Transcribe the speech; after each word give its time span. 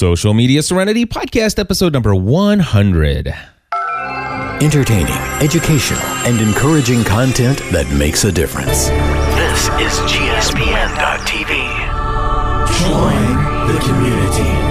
Social 0.00 0.32
Media 0.32 0.62
Serenity 0.62 1.04
Podcast, 1.04 1.58
episode 1.58 1.92
number 1.92 2.14
100. 2.14 3.34
Entertaining, 4.62 5.12
educational, 5.42 6.00
and 6.24 6.40
encouraging 6.40 7.04
content 7.04 7.58
that 7.70 7.86
makes 7.98 8.24
a 8.24 8.32
difference. 8.32 8.88
This 8.88 9.68
is 9.76 10.00
GSPN.TV. 10.10 11.52
Join 12.80 13.74
the 13.74 13.78
community. 13.84 14.69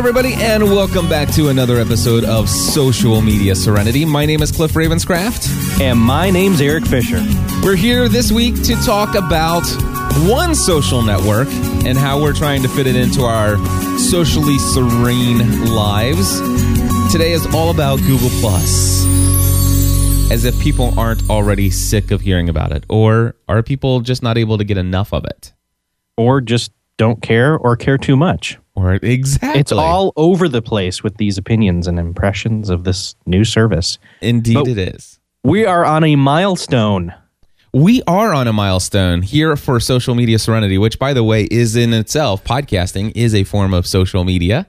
Everybody, 0.00 0.32
and 0.32 0.64
welcome 0.64 1.10
back 1.10 1.28
to 1.34 1.50
another 1.50 1.76
episode 1.76 2.24
of 2.24 2.48
Social 2.48 3.20
Media 3.20 3.54
Serenity. 3.54 4.06
My 4.06 4.24
name 4.24 4.40
is 4.40 4.50
Cliff 4.50 4.72
Ravenscraft. 4.72 5.78
And 5.78 5.98
my 5.98 6.30
name's 6.30 6.62
Erik 6.62 6.86
Fisher. 6.86 7.22
We're 7.62 7.76
here 7.76 8.08
this 8.08 8.32
week 8.32 8.54
to 8.62 8.76
talk 8.76 9.14
about 9.14 9.60
one 10.26 10.54
social 10.54 11.02
network 11.02 11.48
and 11.84 11.98
how 11.98 12.18
we're 12.18 12.32
trying 12.32 12.62
to 12.62 12.68
fit 12.68 12.86
it 12.86 12.96
into 12.96 13.24
our 13.24 13.58
socially 13.98 14.56
serene 14.58 15.66
lives. 15.66 16.40
Today 17.12 17.32
is 17.32 17.46
all 17.54 17.70
about 17.70 17.98
Google 17.98 18.30
Plus. 18.40 19.04
As 20.32 20.46
if 20.46 20.58
people 20.60 20.98
aren't 20.98 21.28
already 21.28 21.68
sick 21.68 22.10
of 22.10 22.22
hearing 22.22 22.48
about 22.48 22.72
it, 22.72 22.84
or 22.88 23.36
are 23.50 23.62
people 23.62 24.00
just 24.00 24.22
not 24.22 24.38
able 24.38 24.56
to 24.56 24.64
get 24.64 24.78
enough 24.78 25.12
of 25.12 25.26
it? 25.26 25.52
Or 26.16 26.40
just 26.40 26.72
don't 26.96 27.20
care 27.20 27.54
or 27.54 27.76
care 27.76 27.98
too 27.98 28.16
much. 28.16 28.58
Or 28.80 28.94
exactly, 28.94 29.60
It's 29.60 29.72
all 29.72 30.14
over 30.16 30.48
the 30.48 30.62
place 30.62 31.02
with 31.02 31.18
these 31.18 31.36
opinions 31.36 31.86
and 31.86 31.98
impressions 31.98 32.70
of 32.70 32.84
this 32.84 33.14
new 33.26 33.44
service. 33.44 33.98
indeed 34.22 34.54
but- 34.54 34.68
it 34.68 34.78
is. 34.78 35.18
We 35.44 35.66
are 35.66 35.84
on 35.84 36.04
a 36.04 36.16
milestone. 36.16 37.12
We 37.72 38.02
are 38.06 38.34
on 38.34 38.48
a 38.48 38.52
milestone 38.52 39.22
here 39.22 39.56
for 39.56 39.78
social 39.80 40.14
media 40.14 40.38
serenity, 40.38 40.76
which, 40.76 40.98
by 40.98 41.12
the 41.12 41.22
way, 41.22 41.44
is 41.44 41.76
in 41.76 41.92
itself, 41.94 42.42
podcasting 42.42 43.12
is 43.14 43.34
a 43.34 43.44
form 43.44 43.72
of 43.72 43.86
social 43.86 44.24
media. 44.24 44.66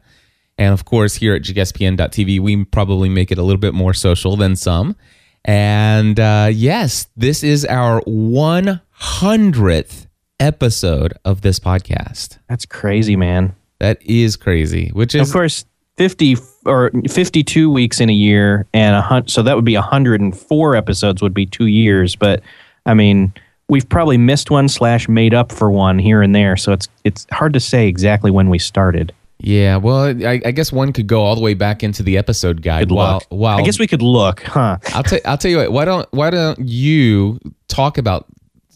And 0.58 0.74
of 0.74 0.86
course, 0.86 1.16
here 1.16 1.34
at 1.34 1.42
gspn.tv, 1.42 2.40
we 2.40 2.64
probably 2.66 3.10
make 3.10 3.32
it 3.32 3.38
a 3.38 3.44
little 3.44 3.60
bit 3.60 3.74
more 3.74 3.94
social 3.94 4.38
than 4.38 4.56
some. 4.56 4.96
And 5.44 6.20
uh, 6.20 6.50
yes, 6.54 7.08
this 7.18 7.44
is 7.44 7.66
our 7.66 8.02
100th 8.02 10.06
episode 10.40 11.14
of 11.26 11.42
this 11.42 11.60
podcast. 11.60 12.38
That's 12.48 12.66
crazy, 12.66 13.16
man. 13.16 13.56
That 13.82 14.00
is 14.04 14.36
crazy, 14.38 14.92
which 14.94 15.16
is 15.16 15.28
of 15.28 15.34
course, 15.34 15.66
50 15.98 16.38
or 16.66 16.92
52 17.10 17.72
weeks 17.72 18.00
in 18.00 18.12
a 18.12 18.14
year 18.14 18.68
and 18.76 18.96
a 18.96 19.02
hun- 19.02 19.28
so 19.28 19.42
that 19.42 19.56
would 19.56 19.66
be 19.66 19.76
104 19.76 20.76
episodes 20.76 21.22
would 21.24 21.34
be 21.34 21.48
2 21.48 21.66
years, 21.66 22.16
but 22.16 22.44
I 22.86 22.94
mean, 22.94 23.34
we've 23.70 23.90
probably 23.90 24.18
missed 24.18 24.52
one 24.52 24.68
slash 24.70 25.10
made 25.10 25.34
up 25.34 25.52
for 25.52 25.72
one 25.72 25.98
here 25.98 26.22
and 26.22 26.36
there, 26.36 26.56
so 26.58 26.74
it's 26.74 26.88
it's 27.06 27.26
hard 27.32 27.54
to 27.54 27.60
say 27.60 27.88
exactly 27.88 28.30
when 28.30 28.50
we 28.50 28.60
started. 28.60 29.14
yeah. 29.40 29.78
Well, 29.78 30.16
I, 30.26 30.40
I 30.46 30.52
guess 30.52 30.72
one 30.72 30.94
could 30.94 31.08
go 31.08 31.24
all 31.24 31.36
the 31.36 31.42
way 31.42 31.56
back 31.56 31.82
into 31.84 32.04
the 32.04 32.20
episode 32.20 32.62
guide. 32.62 32.90
Good 32.90 32.96
while, 32.96 33.14
luck. 33.14 33.26
while 33.30 33.58
I 33.58 33.64
guess 33.64 33.80
we 33.80 33.88
could 33.88 34.04
look, 34.04 34.44
huh? 34.44 34.78
I'll 34.94 35.02
tell 35.04 35.20
I'll 35.26 35.38
tell 35.40 35.50
you 35.50 35.58
what. 35.58 35.72
Why 35.72 35.86
don't 35.86 36.08
Why 36.12 36.30
don't 36.30 36.60
you 36.60 37.40
talk 37.68 37.98
about 37.98 38.28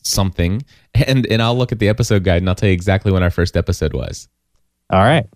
something 0.01 0.63
and 0.95 1.27
and 1.27 1.41
I'll 1.43 1.57
look 1.57 1.71
at 1.71 1.77
the 1.77 1.89
episode 1.89 2.23
guide 2.23 2.41
and 2.41 2.49
I'll 2.49 2.55
tell 2.55 2.69
you 2.69 2.73
exactly 2.73 3.11
when 3.11 3.21
our 3.21 3.29
first 3.29 3.55
episode 3.55 3.93
was. 3.93 4.27
All 4.89 5.01
right. 5.01 5.27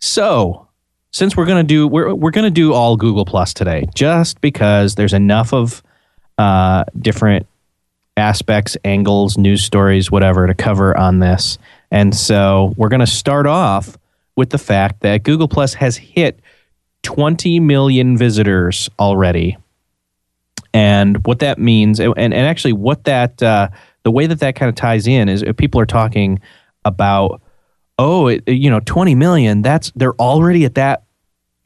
So, 0.00 0.68
since 1.12 1.36
we're 1.36 1.46
gonna 1.46 1.62
do 1.62 1.86
we're 1.86 2.14
we're 2.14 2.32
gonna 2.32 2.50
do 2.50 2.72
all 2.72 2.96
Google 2.96 3.24
Plus 3.24 3.54
today, 3.54 3.86
just 3.94 4.40
because 4.40 4.96
there's 4.96 5.12
enough 5.12 5.52
of 5.52 5.82
uh, 6.38 6.84
different 6.98 7.46
aspects, 8.16 8.76
angles, 8.84 9.38
news 9.38 9.62
stories, 9.62 10.10
whatever 10.10 10.46
to 10.46 10.54
cover 10.54 10.96
on 10.96 11.20
this, 11.20 11.58
and 11.90 12.14
so 12.14 12.74
we're 12.76 12.88
gonna 12.88 13.06
start 13.06 13.46
off 13.46 13.96
with 14.34 14.50
the 14.50 14.58
fact 14.58 15.00
that 15.02 15.22
Google 15.22 15.48
Plus 15.48 15.74
has 15.74 15.96
hit 15.96 16.40
20 17.04 17.60
million 17.60 18.16
visitors 18.16 18.90
already, 18.98 19.56
and 20.74 21.24
what 21.26 21.38
that 21.38 21.60
means, 21.60 22.00
and 22.00 22.12
and 22.16 22.34
actually 22.34 22.72
what 22.72 23.04
that 23.04 23.40
uh, 23.40 23.68
the 24.02 24.10
way 24.10 24.26
that 24.26 24.40
that 24.40 24.56
kind 24.56 24.68
of 24.68 24.74
ties 24.74 25.06
in 25.06 25.28
is 25.28 25.42
if 25.42 25.56
people 25.56 25.80
are 25.80 25.86
talking 25.86 26.40
about 26.84 27.40
oh, 27.98 28.28
it, 28.28 28.46
you 28.48 28.70
know, 28.70 28.80
20 28.80 29.14
million, 29.14 29.62
that's 29.62 29.92
they're 29.94 30.14
already 30.14 30.64
at 30.64 30.74
that 30.76 31.04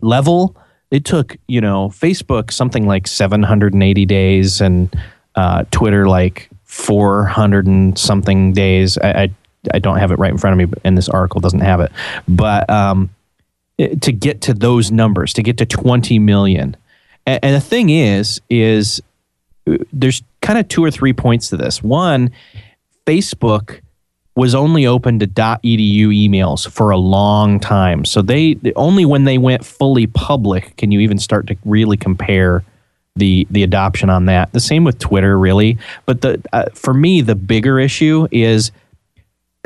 level. 0.01 0.57
It 0.91 1.05
took, 1.05 1.37
you 1.49 1.61
know, 1.61 1.89
Facebook 1.89 2.53
something 2.53 2.87
like 2.87 3.07
780 3.07 4.07
days 4.07 4.61
and 4.61 4.95
uh, 5.35 5.65
Twitter 5.71 6.07
like 6.09 6.49
400 6.65 7.67
and 7.67 7.99
something 7.99 8.53
days. 8.53 8.99
I, 8.99 9.11
I, 9.11 9.31
I 9.75 9.79
don't 9.79 9.99
have 9.99 10.13
it 10.13 10.19
right 10.19 10.31
in 10.31 10.39
front 10.39 10.61
of 10.61 10.69
me, 10.71 10.75
and 10.85 10.97
this 10.97 11.09
article 11.09 11.41
doesn't 11.41 11.61
have 11.61 11.81
it. 11.81 11.91
But 12.29 12.69
um, 12.71 13.11
it- 13.79 14.01
to 14.03 14.13
get 14.13 14.43
to 14.43 14.55
those 14.55 14.91
numbers, 14.91 15.33
to 15.35 15.43
get 15.43 15.59
to 15.59 15.67
20 15.67 16.19
million. 16.19 16.77
And, 17.27 17.41
and 17.45 17.55
the 17.57 17.61
thing 17.61 17.91
is, 17.91 18.41
is 18.49 19.03
uh, 19.69 19.79
there's 19.93 20.23
kind 20.41 20.59
of 20.59 20.69
two 20.69 20.85
or 20.85 20.91
three 20.91 21.13
points 21.13 21.49
to 21.51 21.57
this. 21.57 21.83
One, 21.83 22.31
Facebook 23.07 23.81
was 24.37 24.55
only 24.55 24.87
open 24.87 25.19
to 25.19 25.27
.edu 25.27 26.09
emails 26.09 26.71
for 26.71 26.91
a 26.91 26.97
long 26.97 27.59
time. 27.59 28.05
So 28.05 28.23
they 28.23 28.57
only 28.77 29.05
when 29.05 29.25
they 29.25 29.39
went 29.39 29.65
fully 29.65 30.07
public 30.07 30.77
can 30.77 30.93
you 30.93 31.01
even 31.01 31.19
start 31.19 31.47
to 31.49 31.57
really 31.65 31.97
compare 31.97 32.63
the 33.17 33.47
the 33.51 33.63
adoption 33.63 34.11
on 34.11 34.27
that. 34.27 34.53
The 34.53 34.61
same 34.61 34.85
with 34.85 34.99
Twitter, 34.99 35.39
really. 35.39 35.79
But 36.05 36.21
the 36.21 36.43
uh, 36.53 36.67
for 36.75 36.95
me, 36.95 37.23
the 37.23 37.35
bigger 37.35 37.81
issue 37.81 38.29
is 38.31 38.71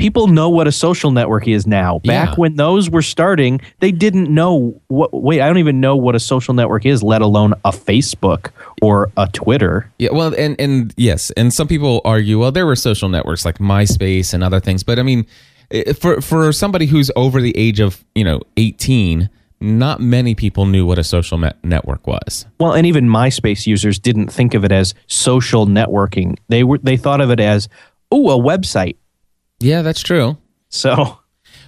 people 0.01 0.27
know 0.27 0.49
what 0.49 0.67
a 0.67 0.73
social 0.73 1.11
network 1.11 1.47
is 1.47 1.67
now. 1.67 1.99
Back 2.01 2.31
Yeah. 2.31 2.35
when 2.37 2.57
those 2.57 2.91
were 2.91 3.03
starting, 3.03 3.61
they 3.81 3.93
didn't 3.93 4.33
know 4.33 4.81
what. 4.89 5.13
Wait, 5.13 5.41
I 5.41 5.47
don't 5.47 5.59
even 5.59 5.81
know 5.81 5.97
what 5.97 6.15
a 6.15 6.21
social 6.21 6.55
network 6.55 6.85
is, 6.87 7.03
let 7.03 7.23
alone 7.23 7.55
a 7.65 7.71
Facebook 7.71 8.51
or 8.83 9.11
a 9.17 9.29
Twitter. 9.33 9.91
Yeah, 9.99 10.11
well, 10.13 10.35
and 10.37 10.57
and 10.61 10.93
yes, 10.97 11.31
and 11.33 11.53
some 11.53 11.69
people 11.69 12.01
argue, 12.05 12.39
well, 12.39 12.51
there 12.53 12.67
were 12.67 12.77
social 12.77 13.09
networks 13.09 13.45
like 13.45 13.59
MySpace 13.59 14.35
and 14.35 14.43
other 14.43 14.61
things, 14.61 14.83
but 14.83 14.99
I 14.99 15.03
mean, 15.03 15.27
eh, 15.71 15.93
for 15.93 16.21
for 16.21 16.53
somebody 16.53 16.87
who's 16.87 17.11
over 17.17 17.41
the 17.41 17.57
age 17.57 17.81
of 17.81 18.05
you 18.15 18.25
know 18.25 18.41
eighteen, 18.57 19.29
not 19.61 20.01
many 20.01 20.35
people 20.35 20.65
knew 20.67 20.87
what 20.87 20.99
a 20.99 21.05
social 21.05 21.37
net- 21.37 21.59
network 21.63 22.07
was. 22.07 22.47
Well, 22.59 22.73
and 22.73 22.87
even 22.87 23.07
MySpace 23.09 23.67
users 23.67 23.99
didn't 23.99 24.29
think 24.29 24.55
of 24.55 24.65
it 24.65 24.73
as 24.73 24.95
social 25.07 25.67
networking. 25.67 26.39
They 26.49 26.65
were 26.65 26.79
they 26.79 26.97
thought 26.97 27.21
of 27.21 27.31
it 27.31 27.41
as 27.41 27.69
oh, 28.11 28.31
a 28.31 28.43
website. 28.43 28.97
Yeah, 29.61 29.83
that's 29.83 30.03
true. 30.03 30.37
So 30.69 31.19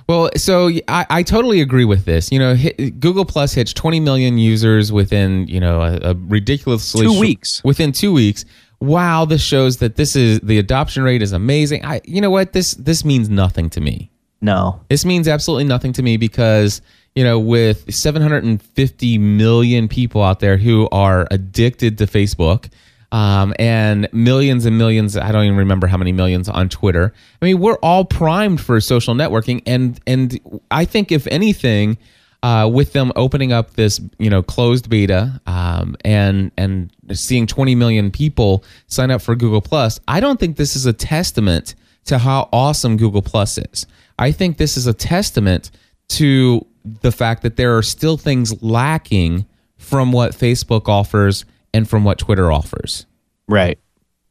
Well, 0.08 0.30
so 0.36 0.68
I, 0.88 1.06
I 1.08 1.22
totally 1.22 1.60
agree 1.60 1.84
with 1.84 2.04
this. 2.04 2.30
You 2.32 2.38
know, 2.38 2.54
hit, 2.54 3.00
Google 3.00 3.24
Plus 3.24 3.52
hits 3.52 3.72
20 3.72 4.00
million 4.00 4.38
users 4.38 4.92
within 4.92 5.46
you 5.48 5.60
know 5.60 5.80
a, 5.82 6.10
a 6.10 6.14
ridiculously 6.14 7.06
Two 7.06 7.20
weeks. 7.20 7.62
Within 7.64 7.92
two 7.92 8.12
weeks. 8.12 8.44
Wow, 8.80 9.24
this 9.24 9.42
shows 9.42 9.76
that 9.76 9.94
this 9.94 10.16
is 10.16 10.40
the 10.40 10.58
adoption 10.58 11.04
rate 11.04 11.22
is 11.22 11.32
amazing. 11.32 11.84
I, 11.84 12.00
you 12.04 12.20
know 12.20 12.30
what? 12.30 12.52
This 12.52 12.72
this 12.72 13.04
means 13.04 13.28
nothing 13.28 13.70
to 13.70 13.80
me. 13.80 14.10
no, 14.40 14.80
This 14.88 15.04
means 15.04 15.28
absolutely 15.28 15.64
nothing 15.64 15.92
to 15.94 16.02
me 16.02 16.16
because 16.16 16.82
you 17.14 17.22
know 17.22 17.38
with 17.38 17.94
750 17.94 19.18
million 19.18 19.88
people 19.88 20.22
out 20.22 20.40
there 20.40 20.56
who 20.56 20.88
are 20.90 21.28
addicted 21.30 21.98
to 21.98 22.06
Facebook. 22.06 22.70
Um, 23.12 23.52
and 23.58 24.08
millions 24.12 24.64
and 24.64 24.78
millions 24.78 25.18
i 25.18 25.30
don't 25.30 25.44
even 25.44 25.58
remember 25.58 25.86
how 25.86 25.98
many 25.98 26.12
millions 26.12 26.48
on 26.48 26.68
twitter. 26.68 27.12
I 27.40 27.44
mean 27.44 27.60
we're 27.60 27.78
all 27.82 28.04
primed 28.04 28.60
for 28.60 28.80
social 28.80 29.14
networking. 29.14 29.62
And 29.66 30.00
and 30.06 30.40
i 30.70 30.84
think 30.84 31.12
if 31.12 31.26
anything 31.28 31.98
uh, 32.42 32.68
with 32.72 32.92
them 32.92 33.12
opening 33.14 33.52
up 33.52 33.74
this 33.74 34.00
you 34.18 34.28
know 34.28 34.42
closed 34.42 34.90
beta 34.90 35.40
um, 35.46 35.94
and 36.04 36.50
and 36.56 36.90
seeing 37.12 37.46
20 37.46 37.74
million 37.76 38.10
people 38.10 38.64
sign 38.88 39.12
up 39.12 39.22
for 39.22 39.36
google 39.36 39.60
plus 39.60 40.00
i 40.08 40.18
don't 40.18 40.40
think 40.40 40.56
this 40.56 40.74
is 40.74 40.84
a 40.84 40.92
testament 40.92 41.76
to 42.04 42.18
how 42.18 42.48
awesome 42.52 42.96
google 42.96 43.22
plus 43.22 43.58
is. 43.58 43.86
I 44.18 44.32
think 44.32 44.56
this 44.56 44.76
is 44.76 44.86
a 44.86 44.94
testament 44.94 45.70
to 46.08 46.66
the 46.84 47.12
fact 47.12 47.42
that 47.42 47.56
there 47.56 47.76
are 47.76 47.82
still 47.82 48.16
things 48.16 48.62
lacking 48.62 49.46
from 49.76 50.12
what 50.12 50.32
facebook 50.32 50.88
offers 50.88 51.44
and 51.74 51.88
from 51.88 52.04
what 52.04 52.18
twitter 52.18 52.50
offers 52.52 53.06
right. 53.48 53.78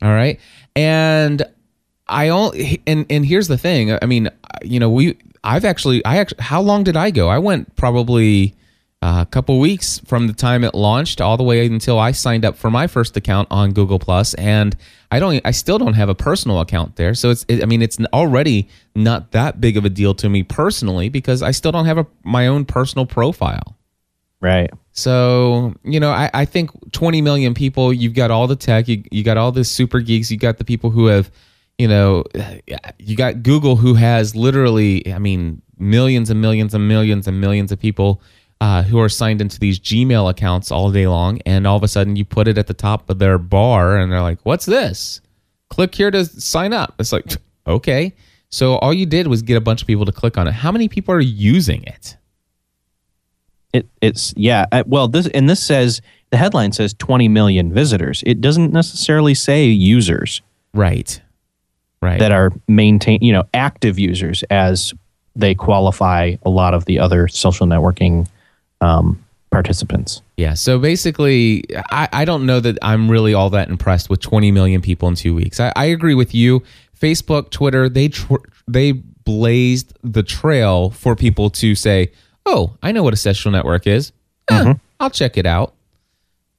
all 0.02 0.12
right. 0.12 0.40
And 0.76 1.44
I 2.08 2.30
only 2.30 2.82
and 2.86 3.06
and 3.10 3.26
here's 3.26 3.48
the 3.48 3.58
thing. 3.58 3.98
I 4.02 4.06
mean, 4.06 4.30
you 4.64 4.80
know, 4.80 4.90
we 4.90 5.18
I've 5.44 5.66
actually 5.66 6.04
I 6.06 6.18
actually 6.18 6.44
how 6.44 6.62
long 6.62 6.84
did 6.84 6.98
I 6.98 7.12
go? 7.12 7.30
I 7.30 7.40
went 7.40 7.76
probably 7.76 8.56
uh, 9.02 9.20
a 9.22 9.26
couple 9.26 9.60
weeks 9.60 10.00
from 10.06 10.28
the 10.28 10.34
time 10.34 10.64
it 10.64 10.76
launched 10.76 11.22
all 11.22 11.36
the 11.36 11.44
way 11.44 11.66
until 11.66 11.98
I 11.98 12.12
signed 12.12 12.46
up 12.46 12.56
for 12.56 12.70
my 12.70 12.86
first 12.86 13.18
account 13.18 13.48
on 13.50 13.72
Google 13.72 13.98
Plus, 13.98 14.36
and 14.36 14.76
I 15.10 15.20
don't, 15.20 15.42
I 15.44 15.52
still 15.52 15.80
don't 15.80 15.96
have 15.96 16.08
a 16.08 16.14
personal 16.14 16.60
account 16.60 16.98
there. 16.98 17.16
So 17.16 17.32
it's, 17.32 17.44
it, 17.48 17.64
I 17.64 17.66
mean, 17.66 17.82
it's 17.82 17.98
already 18.14 18.70
not 18.94 19.32
that 19.32 19.60
big 19.60 19.76
of 19.76 19.86
a 19.86 19.90
deal 19.90 20.14
to 20.16 20.30
me 20.30 20.44
personally 20.44 21.10
because 21.10 21.42
I 21.42 21.50
still 21.50 21.72
don't 21.72 21.86
have 21.86 21.98
a, 21.98 22.06
my 22.24 22.46
own 22.46 22.64
personal 22.64 23.08
profile. 23.08 23.76
Right. 24.42 24.72
So, 24.92 25.76
you 25.84 26.00
know, 26.00 26.10
I, 26.10 26.30
I 26.34 26.46
think 26.46 26.72
20 26.92 27.22
million 27.22 27.54
people, 27.54 27.94
you've 27.94 28.16
got 28.16 28.32
all 28.32 28.48
the 28.48 28.56
tech, 28.56 28.88
you, 28.88 29.04
you 29.12 29.24
got 29.24 29.38
all 29.38 29.52
the 29.52 29.64
super 29.64 30.00
geeks, 30.00 30.32
you 30.32 30.38
got 30.38 30.58
the 30.58 30.66
people 30.66 30.90
who 30.90 31.06
have, 31.06 31.32
you 31.78 31.88
know, 31.88 32.24
you 33.00 33.16
got 33.16 33.44
Google 33.44 33.76
who 33.76 33.94
has 33.94 34.36
literally, 34.36 35.14
I 35.14 35.20
mean, 35.20 35.62
millions 35.78 36.30
and 36.30 36.42
millions 36.42 36.74
and 36.74 36.88
millions 36.88 37.28
and 37.28 37.40
millions 37.40 37.72
of 37.72 37.80
people 37.80 38.22
uh, 38.60 38.84
who 38.84 39.00
are 39.00 39.10
signed 39.10 39.42
into 39.42 39.60
these 39.60 39.80
Gmail 39.80 40.30
accounts 40.30 40.72
all 40.72 40.92
day 40.92 41.08
long. 41.08 41.40
And 41.46 41.66
all 41.66 41.78
of 41.78 41.84
a 41.84 41.88
sudden 41.88 42.16
you 42.16 42.26
put 42.26 42.48
it 42.48 42.58
at 42.58 42.68
the 42.68 42.74
top 42.74 43.10
of 43.10 43.20
their 43.20 43.38
bar 43.38 43.98
and 43.98 44.12
they're 44.12 44.22
like, 44.22 44.40
what's 44.44 44.66
this? 44.66 45.22
Click 45.70 45.96
here 45.96 46.12
to 46.12 46.26
sign 46.26 46.74
up. 46.74 46.96
It's 47.00 47.12
like, 47.12 47.26
okay. 47.66 48.14
So 48.50 48.76
all 48.76 48.94
you 48.94 49.06
did 49.06 49.28
was 49.28 49.42
get 49.42 49.56
a 49.56 49.62
bunch 49.62 49.82
of 49.82 49.88
people 49.88 50.06
to 50.06 50.12
click 50.12 50.38
on 50.38 50.48
it. 50.48 50.52
How 50.52 50.72
many 50.72 50.90
people 50.90 51.14
are 51.16 51.22
using 51.22 51.84
it? 51.84 52.18
It, 53.74 53.88
it's 54.02 54.34
yeah. 54.36 54.66
uh, 54.72 54.84
Well, 54.86 55.08
this 55.08 55.28
and 55.28 55.50
this 55.50 55.62
says 55.64 56.02
the 56.30 56.38
headline 56.38 56.72
says 56.72 56.94
20 56.96 57.28
million 57.28 57.74
visitors. 57.74 58.24
It 58.26 58.42
doesn't 58.42 58.72
necessarily 58.74 59.34
say 59.34 59.66
users 59.66 60.42
Right. 60.74 61.22
Right. 62.02 62.20
that 62.20 62.32
are 62.32 62.52
maintain, 62.68 63.20
you 63.22 63.32
know, 63.34 63.44
active 63.54 64.00
users 64.00 64.44
as 64.50 64.94
they 65.36 65.54
qualify 65.56 66.36
a 66.44 66.50
lot 66.50 66.74
of 66.74 66.86
the 66.86 67.00
other 67.00 67.28
social 67.28 67.68
networking 67.68 68.28
um, 68.82 69.24
participants. 69.52 70.22
Yeah. 70.38 70.56
So 70.56 70.80
basically, 70.80 71.64
I, 71.92 72.10
I 72.12 72.26
don't 72.26 72.46
know 72.46 72.60
that 72.60 72.78
I'm 72.82 73.10
really 73.12 73.34
all 73.34 73.50
that 73.52 73.70
impressed 73.70 74.10
with 74.10 74.20
20 74.20 74.52
million 74.52 74.82
people 74.82 75.08
in 75.10 75.16
two 75.16 75.36
weeks. 75.36 75.60
I, 75.60 75.72
I 75.76 75.86
agree 75.86 76.16
with 76.16 76.34
you. 76.34 76.64
Facebook, 77.00 77.50
Twitter, 77.52 77.88
they 77.90 78.08
tr- 78.08 78.36
they 78.68 78.94
blazed 78.94 79.94
the 80.04 80.24
trail 80.24 80.90
for 80.90 81.16
people 81.16 81.50
to 81.52 81.76
say, 81.76 82.12
"Oh, 82.46 82.76
I 82.82 82.92
know 82.92 83.04
what 83.04 83.14
a 83.14 83.18
social 83.18 83.52
network 83.52 83.88
is. 83.88 84.12
Eh, 84.50 84.74
I'll 85.00 85.10
check 85.10 85.38
it 85.38 85.46
out." 85.46 85.74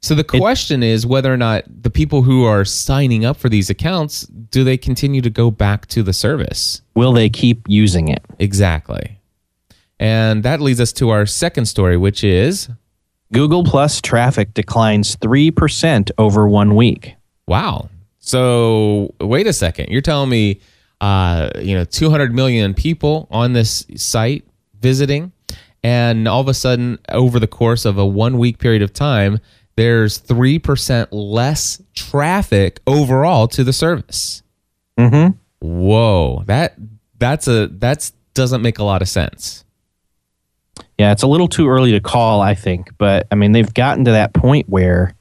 So 0.03 0.17
the 0.17 0.25
question 0.25 0.83
is 0.83 1.07
whether 1.07 1.33
or 1.33 1.37
not 1.37 1.65
the 1.69 1.91
people 1.91 2.23
who 2.23 2.45
are 2.45 2.65
signing 2.65 3.25
up 3.25 3.37
for 3.37 3.49
these 3.49 3.71
accounts 3.71 4.23
do 4.23 4.65
they 4.65 4.77
continue 4.77 5.21
to 5.23 5.31
go 5.31 5.51
back 5.51 5.87
to 5.87 6.03
the 6.03 6.13
service? 6.13 6.83
Will 6.95 7.13
they 7.13 7.31
keep 7.31 7.63
using 7.69 8.09
it? 8.09 8.23
Exactly. 8.41 9.19
And 10.01 10.43
that 10.43 10.61
leads 10.61 10.81
us 10.81 10.93
to 10.95 11.11
our 11.11 11.25
second 11.25 11.67
story, 11.67 11.97
which 11.97 12.25
is 12.25 12.69
Google 13.33 13.63
Plus 13.63 14.01
traffic 14.01 14.53
declines 14.55 15.15
3% 15.17 16.11
over 16.19 16.49
one 16.49 16.75
week. 16.75 17.15
Wow. 17.47 17.89
So 18.19 19.15
wait 19.21 19.47
a 19.47 19.53
second. 19.53 19.89
You're 19.91 20.03
telling 20.03 20.29
me, 20.29 20.61
uh, 21.01 21.51
you 21.61 21.75
know, 21.77 21.85
200 21.85 22.35
million 22.35 22.75
people 22.75 23.29
on 23.31 23.53
this 23.53 23.87
site 23.95 24.45
visiting, 24.81 25.31
and 25.83 26.29
all 26.29 26.41
of 26.41 26.49
a 26.49 26.55
sudden, 26.55 26.99
over 27.09 27.41
the 27.41 27.47
course 27.47 27.85
of 27.85 27.99
a 27.99 28.07
one 28.07 28.39
week 28.39 28.59
period 28.59 28.83
of 28.83 28.93
time, 28.93 29.41
there's 29.77 30.19
three 30.19 30.59
percent 30.59 31.13
less 31.13 31.83
traffic 31.95 32.81
overall 32.87 33.49
to 33.49 33.65
the 33.65 33.73
service. 33.73 34.43
Mm-hmm. 34.99 35.37
Whoa, 35.67 36.45
that 36.47 36.77
that's 37.19 37.49
a 37.49 37.69
that's 37.69 38.13
doesn't 38.35 38.63
make 38.63 38.79
a 38.79 38.85
lot 38.85 39.03
of 39.03 39.09
sense. 39.09 39.65
Yeah, 40.99 41.13
it's 41.13 41.23
a 41.23 41.27
little 41.27 41.49
too 41.49 41.69
early 41.69 41.93
to 41.93 42.01
call, 42.01 42.41
I 42.41 42.55
think, 42.55 42.91
but 42.99 43.27
I 43.31 43.35
mean 43.35 43.53
they've 43.53 43.73
gotten 43.73 44.05
to 44.05 44.13
that 44.13 44.35
point 44.35 44.69
where 44.69 45.15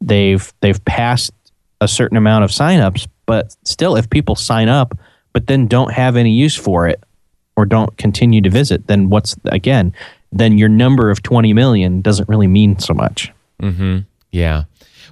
they've 0.00 0.52
they've 0.60 0.82
passed 0.84 1.32
a 1.80 1.88
certain 1.88 2.16
amount 2.16 2.44
of 2.44 2.50
signups, 2.50 3.08
but 3.26 3.54
still 3.64 3.96
if 3.96 4.08
people 4.08 4.36
sign 4.36 4.68
up 4.68 4.96
but 5.32 5.46
then 5.46 5.66
don't 5.66 5.92
have 5.92 6.16
any 6.16 6.30
use 6.30 6.56
for 6.56 6.86
it 6.86 7.02
or 7.62 7.66
don't 7.66 7.96
continue 7.96 8.40
to 8.42 8.50
visit, 8.50 8.86
then 8.88 9.08
what's 9.08 9.36
again, 9.46 9.94
then 10.32 10.58
your 10.58 10.68
number 10.68 11.10
of 11.10 11.22
20 11.22 11.52
million 11.52 12.00
doesn't 12.02 12.28
really 12.28 12.48
mean 12.48 12.78
so 12.78 12.92
much. 12.94 13.32
Mm-hmm. 13.62 13.98
Yeah. 14.32 14.64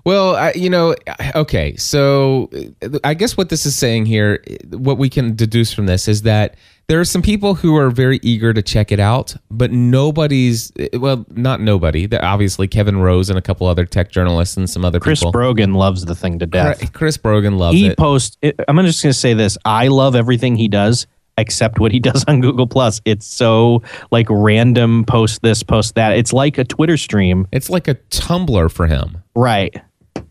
Well, 0.05 0.35
I, 0.35 0.52
you 0.52 0.70
know, 0.70 0.94
okay. 1.35 1.76
So 1.76 2.49
uh, 2.82 2.99
I 3.05 3.12
guess 3.14 3.37
what 3.37 3.50
this 3.50 3.67
is 3.67 3.76
saying 3.76 4.06
here, 4.06 4.43
what 4.70 4.97
we 4.97 5.11
can 5.11 5.37
deduce 5.37 5.73
from 5.75 5.85
this 5.87 6.08
is 6.08 6.23
that 6.23 6.55
there 6.87 6.99
are 6.99 7.05
some 7.05 7.20
people 7.23 7.55
who 7.55 7.76
are 7.76 7.91
very 7.91 8.19
eager 8.23 8.52
to 8.55 8.62
check 8.62 8.91
it 8.91 8.99
out, 8.99 9.37
but 9.50 9.70
nobody's, 9.70 10.73
well, 10.94 11.25
not 11.31 11.61
nobody. 11.61 12.06
There- 12.06 12.25
Obviously, 12.25 12.67
Kevin 12.67 12.97
Rose 12.99 13.29
and 13.29 13.38
a 13.38 13.43
couple 13.43 13.67
other 13.67 13.85
tech 13.85 14.11
journalists 14.11 14.56
and 14.56 14.69
some 14.69 14.85
other 14.87 14.99
Chris 15.00 15.20
people. 15.20 15.32
Brogan 15.32 15.75
loves 15.75 16.06
the 16.06 16.14
thing 16.14 16.38
to 16.38 16.47
death. 16.47 16.93
Chris, 16.94 17.17
Brogan 17.19 17.58
loves 17.58 17.76
he 17.76 17.88
it. 17.88 17.99
posts 17.99 18.38
i'm 18.43 18.76
just 18.87 19.02
going 19.02 19.12
to 19.12 19.12
say 19.12 19.35
this 19.35 19.56
i 19.64 19.88
love 19.88 20.17
everything 20.17 20.56
he 20.56 20.67
does 20.69 21.06
except 21.38 21.79
what 21.81 21.93
he 21.93 21.99
does 22.11 22.25
on 22.29 22.41
google 22.41 22.67
plus 22.67 23.00
it's 23.05 23.27
so 23.27 23.82
like 24.11 24.27
random 24.31 25.05
post 25.05 25.43
this 25.43 25.62
post 25.62 25.94
that 25.94 26.17
it's 26.17 26.32
like 26.32 26.59
a 26.59 26.65
twitter 26.65 26.97
stream 26.97 27.47
it's 27.53 27.71
like 27.71 27.88
a 27.88 27.94
Tumblr 28.11 28.71
for 28.71 28.87
him. 28.87 29.23
right 29.35 29.75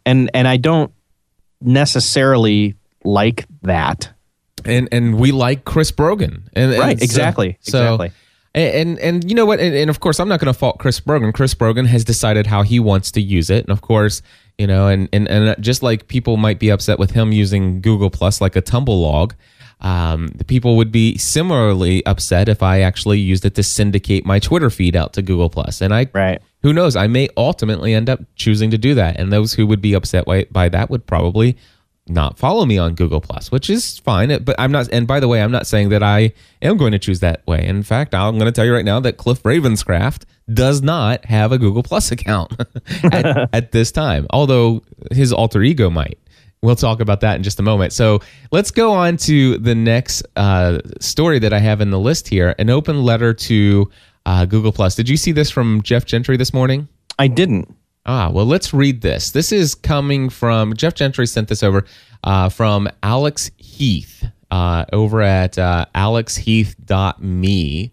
and 0.06 0.30
and 0.34 0.48
i 0.48 0.58
don't 0.58 0.92
necessarily 1.62 2.76
like 3.04 3.46
that 3.62 4.12
and 4.66 4.90
and 4.92 5.18
we 5.18 5.32
like 5.32 5.64
Chris 5.64 5.90
Brogan. 5.90 6.50
And, 6.54 6.72
and 6.72 6.80
Right, 6.82 7.00
so- 7.00 7.04
exactly, 7.04 7.58
So, 7.62 7.80
exactly. 7.82 8.12
And, 8.54 8.76
and 8.76 9.00
and 9.00 9.30
you 9.30 9.36
know 9.36 9.46
what? 9.46 9.60
And, 9.62 9.74
and 9.74 9.90
of 9.90 10.00
course, 10.02 10.20
I'm 10.20 10.28
not 10.28 10.40
going 10.42 10.52
to 10.52 10.58
fault 10.58 10.80
Chris 10.80 11.00
Brogan. 11.00 11.32
Chris 11.32 11.54
Brogan 11.54 11.86
has 11.86 12.04
decided 12.04 12.46
how 12.48 12.64
he 12.64 12.78
wants 12.80 13.12
to 13.12 13.22
use 13.22 13.50
it, 13.50 13.64
and 13.64 13.72
of 13.72 13.82
course, 13.82 14.22
you 14.58 14.68
know, 14.68 14.88
and 14.88 15.08
and 15.14 15.30
and 15.30 15.56
just 15.64 15.82
like 15.84 16.08
people 16.10 16.36
might 16.36 16.60
be 16.60 16.70
upset 16.70 16.98
with 17.00 17.12
him 17.12 17.32
using 17.32 17.80
Google 17.80 18.10
Plus 18.10 18.42
like 18.42 18.56
a 18.58 18.62
tumble 18.62 19.00
log. 19.00 19.34
Um, 19.82 20.28
the 20.36 20.44
people 20.44 20.76
would 20.78 20.92
be 20.92 21.18
similarly 21.18 22.06
upset 22.06 22.50
if 22.50 22.62
I 22.62 22.82
actually 22.82 23.20
used 23.20 23.46
it 23.46 23.56
to 23.56 23.64
syndicate 23.64 24.26
my 24.26 24.40
Twitter 24.40 24.70
feed 24.70 24.96
out 24.96 25.14
to 25.14 25.22
Google 25.22 25.50
Plus, 25.50 25.82
and 25.82 25.94
I 25.94 26.08
Right. 26.14 26.42
who 26.64 26.74
knows? 26.74 26.96
I 26.98 27.08
may 27.08 27.30
ultimately 27.38 27.94
end 27.94 28.10
up 28.10 28.20
choosing 28.36 28.72
to 28.72 28.78
do 28.78 28.94
that, 28.96 29.18
and 29.20 29.32
those 29.32 29.54
who 29.54 29.66
would 29.68 29.82
be 29.82 29.94
upset 29.94 30.26
by, 30.26 30.46
by 30.52 30.68
that 30.70 30.90
would 30.90 31.06
probably 31.08 31.56
not 32.08 32.38
follow 32.40 32.66
me 32.66 32.78
on 32.78 32.96
Google 32.96 33.22
Plus, 33.22 33.52
which 33.52 33.70
is 33.70 34.00
fine. 34.00 34.44
But 34.44 34.56
I'm 34.58 34.72
not. 34.72 34.90
And 34.92 35.06
by 35.08 35.20
the 35.20 35.28
way, 35.28 35.42
I'm 35.44 35.52
not 35.52 35.68
saying 35.68 35.90
that 35.90 36.02
I 36.02 36.34
am 36.62 36.76
going 36.76 36.92
to 36.92 37.00
choose 37.00 37.20
that 37.20 37.46
way. 37.48 37.64
In 37.64 37.84
fact, 37.84 38.16
I'm 38.16 38.34
going 38.40 38.48
to 38.48 38.52
tell 38.52 38.66
you 38.66 38.74
right 38.74 38.84
now 38.84 39.00
that 39.02 39.18
Cliff 39.18 39.44
Ravenscraft 39.44 40.24
does 40.52 40.82
not 40.82 41.24
have 41.26 41.52
a 41.52 41.60
Google 41.60 41.84
Plus 41.84 42.12
account 42.12 42.52
at, 43.04 43.50
at 43.54 43.72
this 43.72 43.92
time, 43.92 44.26
although 44.32 44.82
his 45.12 45.32
alter 45.32 45.62
ego 45.62 45.90
might. 45.92 46.18
We'll 46.62 46.76
talk 46.76 47.00
about 47.00 47.22
that 47.22 47.38
in 47.38 47.44
just 47.44 47.60
a 47.60 47.64
moment. 47.64 47.94
So 47.94 48.20
let's 48.52 48.70
go 48.72 48.92
on 48.92 49.16
to 49.18 49.58
the 49.60 49.76
next 49.76 50.24
uh, 50.36 50.80
story 51.00 51.40
that 51.40 51.54
I 51.54 51.60
have 51.60 51.80
in 51.80 51.90
the 51.90 52.00
list 52.00 52.28
here 52.28 52.54
an 52.60 52.70
open 52.70 53.02
letter 53.04 53.34
to 53.34 53.90
uh, 54.26 54.46
Google 54.46 54.74
Plus. 54.74 54.96
Did 54.96 55.08
you 55.08 55.16
see 55.16 55.32
this 55.32 55.50
from 55.50 55.82
Geoff 55.84 56.06
Gentry 56.06 56.36
this 56.38 56.54
morning? 56.54 56.88
i 57.18 57.28
didn't 57.28 57.74
Ah, 58.06 58.30
well, 58.32 58.46
let's 58.46 58.74
read 58.74 59.02
this. 59.02 59.32
This 59.32 59.52
is 59.52 59.76
coming 59.76 60.30
from 60.30 60.74
Geoff 60.74 60.96
Gentry 60.96 61.28
sent 61.28 61.48
this 61.48 61.62
over 61.62 61.86
uh, 62.24 62.50
from 62.50 62.90
Alex 63.04 63.52
Heath 63.58 64.26
uh, 64.50 64.86
over 64.92 65.22
at 65.22 65.60
uh, 65.60 65.86
alexheath.me. 65.94 67.92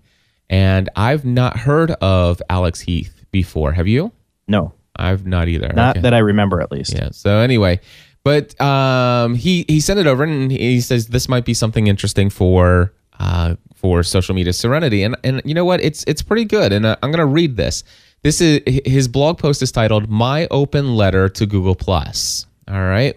And 0.49 0.89
I've 0.97 1.25
not 1.25 1.57
heard 1.59 1.91
of 1.91 2.41
Alex 2.49 2.81
Heath 2.81 3.25
before. 3.31 3.73
Have 3.73 3.87
you? 3.89 4.13
no 4.49 4.73
I've 4.95 5.27
not 5.27 5.49
either. 5.49 5.71
not 5.75 5.97
Okay. 5.97 6.03
that 6.03 6.15
i 6.15 6.19
remember 6.19 6.61
at 6.63 6.71
least 6.73 6.95
Yeah. 6.95 7.11
So 7.11 7.39
anyway, 7.39 7.81
but 8.27 8.61
um, 8.61 9.37
he 9.37 9.65
he 9.69 9.79
sent 9.79 10.01
it 10.01 10.09
over 10.09 10.25
and 10.25 10.51
he 10.51 10.81
says 10.81 11.07
this 11.07 11.29
might 11.29 11.45
be 11.45 11.55
something 11.55 11.87
interesting 11.87 12.29
for 12.29 12.93
uh, 13.21 13.55
for 13.77 14.03
social 14.03 14.35
media 14.35 14.53
serenity. 14.53 15.05
And 15.05 15.15
and 15.23 15.41
you 15.45 15.55
know 15.55 15.65
what? 15.65 15.81
It's 15.81 16.03
it's 16.09 16.23
pretty 16.23 16.45
good. 16.45 16.73
And 16.73 16.85
uh, 16.85 16.97
I'm 17.05 17.13
gonna 17.13 17.25
read 17.25 17.57
this. 17.57 17.85
This 18.25 18.41
is 18.41 18.63
his 18.85 19.07
blog 19.07 19.39
post 19.39 19.63
is 19.63 19.71
titled 19.71 20.11
"My 20.11 20.49
Open 20.51 20.97
Letter 20.97 21.29
to 21.29 21.47
Google 21.47 21.77
Plus." 21.77 22.47
All 22.67 22.83
right. 22.83 23.17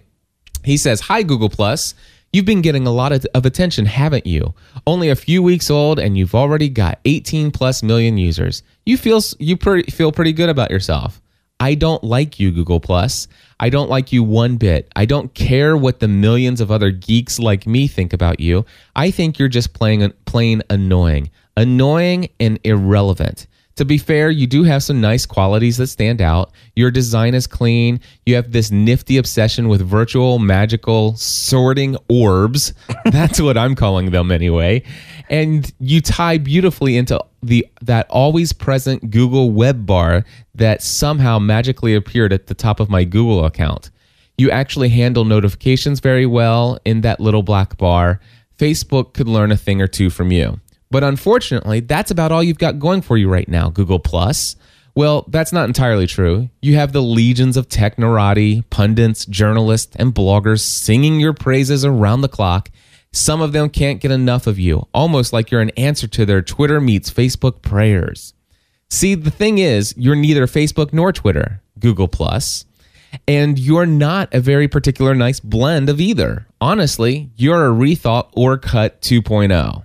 He 0.64 0.78
says, 0.78 1.00
Hi, 1.02 1.24
Google 1.24 1.50
Plus. 1.50 1.96
You've 2.32 2.46
been 2.46 2.62
getting 2.62 2.86
a 2.86 2.92
lot 2.92 3.12
of, 3.12 3.26
attention, 3.34 3.88
haven't 3.88 4.28
you? 4.28 4.54
Only 4.86 5.10
a 5.10 5.16
few 5.16 5.42
weeks 5.42 5.72
old, 5.72 5.98
and 5.98 6.16
you've 6.16 6.36
already 6.36 6.70
got 6.70 7.00
18 7.06 7.50
plus 7.50 7.82
million 7.82 8.20
users. 8.20 8.62
You 8.86 8.98
feel 8.98 9.20
you 9.40 9.58
pretty, 9.58 9.90
feel 9.90 10.12
pretty 10.12 10.34
good 10.34 10.50
about 10.50 10.70
yourself. 10.70 11.20
I 11.60 11.76
don't 11.76 12.04
like 12.04 12.40
you, 12.40 12.52
Google 12.52 12.80
Plus. 12.80 13.28
I 13.60 13.70
don't 13.70 13.90
like 13.90 14.14
you 14.14 14.24
one 14.24 14.56
bit. 14.56 14.90
I 14.96 15.06
don't 15.06 15.34
care 15.34 15.76
what 15.76 16.00
the 16.00 16.08
millions 16.08 16.62
of 16.62 16.72
other 16.72 16.92
geeks 16.92 17.40
like 17.40 17.68
me 17.68 17.88
think 17.88 18.14
about 18.14 18.40
you. 18.40 18.66
I 18.96 19.12
think 19.12 19.38
you're 19.38 19.50
just 19.50 19.74
playing 19.74 20.12
plain 20.26 20.64
annoying, 20.70 21.30
annoying 21.58 22.30
and 22.40 22.60
irrelevant. 22.64 23.48
To 23.80 23.86
be 23.86 23.98
fair, 23.98 24.30
you 24.30 24.46
do 24.46 24.64
have 24.64 24.84
some 24.84 25.00
nice 25.00 25.26
qualities 25.26 25.78
that 25.78 25.88
stand 25.88 26.22
out. 26.22 26.52
Your 26.76 26.92
design 26.92 27.34
is 27.34 27.48
clean. 27.48 28.02
You 28.26 28.36
have 28.36 28.52
this 28.52 28.72
nifty 28.72 29.16
obsession 29.16 29.70
with 29.70 29.80
virtual, 29.82 30.38
magical, 30.38 31.16
sorting 31.16 31.96
orbs. 32.10 32.74
That's 33.06 33.40
what 33.40 33.58
I'm 33.58 33.76
calling 33.76 34.12
them 34.12 34.32
anyway. 34.32 34.84
And 35.30 35.72
you 35.80 36.02
tie 36.02 36.38
beautifully 36.40 36.98
into 36.98 37.24
the 37.42 37.66
that 37.82 38.10
always 38.10 38.52
present 38.52 39.12
Google 39.12 39.50
web 39.50 39.86
bar 39.86 40.26
that 40.56 40.84
somehow 40.84 41.40
magically 41.40 41.96
appeared 41.96 42.34
at 42.34 42.48
the 42.48 42.56
top 42.56 42.82
of 42.82 42.90
my 42.90 43.06
Google 43.06 43.46
account. 43.46 43.92
You 44.38 44.52
actually 44.52 44.90
handle 44.90 45.24
notifications 45.24 46.02
very 46.02 46.26
well 46.26 46.80
in 46.84 47.00
that 47.00 47.22
little 47.22 47.44
black 47.44 47.78
bar. 47.78 48.20
Facebook 48.58 49.14
could 49.14 49.30
learn 49.30 49.54
a 49.54 49.58
thing 49.58 49.82
or 49.82 49.88
two 49.88 50.10
from 50.10 50.34
you. 50.34 50.60
But 50.92 51.04
unfortunately, 51.04 51.82
that's 51.82 52.12
about 52.12 52.32
all 52.32 52.44
you've 52.44 52.58
got 52.58 52.80
going 52.80 53.02
for 53.02 53.18
you 53.18 53.30
right 53.30 53.48
now, 53.48 53.70
Google 53.70 54.00
Plus. 54.00 54.56
Well, 54.96 55.24
that's 55.28 55.54
not 55.54 55.68
entirely 55.68 56.08
true. 56.08 56.50
You 56.62 56.76
have 56.76 56.94
the 56.94 57.02
legions 57.02 57.56
of 57.58 57.70
tech 57.70 57.96
technorati, 57.96 58.68
pundits, 58.70 59.26
journalists, 59.26 59.96
and 59.96 60.14
bloggers 60.14 60.62
singing 60.62 61.20
your 61.20 61.34
praises 61.34 61.86
around 61.86 62.22
the 62.22 62.28
clock. 62.28 62.70
Some 63.12 63.42
of 63.42 63.54
them 63.54 63.70
can't 63.70 64.02
get 64.02 64.12
enough 64.12 64.48
of 64.48 64.60
you, 64.60 64.88
almost 64.94 65.32
like 65.32 65.52
you're 65.52 65.62
an 65.62 65.72
answer 65.72 66.08
to 66.08 66.26
their 66.26 66.42
Twitter 66.42 66.82
meets 66.82 67.12
Facebook 67.12 67.62
prayers. 67.62 68.34
See, 68.90 69.16
the 69.16 69.32
thing 69.32 69.60
is, 69.60 69.94
you're 69.96 70.16
neither 70.16 70.48
Facebook 70.48 70.92
nor 70.92 71.14
Twitter, 71.14 71.62
Google 71.80 72.08
Plus, 72.08 72.66
and 73.28 73.58
you're 73.58 73.86
not 73.86 74.34
a 74.34 74.40
very 74.40 74.68
particular 74.68 75.16
nice 75.16 75.40
blend 75.40 75.90
of 75.90 76.02
either. 76.02 76.48
Honestly, 76.60 77.30
you're 77.36 77.68
a 77.68 77.74
rethought 77.74 78.34
Orkut 78.34 79.00
2.0. 79.02 79.84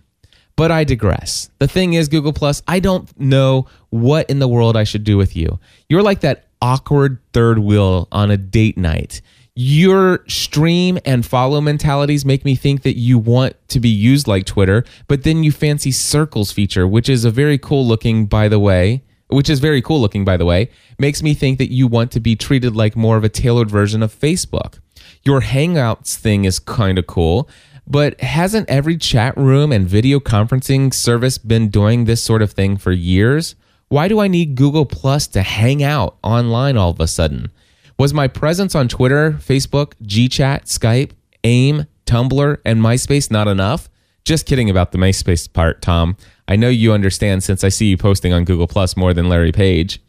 But 0.57 0.71
I 0.71 0.85
digress. 0.85 1.51
The 1.59 1.67
thing 1.67 1.95
is, 1.95 2.09
Google 2.09 2.33
Plus, 2.33 2.63
I 2.69 2.79
don't 2.79 3.09
know 3.19 3.67
what 3.91 4.31
in 4.31 4.39
the 4.39 4.49
world 4.49 4.77
I 4.77 4.85
should 4.85 5.05
do 5.05 5.17
with 5.17 5.35
you. 5.35 5.59
You're 5.89 6.03
like 6.03 6.21
that 6.21 6.47
awkward 6.63 7.19
third 7.33 7.59
wheel 7.59 8.09
on 8.13 8.31
a 8.31 8.37
date 8.37 8.79
night. 8.79 9.21
Your 9.57 10.25
stream 10.27 10.99
and 11.05 11.25
follow 11.25 11.61
mentalities 11.61 12.25
make 12.25 12.45
me 12.45 12.57
think 12.57 12.83
that 12.83 12.99
you 12.99 13.19
want 13.19 13.57
to 13.69 13.79
be 13.79 13.89
used 13.89 14.27
like 14.27 14.47
Twitter, 14.47 14.85
but 15.07 15.23
then 15.23 15.45
you 15.45 15.53
fancy 15.53 15.93
circles 15.93 16.51
feature, 16.51 16.89
which 16.89 17.09
is 17.09 17.25
a 17.25 17.31
very 17.31 17.59
cool 17.59 17.87
looking, 17.87 18.27
by 18.27 18.49
the 18.49 18.59
way, 18.59 19.05
which 19.29 19.49
is 19.49 19.61
very 19.61 19.81
cool 19.81 20.01
looking, 20.01 20.25
by 20.25 20.37
the 20.37 20.45
way, 20.45 20.71
makes 20.99 21.23
me 21.23 21.35
think 21.35 21.59
that 21.59 21.73
you 21.73 21.87
want 21.87 22.11
to 22.13 22.21
be 22.21 22.35
treated 22.35 22.75
like 22.75 22.97
more 22.97 23.17
of 23.17 23.25
a 23.25 23.29
tailored 23.29 23.71
version 23.71 24.03
of 24.03 24.13
Facebook. 24.13 24.81
Your 25.23 25.41
Hangouts 25.41 26.17
thing 26.17 26.45
is 26.45 26.59
kind 26.59 26.99
of 26.99 27.07
cool, 27.07 27.49
but 27.87 28.21
hasn't 28.21 28.69
every 28.69 28.97
chat 28.97 29.37
room 29.37 29.73
and 29.73 29.87
video 29.87 30.21
conferencing 30.21 30.93
service 30.93 31.39
been 31.39 31.69
doing 31.69 32.05
this 32.05 32.23
sort 32.23 32.43
of 32.43 32.53
thing 32.53 32.77
for 32.77 32.93
years? 32.93 33.55
Why 33.89 34.09
do 34.09 34.21
I 34.21 34.29
need 34.29 34.55
Google 34.55 34.87
Plus 34.87 35.27
to 35.29 35.43
hang 35.43 35.83
out 35.83 36.17
online 36.23 36.77
all 36.77 36.91
of 36.91 37.01
a 37.01 37.07
sudden? 37.07 37.51
Was 37.99 38.13
my 38.13 38.27
presence 38.27 38.75
on 38.75 38.89
Twitter, 38.89 39.33
Facebook, 39.33 39.93
GChat, 40.03 40.65
Skype, 40.65 41.13
AIM, 41.45 41.87
Tumblr, 42.07 42.59
and 42.65 42.81
MySpace 42.81 43.31
not 43.31 43.47
enough? 43.47 43.89
Just 44.25 44.47
kidding 44.47 44.71
about 44.71 44.93
the 44.93 44.99
MySpace 44.99 45.53
part, 45.53 45.83
Tom. 45.83 46.17
I 46.49 46.57
know 46.57 46.69
you 46.69 46.93
understand 46.93 47.45
since 47.45 47.63
I 47.63 47.69
see 47.69 47.87
you 47.87 47.97
posting 47.97 48.33
on 48.33 48.45
Google 48.45 48.67
Plus 48.67 48.97
more 48.97 49.15
than 49.15 49.29
Larry 49.29 49.53
Page. 49.53 50.01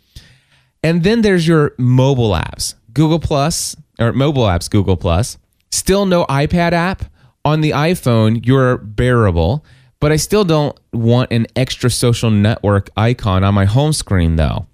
And 0.81 1.03
then 1.03 1.21
there's 1.21 1.47
your 1.47 1.73
mobile 1.77 2.31
apps. 2.31 2.75
Google 2.93 3.19
Plus 3.19 3.75
or 3.99 4.13
mobile 4.13 4.43
apps 4.43 4.69
Google 4.69 4.97
Plus. 4.97 5.37
Still 5.71 6.05
no 6.05 6.25
iPad 6.25 6.71
app. 6.71 7.05
On 7.45 7.61
the 7.61 7.71
iPhone, 7.71 8.43
you're 8.43 8.77
bearable, 8.79 9.63
but 9.99 10.11
I 10.11 10.15
still 10.15 10.43
don't 10.43 10.75
want 10.91 11.31
an 11.31 11.45
extra 11.55 11.91
social 11.91 12.31
network 12.31 12.89
icon 12.97 13.43
on 13.43 13.53
my 13.53 13.65
home 13.65 13.93
screen 13.93 14.35
though. 14.35 14.65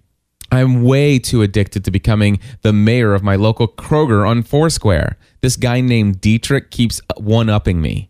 I'm 0.54 0.84
way 0.84 1.20
too 1.20 1.42
addicted 1.42 1.84
to 1.84 1.92
becoming 1.92 2.40
the 2.62 2.72
mayor 2.72 3.14
of 3.14 3.24
my 3.24 3.36
local 3.36 3.68
Kroger 3.68 4.28
on 4.28 4.42
Foursquare. 4.42 5.18
This 5.42 5.58
guy 5.58 5.82
named 5.82 6.22
Dietrich 6.22 6.72
keeps 6.72 7.02
one 7.18 7.50
upping 7.50 7.82
me. 7.82 8.10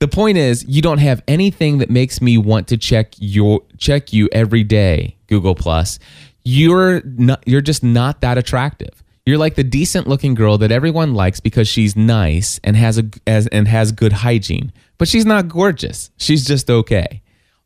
The 0.00 0.08
point 0.08 0.38
is, 0.38 0.64
you 0.66 0.82
don't 0.82 0.98
have 0.98 1.22
anything 1.28 1.78
that 1.78 1.88
makes 1.88 2.20
me 2.20 2.36
want 2.36 2.66
to 2.68 2.76
check 2.76 3.14
your 3.18 3.62
check 3.78 4.12
you 4.12 4.28
every 4.32 4.64
day, 4.64 5.16
Google 5.28 5.54
Plus. 5.54 6.00
You're 6.44 7.00
not 7.04 7.44
you're 7.46 7.60
just 7.60 7.84
not 7.84 8.22
that 8.22 8.38
attractive. 8.38 9.03
You're 9.26 9.38
like 9.38 9.54
the 9.54 9.64
decent 9.64 10.06
looking 10.06 10.34
girl 10.34 10.58
that 10.58 10.70
everyone 10.70 11.14
likes 11.14 11.40
because 11.40 11.66
she's 11.66 11.96
nice 11.96 12.60
and 12.62 12.76
has 12.76 12.98
a 12.98 13.04
as, 13.26 13.46
and 13.46 13.66
has 13.66 13.90
good 13.90 14.12
hygiene. 14.12 14.70
But 14.98 15.08
she's 15.08 15.24
not 15.24 15.48
gorgeous. 15.48 16.10
She's 16.18 16.44
just 16.44 16.68
okay. 16.68 17.22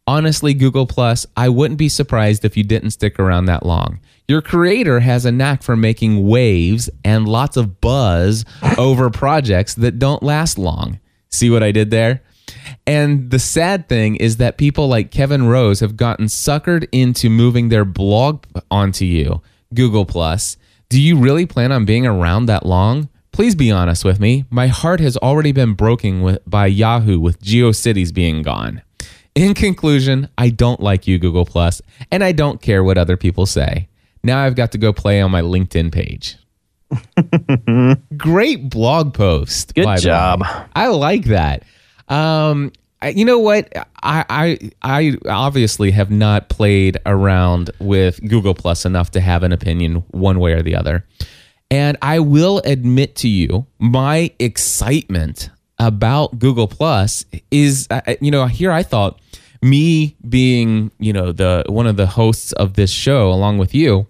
Honestly, 0.06 0.54
Google 0.54 0.86
Plus, 0.86 1.26
I 1.36 1.48
wouldn't 1.48 1.76
be 1.76 1.88
surprised 1.88 2.44
if 2.44 2.56
you 2.56 2.62
didn't 2.62 2.92
stick 2.92 3.18
around 3.18 3.46
that 3.46 3.66
long. 3.66 3.98
Your 4.28 4.40
creator 4.40 5.00
has 5.00 5.24
a 5.24 5.32
knack 5.32 5.64
for 5.64 5.76
making 5.76 6.28
waves 6.28 6.88
and 7.04 7.28
lots 7.28 7.56
of 7.56 7.80
buzz 7.80 8.44
over 8.78 9.10
projects 9.10 9.74
that 9.74 9.98
don't 9.98 10.22
last 10.22 10.58
long. 10.58 11.00
See 11.28 11.50
what 11.50 11.64
I 11.64 11.72
did 11.72 11.90
there? 11.90 12.22
And 12.86 13.32
the 13.32 13.40
sad 13.40 13.88
thing 13.88 14.14
is 14.16 14.36
that 14.36 14.58
people 14.58 14.86
like 14.86 15.10
Kevin 15.10 15.48
Rose 15.48 15.80
have 15.80 15.96
gotten 15.96 16.26
suckered 16.26 16.86
into 16.92 17.28
moving 17.28 17.68
their 17.68 17.84
blog 17.84 18.44
onto 18.70 19.04
you, 19.04 19.42
Google 19.74 20.06
Plus. 20.06 20.56
Do 20.90 21.00
you 21.00 21.18
really 21.18 21.44
plan 21.44 21.70
on 21.70 21.84
being 21.84 22.06
around 22.06 22.46
that 22.46 22.64
long? 22.64 23.10
Please 23.30 23.54
be 23.54 23.70
honest 23.70 24.06
with 24.06 24.18
me. 24.18 24.46
My 24.48 24.68
heart 24.68 25.00
has 25.00 25.18
already 25.18 25.52
been 25.52 25.74
broken 25.74 26.22
with, 26.22 26.38
by 26.46 26.66
Yahoo 26.66 27.20
with 27.20 27.42
GeoCities 27.42 28.12
being 28.12 28.42
gone. 28.42 28.80
In 29.34 29.52
conclusion, 29.52 30.30
I 30.38 30.48
don't 30.48 30.80
like 30.80 31.06
you, 31.06 31.18
Google 31.18 31.44
Plus, 31.44 31.82
and 32.10 32.24
I 32.24 32.32
don't 32.32 32.62
care 32.62 32.82
what 32.82 32.96
other 32.96 33.18
people 33.18 33.44
say. 33.44 33.88
Now 34.24 34.42
I've 34.42 34.54
got 34.54 34.72
to 34.72 34.78
go 34.78 34.94
play 34.94 35.20
on 35.20 35.30
my 35.30 35.42
LinkedIn 35.42 35.92
page. 35.92 36.36
Great 38.16 38.70
blog 38.70 39.12
post. 39.12 39.74
Good 39.74 39.98
job. 39.98 40.42
I 40.74 40.86
like 40.86 41.26
that. 41.26 41.64
Um, 42.08 42.72
I, 43.00 43.10
you 43.10 43.24
know 43.24 43.38
what? 43.38 43.72
I, 44.02 44.24
I 44.28 44.58
I 44.82 45.16
obviously 45.28 45.90
have 45.92 46.10
not 46.10 46.48
played 46.48 46.98
around 47.06 47.70
with 47.78 48.20
Google 48.28 48.54
Plus 48.54 48.84
enough 48.84 49.12
to 49.12 49.20
have 49.20 49.42
an 49.42 49.52
opinion 49.52 49.96
one 50.10 50.40
way 50.40 50.52
or 50.52 50.62
the 50.62 50.74
other. 50.74 51.04
And 51.70 51.96
I 52.02 52.18
will 52.20 52.60
admit 52.64 53.14
to 53.16 53.28
you, 53.28 53.66
my 53.78 54.30
excitement 54.38 55.50
about 55.78 56.38
Google 56.38 56.66
Plus 56.66 57.24
is, 57.50 57.86
uh, 57.90 58.00
you 58.20 58.30
know, 58.30 58.46
here 58.46 58.72
I 58.72 58.82
thought 58.82 59.20
me 59.62 60.16
being, 60.28 60.90
you 60.98 61.12
know, 61.12 61.30
the 61.30 61.64
one 61.68 61.86
of 61.86 61.96
the 61.96 62.06
hosts 62.06 62.52
of 62.52 62.74
this 62.74 62.90
show 62.90 63.30
along 63.30 63.58
with 63.58 63.74
you, 63.74 64.06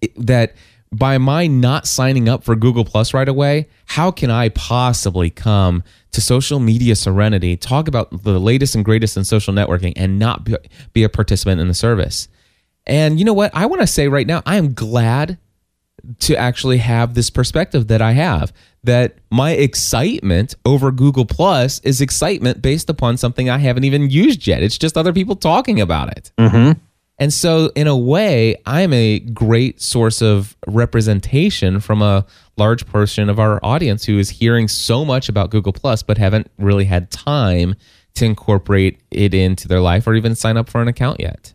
it- 0.00 0.12
that 0.26 0.54
by 0.98 1.18
my 1.18 1.46
not 1.46 1.86
signing 1.86 2.28
up 2.28 2.44
for 2.44 2.54
Google 2.54 2.84
Plus 2.84 3.12
right 3.12 3.28
away, 3.28 3.68
how 3.86 4.10
can 4.10 4.30
I 4.30 4.50
possibly 4.50 5.30
come 5.30 5.82
to 6.12 6.20
social 6.20 6.60
media 6.60 6.94
serenity, 6.94 7.56
talk 7.56 7.88
about 7.88 8.22
the 8.22 8.38
latest 8.38 8.74
and 8.74 8.84
greatest 8.84 9.16
in 9.16 9.24
social 9.24 9.52
networking, 9.52 9.92
and 9.96 10.18
not 10.18 10.48
be, 10.92 11.02
a 11.02 11.08
participant 11.08 11.60
in 11.60 11.68
the 11.68 11.74
service? 11.74 12.28
And 12.86 13.18
you 13.18 13.24
know 13.24 13.32
what? 13.32 13.50
I 13.54 13.66
want 13.66 13.80
to 13.80 13.86
say 13.86 14.08
right 14.08 14.26
now, 14.26 14.42
I 14.46 14.56
am 14.56 14.74
glad 14.74 15.38
to 16.20 16.36
actually 16.36 16.78
have 16.78 17.14
this 17.14 17.30
perspective 17.30 17.88
that 17.88 18.02
I 18.02 18.12
have 18.12 18.52
that 18.84 19.16
my 19.30 19.52
excitement 19.52 20.54
over 20.66 20.90
Google 20.90 21.24
Plus 21.24 21.80
is 21.80 22.02
excitement 22.02 22.60
based 22.60 22.90
upon 22.90 23.16
something 23.16 23.48
I 23.48 23.58
haven't 23.58 23.84
even 23.84 24.10
used 24.10 24.46
yet. 24.46 24.62
It's 24.62 24.76
just 24.76 24.98
other 24.98 25.14
people 25.14 25.34
talking 25.34 25.80
about 25.80 26.16
it. 26.16 26.30
Mm-hmm. 26.38 26.78
And 27.18 27.32
so, 27.32 27.70
in 27.76 27.86
a 27.86 27.96
way, 27.96 28.56
I'm 28.66 28.92
a 28.92 29.20
great 29.20 29.80
source 29.80 30.20
of 30.20 30.56
representation 30.66 31.78
from 31.78 32.02
a 32.02 32.26
large 32.56 32.86
portion 32.86 33.28
of 33.28 33.38
our 33.38 33.60
audience 33.64 34.04
who 34.04 34.18
is 34.18 34.30
hearing 34.30 34.66
so 34.66 35.04
much 35.04 35.28
about 35.28 35.50
Google 35.50 35.72
Plus, 35.72 36.02
but 36.02 36.18
haven't 36.18 36.50
really 36.58 36.84
had 36.84 37.10
time 37.12 37.76
to 38.14 38.24
incorporate 38.24 39.00
it 39.10 39.32
into 39.32 39.68
their 39.68 39.80
life 39.80 40.06
or 40.06 40.14
even 40.14 40.34
sign 40.34 40.56
up 40.56 40.68
for 40.68 40.82
an 40.82 40.88
account 40.88 41.20
yet. 41.20 41.54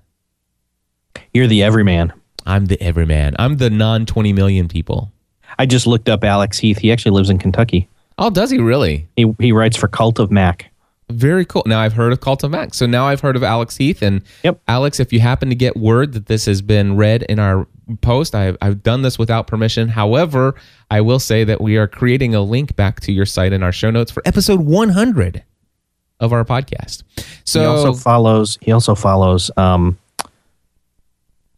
You're 1.33 1.47
the 1.47 1.63
everyman. 1.63 2.13
I'm 2.45 2.65
the 2.67 2.81
everyman. 2.81 3.35
I'm 3.37 3.57
the 3.57 3.69
non 3.69 4.05
20 4.05 4.33
million 4.33 4.67
people. 4.67 5.11
I 5.57 5.65
just 5.65 5.87
looked 5.87 6.07
up 6.07 6.23
Alex 6.23 6.57
Heath. 6.57 6.77
He 6.77 6.91
actually 6.91 7.11
lives 7.11 7.29
in 7.29 7.37
Kentucky. 7.37 7.89
Oh, 8.17 8.29
does 8.29 8.49
he 8.49 8.59
really? 8.59 9.07
He 9.15 9.33
he 9.39 9.51
writes 9.51 9.77
for 9.77 9.87
Cult 9.87 10.19
of 10.19 10.31
Mac. 10.31 10.68
Very 11.09 11.43
cool. 11.45 11.63
Now 11.65 11.79
I've 11.79 11.93
heard 11.93 12.13
of 12.13 12.19
Cult 12.21 12.43
of 12.43 12.51
Mac. 12.51 12.73
So 12.73 12.85
now 12.85 13.07
I've 13.07 13.21
heard 13.21 13.35
of 13.35 13.43
Alex 13.43 13.77
Heath. 13.77 14.01
And 14.01 14.21
Yep. 14.43 14.61
Alex, 14.67 14.99
if 14.99 15.11
you 15.11 15.19
happen 15.19 15.49
to 15.49 15.55
get 15.55 15.75
word 15.75 16.13
that 16.13 16.27
this 16.27 16.45
has 16.45 16.61
been 16.61 16.95
read 16.95 17.23
in 17.23 17.39
our 17.39 17.67
post, 18.01 18.35
I've, 18.35 18.57
I've 18.61 18.83
done 18.83 19.01
this 19.01 19.17
without 19.17 19.47
permission. 19.47 19.87
However, 19.89 20.53
I 20.91 21.01
will 21.01 21.19
say 21.19 21.43
that 21.43 21.61
we 21.61 21.77
are 21.77 21.87
creating 21.87 22.35
a 22.35 22.41
link 22.41 22.75
back 22.75 22.99
to 23.01 23.11
your 23.11 23.25
site 23.25 23.53
in 23.53 23.63
our 23.63 23.71
show 23.71 23.89
notes 23.89 24.11
for 24.11 24.21
episode 24.25 24.59
100 24.61 25.43
of 26.19 26.31
our 26.31 26.45
podcast. 26.45 27.03
So 27.43 27.59
he 27.61 27.65
also 27.65 27.93
follows. 27.93 28.57
He 28.61 28.71
also 28.71 28.93
follows 28.93 29.49
um, 29.57 29.97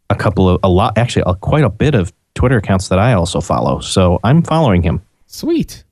a 0.08 0.14
couple 0.14 0.48
of 0.48 0.60
a 0.62 0.68
lot, 0.68 0.96
actually, 0.96 1.24
uh, 1.24 1.34
quite 1.34 1.64
a 1.64 1.70
bit 1.70 1.94
of 1.94 2.12
Twitter 2.34 2.56
accounts 2.56 2.88
that 2.88 2.98
I 2.98 3.12
also 3.12 3.40
follow. 3.40 3.80
So 3.80 4.18
I'm 4.24 4.42
following 4.42 4.82
him. 4.82 5.02
sweet. 5.26 5.84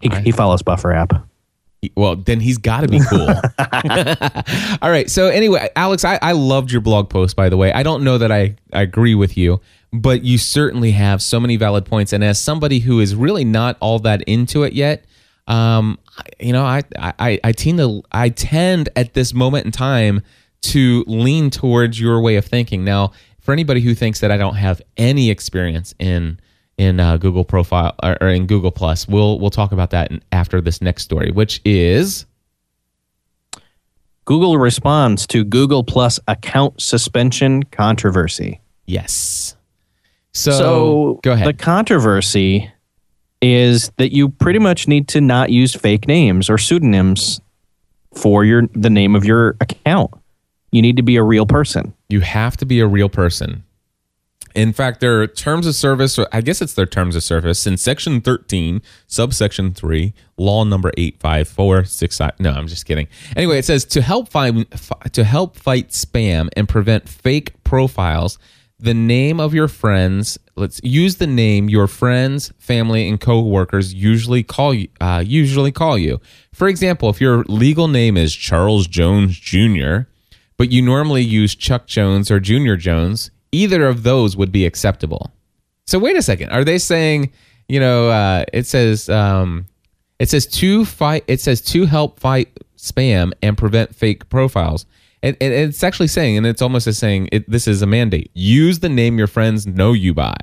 He, 0.00 0.08
he 0.22 0.30
follows 0.30 0.62
Buffer 0.62 0.92
app. 0.92 1.27
Well, 1.96 2.16
then 2.16 2.40
he's 2.40 2.58
got 2.58 2.80
to 2.80 2.88
be 2.88 3.00
cool. 3.08 3.28
All 4.82 4.90
right. 4.90 5.08
So 5.08 5.28
anyway, 5.28 5.70
Alex, 5.76 6.04
I, 6.04 6.18
I 6.20 6.32
loved 6.32 6.72
your 6.72 6.80
blog 6.80 7.08
post. 7.08 7.36
By 7.36 7.48
the 7.48 7.56
way, 7.56 7.72
I 7.72 7.82
don't 7.82 8.02
know 8.02 8.18
that 8.18 8.32
I, 8.32 8.56
I 8.72 8.82
agree 8.82 9.14
with 9.14 9.36
you, 9.36 9.60
but 9.92 10.24
you 10.24 10.38
certainly 10.38 10.90
have 10.92 11.22
so 11.22 11.38
many 11.38 11.56
valid 11.56 11.84
points. 11.84 12.12
And 12.12 12.24
as 12.24 12.40
somebody 12.40 12.80
who 12.80 12.98
is 13.00 13.14
really 13.14 13.44
not 13.44 13.76
all 13.80 14.00
that 14.00 14.22
into 14.22 14.64
it 14.64 14.72
yet, 14.72 15.04
um, 15.46 15.98
you 16.40 16.52
know, 16.52 16.64
I, 16.64 16.82
I 16.98 17.40
I 17.42 17.52
tend 17.52 17.78
to 17.78 18.02
I 18.12 18.28
tend 18.28 18.90
at 18.96 19.14
this 19.14 19.32
moment 19.32 19.64
in 19.64 19.72
time 19.72 20.22
to 20.60 21.04
lean 21.06 21.48
towards 21.50 22.00
your 22.00 22.20
way 22.20 22.36
of 22.36 22.44
thinking. 22.44 22.84
Now, 22.84 23.12
for 23.40 23.52
anybody 23.52 23.80
who 23.80 23.94
thinks 23.94 24.20
that 24.20 24.30
I 24.30 24.36
don't 24.36 24.56
have 24.56 24.82
any 24.96 25.30
experience 25.30 25.94
in 25.98 26.38
in 26.78 27.00
uh, 27.00 27.16
Google 27.18 27.44
profile 27.44 27.94
or, 28.02 28.16
or 28.20 28.28
in 28.28 28.46
Google 28.46 28.70
Plus, 28.70 29.06
we'll 29.06 29.38
we'll 29.38 29.50
talk 29.50 29.72
about 29.72 29.90
that 29.90 30.10
in, 30.10 30.22
after 30.32 30.60
this 30.60 30.80
next 30.80 31.02
story, 31.02 31.30
which 31.30 31.60
is 31.64 32.24
Google 34.24 34.58
responds 34.58 35.26
to 35.28 35.44
Google 35.44 35.84
Plus 35.84 36.20
account 36.28 36.80
suspension 36.80 37.62
controversy. 37.64 38.60
Yes. 38.86 39.56
So, 40.32 40.50
So, 40.52 41.20
go 41.22 41.32
ahead. 41.32 41.48
The 41.48 41.54
controversy 41.54 42.70
is 43.40 43.90
that 43.96 44.12
you 44.12 44.28
pretty 44.28 44.58
much 44.58 44.86
need 44.88 45.08
to 45.08 45.20
not 45.20 45.50
use 45.50 45.74
fake 45.74 46.06
names 46.06 46.50
or 46.50 46.58
pseudonyms 46.58 47.40
for 48.14 48.44
your 48.44 48.62
the 48.72 48.90
name 48.90 49.14
of 49.16 49.24
your 49.24 49.56
account. 49.60 50.10
You 50.72 50.82
need 50.82 50.96
to 50.96 51.02
be 51.02 51.16
a 51.16 51.22
real 51.22 51.46
person. 51.46 51.94
you 52.10 52.20
have 52.20 52.56
to 52.58 52.66
be 52.66 52.80
a 52.80 52.86
real 52.86 53.08
person. 53.08 53.64
In 54.58 54.72
fact, 54.72 54.98
their 54.98 55.24
terms 55.28 55.68
of 55.68 55.76
service, 55.76 56.18
or 56.18 56.26
I 56.32 56.40
guess 56.40 56.60
it's 56.60 56.74
their 56.74 56.84
terms 56.84 57.14
of 57.14 57.22
service, 57.22 57.64
in 57.64 57.76
section 57.76 58.20
13, 58.20 58.82
subsection 59.06 59.72
3, 59.72 60.12
law 60.36 60.64
number 60.64 60.90
85465. 60.96 62.40
No, 62.40 62.50
I'm 62.50 62.66
just 62.66 62.84
kidding. 62.84 63.06
Anyway, 63.36 63.60
it 63.60 63.64
says 63.64 63.84
to 63.84 64.02
help 64.02 64.28
find 64.28 64.66
to 65.12 65.22
help 65.22 65.54
fight 65.54 65.90
spam 65.90 66.48
and 66.56 66.68
prevent 66.68 67.08
fake 67.08 67.62
profiles, 67.62 68.36
the 68.80 68.94
name 68.94 69.38
of 69.38 69.54
your 69.54 69.68
friends, 69.68 70.40
let's 70.56 70.80
use 70.82 71.18
the 71.18 71.28
name 71.28 71.68
your 71.68 71.86
friends, 71.86 72.52
family 72.58 73.08
and 73.08 73.20
coworkers 73.20 73.94
usually 73.94 74.42
call 74.42 74.74
you 74.74 74.88
uh, 75.00 75.22
usually 75.24 75.70
call 75.70 75.96
you. 75.96 76.20
For 76.52 76.66
example, 76.66 77.10
if 77.10 77.20
your 77.20 77.44
legal 77.44 77.86
name 77.86 78.16
is 78.16 78.34
Charles 78.34 78.88
Jones 78.88 79.38
Jr., 79.38 80.08
but 80.56 80.72
you 80.72 80.82
normally 80.82 81.22
use 81.22 81.54
Chuck 81.54 81.86
Jones 81.86 82.28
or 82.28 82.40
Junior 82.40 82.76
Jones, 82.76 83.30
either 83.52 83.86
of 83.86 84.02
those 84.02 84.36
would 84.36 84.52
be 84.52 84.66
acceptable. 84.66 85.30
So 85.86 85.98
wait 85.98 86.16
a 86.16 86.22
second. 86.22 86.50
Are 86.50 86.64
they 86.64 86.78
saying, 86.78 87.30
you 87.68 87.80
know, 87.80 88.10
uh, 88.10 88.44
it 88.52 88.66
says 88.66 89.08
um, 89.08 89.66
it 90.18 90.28
says 90.28 90.46
to 90.46 90.84
fight 90.84 91.24
it 91.28 91.40
says 91.40 91.60
to 91.62 91.86
help 91.86 92.20
fight 92.20 92.48
spam 92.76 93.32
and 93.42 93.56
prevent 93.58 93.94
fake 93.94 94.28
profiles. 94.28 94.86
And, 95.22 95.36
and 95.40 95.52
it's 95.52 95.82
actually 95.82 96.06
saying, 96.08 96.36
and 96.36 96.46
it's 96.46 96.62
almost 96.62 96.86
as 96.86 96.96
saying 96.96 97.28
it, 97.32 97.50
this 97.50 97.66
is 97.66 97.82
a 97.82 97.86
mandate. 97.86 98.30
Use 98.34 98.78
the 98.78 98.88
name 98.88 99.18
your 99.18 99.26
friends 99.26 99.66
know 99.66 99.92
you 99.92 100.14
by. 100.14 100.36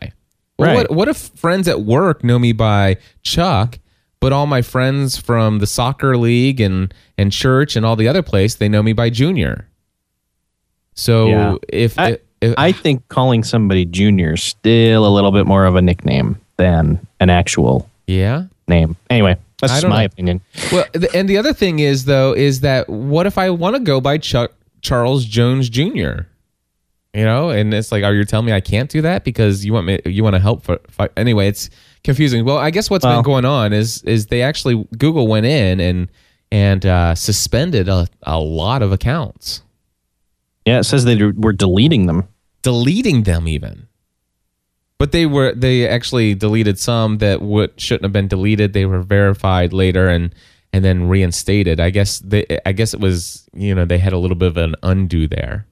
Well, 0.59 0.69
Right. 0.69 0.75
what, 0.75 0.91
what 0.91 1.07
if 1.07 1.17
friends 1.17 1.67
at 1.69 1.81
work 1.81 2.23
know 2.25 2.37
me 2.39 2.51
by 2.51 2.97
Chuck, 3.21 3.79
but 4.19 4.33
all 4.33 4.47
my 4.47 4.61
friends 4.61 5.17
from 5.17 5.59
the 5.59 5.67
soccer 5.67 6.17
league 6.17 6.59
and, 6.59 6.93
and 7.17 7.31
church 7.31 7.77
and 7.77 7.85
all 7.85 7.95
the 7.95 8.07
other 8.09 8.21
place, 8.21 8.55
they 8.55 8.67
know 8.67 8.83
me 8.83 8.91
by 8.91 9.09
Junior. 9.09 9.69
So 10.93 11.27
Yeah. 11.27 11.55
if, 11.69 11.97
I, 11.99 12.09
if 12.11 12.19
I 12.57 12.71
think 12.71 13.07
calling 13.09 13.43
somebody 13.43 13.85
junior 13.85 14.33
is 14.33 14.43
still 14.43 15.07
a 15.07 15.09
little 15.09 15.31
bit 15.31 15.45
more 15.47 15.65
of 15.65 15.75
a 15.75 15.81
nickname 15.81 16.39
than 16.57 17.05
an 17.19 17.29
actual 17.29 17.89
yeah, 18.07 18.45
name. 18.67 18.95
Anyway, 19.09 19.37
that's 19.59 19.73
just 19.73 19.87
my 19.87 20.01
know. 20.01 20.05
opinion. 20.05 20.41
Well, 20.71 20.85
and 21.13 21.27
the 21.27 21.37
other 21.37 21.53
thing 21.53 21.79
is 21.79 22.05
though 22.05 22.33
is 22.33 22.61
that 22.61 22.87
what 22.89 23.25
if 23.25 23.37
I 23.37 23.49
want 23.49 23.75
to 23.75 23.81
go 23.81 23.99
by 24.01 24.17
Chuck 24.17 24.51
Charles 24.81 25.25
Jones 25.25 25.69
Jr. 25.69 26.27
You 27.13 27.23
know, 27.23 27.49
and 27.49 27.73
it's 27.73 27.93
like, 27.93 28.03
are 28.03 28.13
you 28.13 28.25
telling 28.25 28.45
me 28.45 28.51
I 28.51 28.59
can't 28.59 28.89
do 28.89 29.01
that 29.01 29.23
because 29.23 29.63
you 29.65 29.71
want 29.71 29.87
me? 29.87 30.01
You 30.05 30.21
want 30.21 30.35
to 30.35 30.39
help? 30.39 30.63
For, 30.65 30.79
fi 30.89 31.07
anyway, 31.15 31.47
it's 31.47 31.69
confusing. 32.03 32.43
Well, 32.43 32.57
I 32.57 32.71
guess 32.71 32.89
what's 32.89 33.05
Well- 33.05 33.17
been 33.17 33.23
going 33.23 33.45
on 33.45 33.71
is 33.71 34.03
is 34.03 34.27
they 34.27 34.41
actually 34.41 34.85
Google 34.97 35.27
went 35.27 35.45
in 35.45 35.79
and 35.79 36.09
and 36.51 36.85
uh, 36.85 37.15
suspended 37.15 37.87
a, 37.87 38.07
a 38.23 38.37
lot 38.39 38.81
of 38.81 38.91
accounts, 38.91 39.61
Yeah, 40.65 40.79
it 40.79 40.83
says 40.85 41.05
they 41.05 41.21
were 41.23 41.53
deleting 41.53 42.07
them. 42.07 42.27
deleting 42.63 43.23
them 43.23 43.47
even. 43.47 43.87
But 44.97 45.11
they 45.11 45.25
were 45.25 45.53
they 45.53 45.87
actually 45.87 46.35
deleted 46.35 46.79
some 46.79 47.17
that 47.19 47.41
would 47.41 47.79
shouldn't 47.79 48.03
have 48.03 48.13
been 48.13 48.27
deleted. 48.27 48.73
They 48.73 48.85
were 48.85 49.01
verified 49.01 49.73
later 49.73 50.07
and 50.07 50.33
and 50.73 50.83
then 50.83 51.07
reinstated. 51.07 51.79
I 51.79 51.89
guess 51.89 52.19
they 52.19 52.45
I 52.65 52.71
guess 52.71 52.93
it 52.93 52.99
was 52.99 53.47
you 53.53 53.75
know 53.75 53.85
they 53.85 53.97
had 53.97 54.13
a 54.13 54.17
little 54.17 54.37
bit 54.37 54.47
of 54.47 54.57
an 54.57 54.75
undo 54.83 55.27
there. 55.27 55.67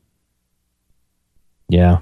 Yeah. 1.69 1.99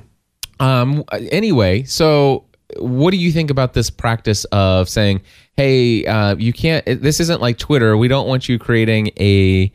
Um. 0.60 1.04
Anyway, 1.12 1.84
so 1.84 2.46
what 2.78 3.12
do 3.12 3.18
you 3.18 3.32
think 3.32 3.50
about 3.50 3.74
this 3.74 3.90
practice 3.90 4.46
of 4.46 4.90
saying, 4.90 5.22
"Hey, 5.56 6.06
uh, 6.06 6.36
you 6.36 6.54
can't. 6.54 6.84
This 6.86 7.20
isn't 7.20 7.40
like 7.42 7.58
Twitter. 7.58 7.96
We 7.98 8.08
don't 8.08 8.28
want 8.28 8.50
you 8.50 8.60
creating 8.60 9.12
a 9.20 9.72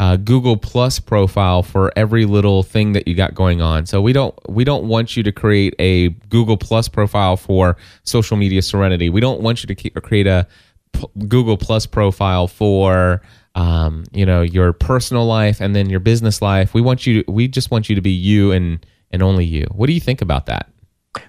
uh, 0.00 0.16
Google 0.16 0.56
Plus 0.56 0.98
profile 0.98 1.62
for 1.62 1.92
every 1.94 2.24
little 2.24 2.62
thing 2.64 2.94
that 2.94 3.06
you 3.06 3.14
got 3.14 3.34
going 3.34 3.60
on. 3.60 3.86
So 3.86 4.00
we 4.00 4.12
don't 4.12 4.34
we 4.48 4.64
don't 4.64 4.84
want 4.88 5.16
you 5.16 5.22
to 5.22 5.30
create 5.30 5.74
a 5.78 6.08
Google 6.28 6.56
Plus 6.56 6.88
profile 6.88 7.36
for 7.36 7.76
social 8.02 8.36
media 8.36 8.62
serenity. 8.62 9.08
We 9.10 9.20
don't 9.20 9.40
want 9.42 9.62
you 9.62 9.72
to 9.72 9.74
ke- 9.90 10.02
create 10.02 10.26
a 10.26 10.46
p- 10.94 11.06
Google 11.28 11.56
Plus 11.56 11.86
profile 11.86 12.48
for." 12.48 13.22
Um, 13.56 14.04
you 14.12 14.24
know 14.24 14.42
your 14.42 14.72
personal 14.72 15.26
life 15.26 15.60
and 15.60 15.74
then 15.74 15.90
your 15.90 15.98
business 15.98 16.40
life. 16.40 16.72
We 16.72 16.80
want 16.80 17.04
you 17.04 17.24
to. 17.24 17.30
We 17.32 17.48
just 17.48 17.72
want 17.72 17.88
you 17.88 17.96
to 17.96 18.00
be 18.00 18.12
you 18.12 18.52
and 18.52 18.78
and 19.10 19.24
only 19.24 19.44
you. 19.44 19.66
What 19.72 19.88
do 19.88 19.92
you 19.92 20.00
think 20.00 20.22
about 20.22 20.46
that? 20.46 20.70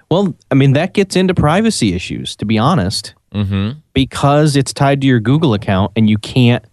Well, 0.08 0.32
I 0.48 0.54
mean, 0.54 0.72
that 0.74 0.94
gets 0.94 1.16
into 1.16 1.34
privacy 1.34 1.94
issues, 1.94 2.36
to 2.36 2.44
be 2.44 2.58
honest, 2.58 3.14
Mm-hmm. 3.34 3.80
because 3.92 4.54
it's 4.54 4.72
tied 4.72 5.00
to 5.00 5.06
your 5.08 5.18
Google 5.18 5.52
account 5.52 5.90
and 5.96 6.08
you 6.08 6.16
can't, 6.16 6.64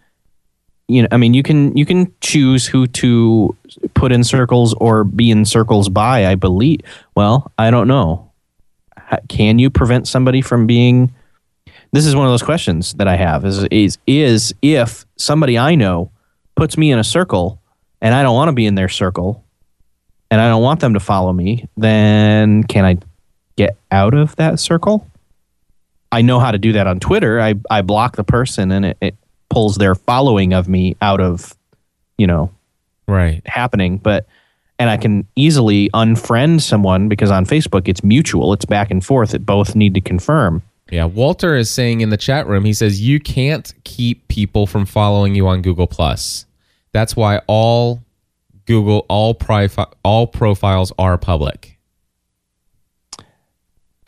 you 0.90 1.04
know, 1.04 1.08
I 1.12 1.18
mean, 1.18 1.34
you 1.36 1.44
can 1.44 1.76
you 1.78 1.86
can 1.86 2.12
choose 2.20 2.66
who 2.66 2.88
to 2.88 3.56
put 3.94 4.12
in 4.12 4.24
circles 4.24 4.74
or 4.74 5.04
be 5.04 5.30
in 5.30 5.46
circles 5.46 5.88
by. 5.88 6.26
I 6.26 6.36
believe. 6.36 6.82
Well, 7.16 7.52
I 7.58 7.70
don't 7.70 7.88
know. 7.88 8.32
Can 9.28 9.60
you 9.60 9.70
prevent 9.70 10.08
somebody 10.08 10.42
from 10.42 10.66
being? 10.66 11.14
This 11.92 12.06
is 12.06 12.16
one 12.16 12.26
of 12.26 12.32
those 12.32 12.44
questions 12.44 12.94
that 12.96 13.08
I 13.08 13.16
have. 13.16 13.46
Is 13.46 13.64
is 13.66 14.00
is 14.08 14.54
if 14.64 15.06
somebody 15.16 15.60
I 15.60 15.76
know 15.76 16.12
puts 16.56 16.76
me 16.76 16.92
in 16.92 16.98
a 16.98 17.04
circle 17.04 17.62
and 18.02 18.16
I 18.16 18.24
don't 18.24 18.36
want 18.36 18.50
to 18.50 18.54
be 18.54 18.66
in 18.66 18.74
their 18.74 18.90
circle 18.90 19.44
and 20.32 20.42
I 20.42 20.50
don't 20.50 20.64
want 20.64 20.80
them 20.80 20.96
to 20.96 21.00
follow 21.00 21.32
me, 21.32 21.68
then 21.78 22.64
can 22.64 22.84
I 22.84 22.98
get 23.56 23.78
out 23.92 24.16
of 24.16 24.36
that 24.38 24.60
circle? 24.60 25.08
I 26.12 26.24
know 26.24 26.40
how 26.40 26.52
to 26.52 26.58
do 26.58 26.74
that 26.74 26.88
on 26.88 27.00
Twitter. 27.00 27.40
I, 27.40 27.54
I 27.70 27.84
block 27.84 28.16
the 28.16 28.24
person 28.24 28.72
and 28.72 28.86
it, 28.86 28.98
it 29.02 29.16
pulls 29.50 29.76
their 29.76 29.96
following 29.96 30.54
of 30.54 30.68
me 30.68 30.96
out 31.02 31.20
of, 31.22 31.56
you 32.18 32.28
know, 32.28 32.52
Right. 33.08 33.42
happening. 33.46 33.98
But, 33.98 34.28
and 34.78 34.90
I 34.90 34.98
can 34.98 35.28
easily 35.36 35.90
unfriend 35.94 36.62
someone 36.62 37.10
because 37.10 37.32
on 37.32 37.46
Facebook 37.46 37.88
it's 37.88 38.04
mutual, 38.04 38.54
it's 38.54 38.66
back 38.66 38.92
and 38.92 39.04
forth. 39.04 39.34
It 39.34 39.46
both 39.46 39.76
need 39.76 39.94
to 39.96 40.02
confirm. 40.02 40.62
Yeah. 40.92 41.06
Walter 41.06 41.56
is 41.56 41.70
saying 41.70 42.02
in 42.02 42.10
the 42.10 42.18
chat 42.18 42.48
room, 42.48 42.66
he 42.66 42.74
says 42.74 43.02
you 43.02 43.20
can't 43.20 43.74
keep 43.84 44.28
people 44.28 44.68
from 44.68 44.86
following 44.86 45.36
you 45.36 45.48
on 45.48 45.62
Google 45.62 45.88
Plus. 45.88 46.46
That's 46.92 47.16
why 47.16 47.42
all 47.48 48.02
Google 48.66 49.06
all 49.10 49.34
profi- 49.36 49.92
all 50.04 50.28
profiles 50.28 50.92
are 51.00 51.18
public. 51.18 51.78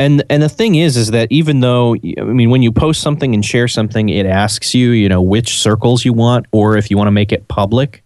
And 0.02 0.24
and 0.30 0.42
the 0.44 0.50
thing 0.50 0.76
is 0.76 0.98
is 0.98 1.12
that 1.12 1.28
even 1.32 1.60
though 1.62 1.96
i 2.20 2.24
mean 2.40 2.50
when 2.50 2.62
you 2.62 2.72
post 2.72 3.02
something 3.02 3.34
and 3.36 3.44
share 3.46 3.68
something 3.68 4.10
it 4.10 4.26
asks 4.26 4.74
you 4.74 4.92
you 4.92 5.08
know 5.10 5.22
which 5.22 5.50
circles 5.58 6.04
you 6.06 6.14
want 6.14 6.46
or 6.52 6.76
if 6.78 6.90
you 6.90 6.98
want 6.98 7.08
to 7.08 7.12
make 7.22 7.32
it 7.32 7.48
public 7.48 8.04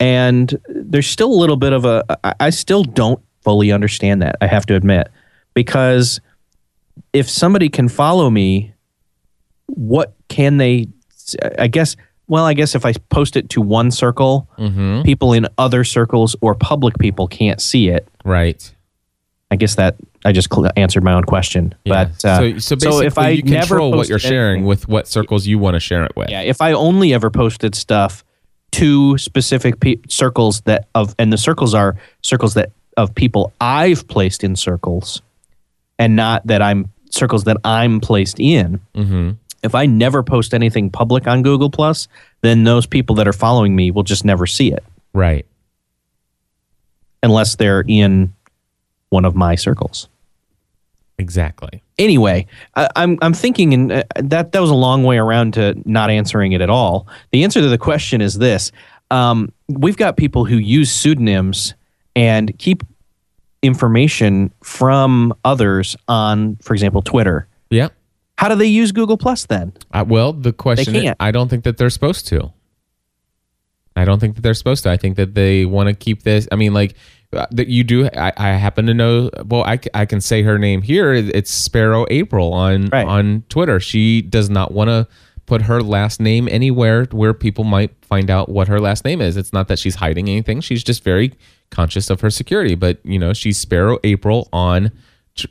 and 0.00 0.58
there's 0.68 1.06
still 1.06 1.30
a 1.32 1.38
little 1.42 1.56
bit 1.56 1.72
of 1.72 1.84
a 1.84 2.04
i 2.40 2.50
still 2.50 2.84
don't 2.84 3.20
fully 3.42 3.72
understand 3.72 4.22
that 4.22 4.36
i 4.40 4.46
have 4.46 4.64
to 4.66 4.74
admit 4.74 5.08
because 5.54 6.20
if 7.12 7.28
somebody 7.28 7.68
can 7.68 7.88
follow 7.88 8.30
me 8.30 8.72
what 9.66 10.14
can 10.28 10.56
they 10.58 10.86
i 11.58 11.66
guess 11.66 11.96
well 12.26 12.44
i 12.44 12.54
guess 12.54 12.74
if 12.74 12.84
i 12.86 12.92
post 13.10 13.36
it 13.36 13.48
to 13.50 13.60
one 13.60 13.90
circle 13.90 14.48
Mm-hmm. 14.58 15.02
people 15.02 15.32
in 15.32 15.46
other 15.56 15.84
circles 15.84 16.36
or 16.40 16.54
public 16.54 16.98
people 16.98 17.26
can't 17.28 17.60
see 17.60 17.88
it 17.88 18.06
Right. 18.24 18.74
I 19.50 19.56
guess 19.56 19.76
that 19.76 19.96
I 20.24 20.32
just 20.32 20.52
cl- 20.52 20.70
answered 20.76 21.02
my 21.02 21.14
own 21.14 21.24
question. 21.24 21.74
Yeah. 21.84 22.04
But 22.04 22.24
uh, 22.24 22.38
so, 22.38 22.58
so 22.58 22.76
basically, 22.76 23.06
if 23.06 23.18
I 23.18 23.28
you 23.30 23.42
never 23.42 23.66
control 23.66 23.92
what 23.92 24.08
you're 24.08 24.18
sharing 24.18 24.50
anything- 24.58 24.66
with 24.66 24.88
what 24.88 25.08
circles 25.08 25.46
you 25.46 25.58
want 25.58 25.74
to 25.74 25.80
share 25.80 26.04
it 26.04 26.14
with. 26.16 26.28
yeah, 26.30 26.42
if 26.42 26.60
I 26.60 26.72
only 26.72 27.14
ever 27.14 27.30
posted 27.30 27.74
stuff 27.74 28.24
to 28.72 29.16
specific 29.16 29.80
pe- 29.80 29.96
circles 30.08 30.60
that 30.62 30.88
of, 30.94 31.14
and 31.18 31.32
the 31.32 31.38
circles 31.38 31.72
are 31.72 31.96
circles 32.22 32.52
that 32.54 32.72
of 32.98 33.14
people 33.14 33.52
I've 33.60 34.06
placed 34.08 34.44
in 34.44 34.54
circles, 34.56 35.22
and 35.98 36.14
not 36.16 36.46
that 36.46 36.60
I'm 36.60 36.90
circles 37.10 37.44
that 37.44 37.56
I'm 37.64 38.00
placed 38.00 38.38
in. 38.38 38.80
Mm-hmm. 38.94 39.30
If 39.62 39.74
I 39.74 39.86
never 39.86 40.22
post 40.22 40.52
anything 40.52 40.90
public 40.90 41.26
on 41.26 41.42
Google 41.42 41.70
Plus, 41.70 42.06
then 42.42 42.64
those 42.64 42.84
people 42.86 43.16
that 43.16 43.26
are 43.26 43.32
following 43.32 43.74
me 43.74 43.90
will 43.90 44.02
just 44.04 44.24
never 44.24 44.46
see 44.46 44.70
it 44.70 44.84
Right. 45.14 45.46
unless 47.22 47.56
they're 47.56 47.84
in 47.88 48.32
one 49.10 49.24
of 49.24 49.34
my 49.34 49.54
circles. 49.54 50.08
Exactly. 51.20 51.82
anyway, 51.98 52.46
I, 52.76 52.88
I'm 52.94 53.18
I'm 53.22 53.34
thinking, 53.34 53.74
and 53.74 53.90
uh, 53.90 54.04
that 54.16 54.52
that 54.52 54.60
was 54.60 54.70
a 54.70 54.74
long 54.74 55.02
way 55.02 55.18
around 55.18 55.54
to 55.54 55.74
not 55.84 56.10
answering 56.10 56.52
it 56.52 56.60
at 56.60 56.70
all. 56.70 57.08
The 57.32 57.42
answer 57.42 57.60
to 57.60 57.68
the 57.68 57.78
question 57.78 58.20
is 58.20 58.38
this: 58.38 58.70
um, 59.10 59.52
We've 59.68 59.96
got 59.96 60.16
people 60.16 60.44
who 60.44 60.56
use 60.56 60.92
pseudonyms 60.92 61.74
and 62.14 62.56
keep 62.58 62.84
information 63.62 64.52
from 64.62 65.34
others 65.44 65.96
on, 66.06 66.56
for 66.62 66.74
example, 66.74 67.02
Twitter. 67.02 67.48
Yeah. 67.70 67.88
How 68.36 68.48
do 68.48 68.54
they 68.54 68.66
use 68.66 68.92
Google 68.92 69.18
Plus 69.18 69.46
then? 69.46 69.72
Uh, 69.90 70.04
well, 70.06 70.32
the 70.32 70.52
question 70.52 70.94
can't. 70.94 71.16
I 71.18 71.32
don't 71.32 71.48
think 71.48 71.64
that 71.64 71.76
they're 71.76 71.90
supposed 71.90 72.28
to. 72.28 72.52
I 73.98 74.04
don't 74.04 74.18
think 74.20 74.36
that 74.36 74.42
they're 74.42 74.54
supposed 74.54 74.82
to. 74.84 74.90
I 74.90 74.96
think 74.96 75.16
that 75.16 75.34
they 75.34 75.64
want 75.64 75.88
to 75.88 75.94
keep 75.94 76.22
this. 76.22 76.46
I 76.52 76.56
mean, 76.56 76.72
like 76.74 76.94
uh, 77.32 77.46
that 77.50 77.68
you 77.68 77.84
do. 77.84 78.08
I, 78.16 78.32
I 78.36 78.48
happen 78.52 78.86
to 78.86 78.94
know. 78.94 79.30
Well, 79.46 79.62
I, 79.64 79.78
I 79.94 80.06
can 80.06 80.20
say 80.20 80.42
her 80.42 80.58
name 80.58 80.82
here. 80.82 81.12
It's 81.12 81.50
Sparrow 81.50 82.06
April 82.10 82.52
on 82.54 82.86
Right. 82.86 83.06
on 83.06 83.44
Twitter. 83.48 83.80
She 83.80 84.22
does 84.22 84.48
not 84.48 84.72
want 84.72 84.88
to 84.88 85.06
put 85.46 85.62
her 85.62 85.82
last 85.82 86.20
name 86.20 86.46
anywhere 86.50 87.04
where 87.10 87.32
people 87.34 87.64
might 87.64 87.90
find 88.04 88.30
out 88.30 88.48
what 88.50 88.68
her 88.68 88.78
last 88.80 89.04
name 89.04 89.20
is. 89.20 89.36
It's 89.36 89.52
not 89.52 89.68
that 89.68 89.78
she's 89.78 89.94
hiding 89.96 90.28
anything. 90.28 90.60
She's 90.60 90.84
just 90.84 91.02
very 91.02 91.32
conscious 91.70 92.10
of 92.10 92.20
her 92.20 92.30
security. 92.30 92.74
But 92.74 92.98
you 93.04 93.18
know, 93.18 93.32
she's 93.32 93.58
Sparrow 93.58 93.98
April 94.04 94.48
on 94.52 94.90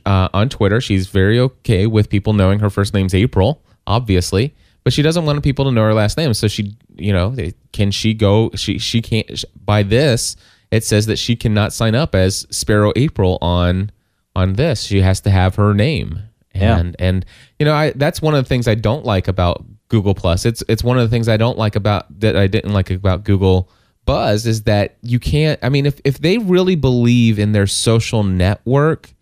uh, 0.06 0.28
on 0.34 0.48
Twitter. 0.48 0.80
She's 0.80 1.06
very 1.08 1.38
okay 1.38 1.86
with 1.86 2.08
people 2.10 2.32
knowing 2.32 2.58
her 2.60 2.70
first 2.70 2.92
name's 2.94 3.14
April, 3.14 3.62
obviously, 3.86 4.54
but 4.88 4.94
she 4.94 5.02
doesn't 5.02 5.26
want 5.26 5.42
people 5.42 5.66
to 5.66 5.70
know 5.70 5.82
her 5.82 5.92
last 5.92 6.16
name. 6.16 6.32
So 6.32 6.48
she, 6.48 6.74
you 6.96 7.12
know, 7.12 7.28
they- 7.28 7.52
can 7.72 7.90
she 7.90 8.14
go? 8.14 8.50
She 8.54 8.78
she 8.78 9.02
can't. 9.02 9.44
By 9.62 9.82
this, 9.82 10.34
it 10.70 10.82
says 10.82 11.04
that 11.04 11.18
she 11.18 11.36
cannot 11.36 11.74
sign 11.74 11.94
up 11.94 12.14
as 12.14 12.46
Sparrow 12.48 12.94
April 12.96 13.36
on 13.42 13.90
on 14.34 14.54
this. 14.54 14.84
She 14.84 15.02
has 15.02 15.20
to 15.20 15.30
have 15.30 15.56
her 15.56 15.74
name. 15.74 16.20
Yeah. 16.54 16.78
And 16.78 16.96
and 16.98 17.26
you 17.58 17.66
know, 17.66 17.74
I 17.74 17.90
that's 17.90 18.22
one 18.22 18.34
of 18.34 18.42
the 18.42 18.48
things 18.48 18.66
I 18.66 18.76
don't 18.76 19.04
like 19.04 19.28
about 19.28 19.62
Google 19.88 20.14
Plus. 20.14 20.46
It's 20.46 20.62
it's 20.70 20.82
one 20.82 20.96
of 20.96 21.02
the 21.02 21.10
things 21.14 21.28
I 21.28 21.36
don't 21.36 21.58
like 21.58 21.76
about 21.76 22.06
that 22.20 22.34
I 22.34 22.46
didn't 22.46 22.72
like 22.72 22.88
about 22.90 23.24
Google 23.24 23.68
Buzz 24.06 24.46
is 24.46 24.62
that 24.62 24.96
you 25.02 25.18
can't 25.18 25.60
I 25.62 25.68
mean 25.68 25.84
if 25.84 26.00
if 26.02 26.18
they 26.20 26.38
really 26.38 26.76
believe 26.76 27.38
in 27.38 27.52
their 27.52 27.66
social 27.66 28.24
network, 28.24 29.12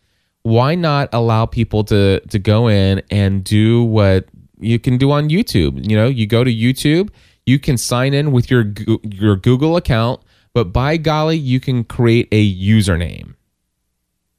why 0.45 0.77
not 0.77 1.09
allow 1.13 1.45
people 1.45 1.83
to 1.87 2.21
to 2.21 2.39
go 2.39 2.69
in 2.69 3.03
and 3.11 3.43
do 3.43 3.83
what 3.83 4.29
you 4.59 4.79
can 4.79 4.99
do 4.99 5.11
on 5.11 5.29
YouTube? 5.29 5.89
You 5.89 5.97
know, 5.97 6.09
you 6.09 6.27
go 6.27 6.45
to 6.45 6.53
YouTube, 6.53 7.11
you 7.45 7.59
can 7.59 7.77
sign 7.77 8.15
in 8.15 8.33
with 8.33 8.51
your 8.51 8.73
your 9.03 9.37
Google 9.37 9.77
account, 9.77 10.21
but 10.55 10.73
by 10.73 10.97
golly, 10.97 11.37
you 11.37 11.61
can 11.61 11.85
create 11.85 12.29
a 12.33 12.55
username 12.55 13.35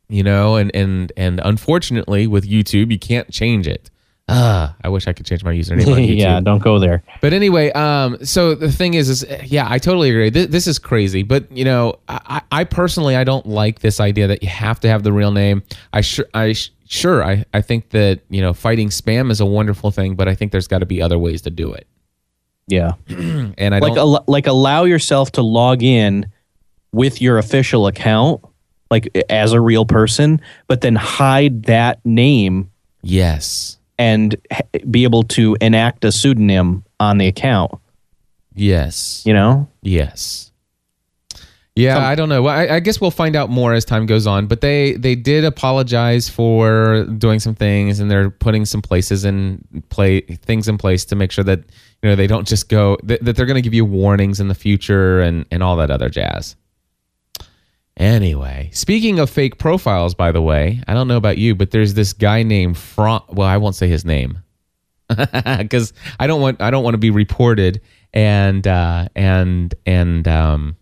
you 0.10 0.24
know 0.24 0.56
and 0.56 0.74
and 0.74 1.12
and 1.18 1.42
unfortunately 1.44 2.28
with 2.28 2.48
youtube 2.48 2.92
you 2.92 3.00
can't 3.00 3.30
change 3.32 3.68
it 3.68 3.90
ah 4.30 4.76
i 4.84 4.90
wish 4.90 5.08
i 5.08 5.14
could 5.14 5.26
change 5.26 5.44
my 5.44 5.54
username 5.54 5.88
on 5.88 6.00
youtube. 6.04 6.18
Yeah, 6.20 6.40
don't 6.42 6.62
go 6.62 6.80
there. 6.80 7.02
but 7.22 7.32
anyway 7.34 7.72
um 7.72 8.18
so 8.26 8.56
the 8.56 8.72
thing 8.72 8.94
is 8.94 9.08
is 9.10 9.26
yeah 9.46 9.66
i 9.70 9.78
totally 9.80 10.10
agree. 10.10 10.30
This, 10.30 10.48
this 10.48 10.68
is 10.68 10.80
crazy 10.80 11.24
but 11.24 11.50
you 11.52 11.64
know 11.64 11.96
I, 12.10 12.42
I 12.52 12.64
personally 12.66 13.16
i 13.16 13.24
don't 13.24 13.46
like 13.46 13.80
this 13.80 14.00
idea 14.02 14.28
that 14.28 14.44
you 14.44 14.50
have 14.50 14.80
to 14.82 14.90
have 14.90 15.04
the 15.04 15.14
real 15.14 15.32
name. 15.32 15.64
I 15.94 16.02
sure 16.02 16.26
i 16.34 16.54
sh- 16.54 16.72
sure 16.90 17.24
i 17.24 17.46
i 17.54 17.62
think 17.62 17.90
that 17.92 18.22
you 18.30 18.42
know 18.42 18.54
fighting 18.54 18.90
spam 18.90 19.32
is 19.32 19.40
a 19.40 19.46
wonderful 19.46 19.92
thing 19.92 20.16
but 20.16 20.28
i 20.28 20.36
think 20.36 20.52
there's 20.52 20.68
got 20.68 20.80
to 20.80 20.86
be 20.86 21.02
other 21.02 21.18
ways 21.20 21.42
to 21.44 21.50
do 21.50 21.72
it. 21.74 21.88
Yeah. 22.68 22.94
and 23.08 23.74
i 23.76 23.80
like 23.80 23.94
don't 23.94 23.98
al- 23.98 24.24
like 24.28 24.48
allow 24.48 24.84
yourself 24.84 25.32
to 25.34 25.42
log 25.42 25.84
in 25.84 26.30
with 26.92 27.22
your 27.22 27.38
official 27.38 27.88
account 27.88 28.42
like 28.92 29.08
as 29.30 29.54
a 29.54 29.60
real 29.62 29.86
person 29.86 30.42
but 30.68 30.82
then 30.82 30.96
hide 30.96 31.64
that 31.64 32.06
name 32.06 32.70
yes 33.04 33.77
and 34.00 34.36
be 34.90 35.04
able 35.04 35.24
to 35.24 35.58
enact 35.62 36.06
a 36.06 36.12
pseudonym 36.12 36.84
on 37.00 37.18
the 37.18 37.28
account 37.28 37.72
yes 38.56 39.24
you 39.26 39.34
know 39.34 39.68
Yes. 39.82 40.52
Yeah, 41.76 41.94
Some- 41.94 42.04
I 42.06 42.16
don't 42.16 42.28
know. 42.28 42.42
Well, 42.42 42.58
I, 42.58 42.76
I 42.76 42.80
guess 42.80 43.00
we'll 43.00 43.12
find 43.12 43.36
out 43.36 43.52
more 43.52 43.74
as 43.74 43.86
time 43.86 44.08
goes 44.08 44.26
on. 44.26 44.48
But 44.48 44.62
they 44.62 44.94
they 44.94 45.14
did 45.14 45.46
apologize 45.46 46.28
for 46.28 47.06
doing 47.06 47.40
some 47.40 47.54
things, 47.54 48.00
and 48.00 48.10
they're 48.10 48.32
putting 48.32 48.66
some 48.66 48.82
places 48.82 49.24
in 49.26 49.64
play 49.90 50.22
things 50.22 50.68
in 50.68 50.80
place 50.80 51.06
to 51.06 51.16
make 51.16 51.32
sure 51.32 51.44
that 51.44 51.60
you 52.02 52.10
know 52.10 52.16
they 52.16 52.26
don't 52.26 52.48
just 52.48 52.68
go 52.68 52.98
that, 53.04 53.24
that 53.24 53.36
they're 53.36 53.46
going 53.46 53.56
to 53.56 53.62
give 53.62 53.76
you 53.76 53.86
warnings 53.86 54.40
in 54.40 54.48
the 54.48 54.56
future 54.56 55.22
and 55.22 55.46
and 55.52 55.62
all 55.62 55.76
that 55.76 55.92
other 55.92 56.10
jazz. 56.10 56.56
Anyway, 57.98 58.70
speaking 58.74 59.18
of 59.18 59.28
fake 59.28 59.58
profiles, 59.58 60.14
by 60.14 60.32
the 60.32 60.42
way, 60.42 60.84
I 60.88 60.94
don't 60.94 61.08
know 61.08 61.18
about 61.18 61.40
you, 61.40 61.56
but 61.56 61.72
there's 61.72 61.96
this 61.96 62.14
guy 62.14 62.44
named 62.44 62.78
Fron. 62.78 63.24
Well, 63.30 63.48
I 63.48 63.58
won't 63.58 63.76
say 63.76 63.88
his 63.88 64.06
name 64.06 64.44
because 65.10 65.94
I 66.20 66.28
don't 66.28 66.40
want 66.40 66.62
I 66.62 66.70
don't 66.70 66.84
want 66.84 66.94
to 66.94 67.00
be 67.00 67.10
reported 67.10 67.82
and 68.14 68.68
uh, 68.68 69.08
and 69.16 69.74
and 69.88 70.28
um, 70.28 70.78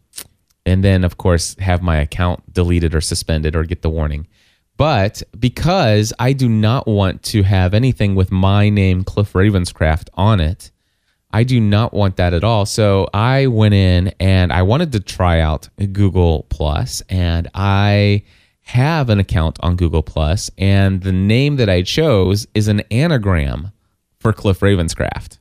and 0.65 0.84
then 0.84 1.06
of 1.06 1.17
course 1.17 1.56
have 1.60 1.82
my 1.82 1.97
account 1.97 2.51
deleted 2.51 2.93
or 2.93 2.99
suspended 2.99 3.56
or 3.56 3.63
get 3.63 3.82
the 3.82 3.89
warning. 3.89 4.28
But 4.75 5.23
because 5.39 6.12
I 6.19 6.34
do 6.34 6.49
not 6.49 6.86
want 6.86 7.23
to 7.23 7.43
have 7.43 7.73
anything 7.73 8.15
with 8.15 8.30
my 8.30 8.69
name 8.69 9.06
Cliff 9.06 9.32
Ravenscraft 9.32 10.10
on 10.15 10.41
it, 10.41 10.71
I 11.32 11.44
do 11.44 11.60
not 11.60 11.94
want 11.94 12.18
that 12.18 12.34
at 12.34 12.44
all. 12.44 12.66
So 12.66 13.10
I 13.14 13.48
went 13.48 13.74
in 13.74 14.14
and 14.20 14.54
I 14.54 14.62
wanted 14.62 14.92
to 14.94 15.00
try 15.00 15.40
out 15.40 15.70
Google 15.92 16.46
Plus, 16.50 17.02
and 17.10 17.50
I 17.54 18.24
have 18.62 19.10
an 19.10 19.20
account 19.20 19.58
on 19.62 19.76
Google 19.76 20.04
Plus, 20.04 20.50
and 20.58 21.02
the 21.02 21.12
name 21.12 21.58
that 21.58 21.70
I 21.70 21.82
chose 21.82 22.48
is 22.54 22.68
an 22.68 22.82
anagram 22.92 23.72
for 24.20 24.34
Cliff 24.34 24.62
Ravenscraft. 24.62 25.38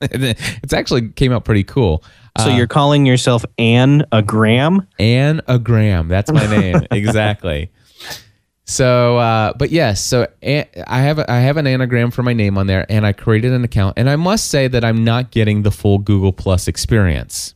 it's 0.00 0.72
actually 0.72 1.08
came 1.08 1.32
out 1.32 1.44
pretty 1.44 1.64
cool. 1.64 2.02
so 2.38 2.50
uh, 2.50 2.56
you're 2.56 2.66
calling 2.66 3.04
yourself 3.04 3.44
Anne 3.58 4.04
a 4.12 4.22
gram 4.22 4.86
Anagram. 4.98 6.08
That's 6.08 6.32
my 6.32 6.46
name. 6.46 6.86
exactly. 6.90 7.70
So, 8.66 9.18
uh, 9.18 9.52
but 9.54 9.70
yes, 9.70 10.04
so 10.04 10.28
I 10.42 10.66
have 10.86 11.18
a, 11.18 11.30
I 11.30 11.40
have 11.40 11.56
an 11.56 11.66
anagram 11.66 12.10
for 12.10 12.22
my 12.22 12.32
name 12.32 12.56
on 12.56 12.66
there, 12.66 12.86
and 12.88 13.04
I 13.04 13.12
created 13.12 13.52
an 13.52 13.64
account, 13.64 13.94
and 13.98 14.08
I 14.08 14.16
must 14.16 14.48
say 14.48 14.68
that 14.68 14.84
I'm 14.84 15.02
not 15.02 15.32
getting 15.32 15.62
the 15.62 15.72
full 15.72 15.98
Google 15.98 16.32
Plus 16.32 16.68
experience, 16.68 17.54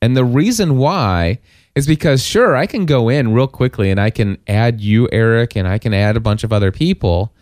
and 0.00 0.16
the 0.16 0.24
reason 0.24 0.78
why 0.78 1.38
is 1.74 1.86
because 1.86 2.24
sure 2.24 2.56
I 2.56 2.66
can 2.66 2.86
go 2.86 3.08
in 3.08 3.32
real 3.32 3.46
quickly 3.46 3.90
and 3.90 3.98
I 4.00 4.10
can 4.10 4.36
add 4.46 4.80
you, 4.80 5.08
Erik, 5.10 5.56
and 5.56 5.66
I 5.66 5.78
can 5.78 5.94
add 5.94 6.16
a 6.16 6.20
bunch 6.20 6.44
of 6.44 6.52
other 6.52 6.70
people, 6.70 7.32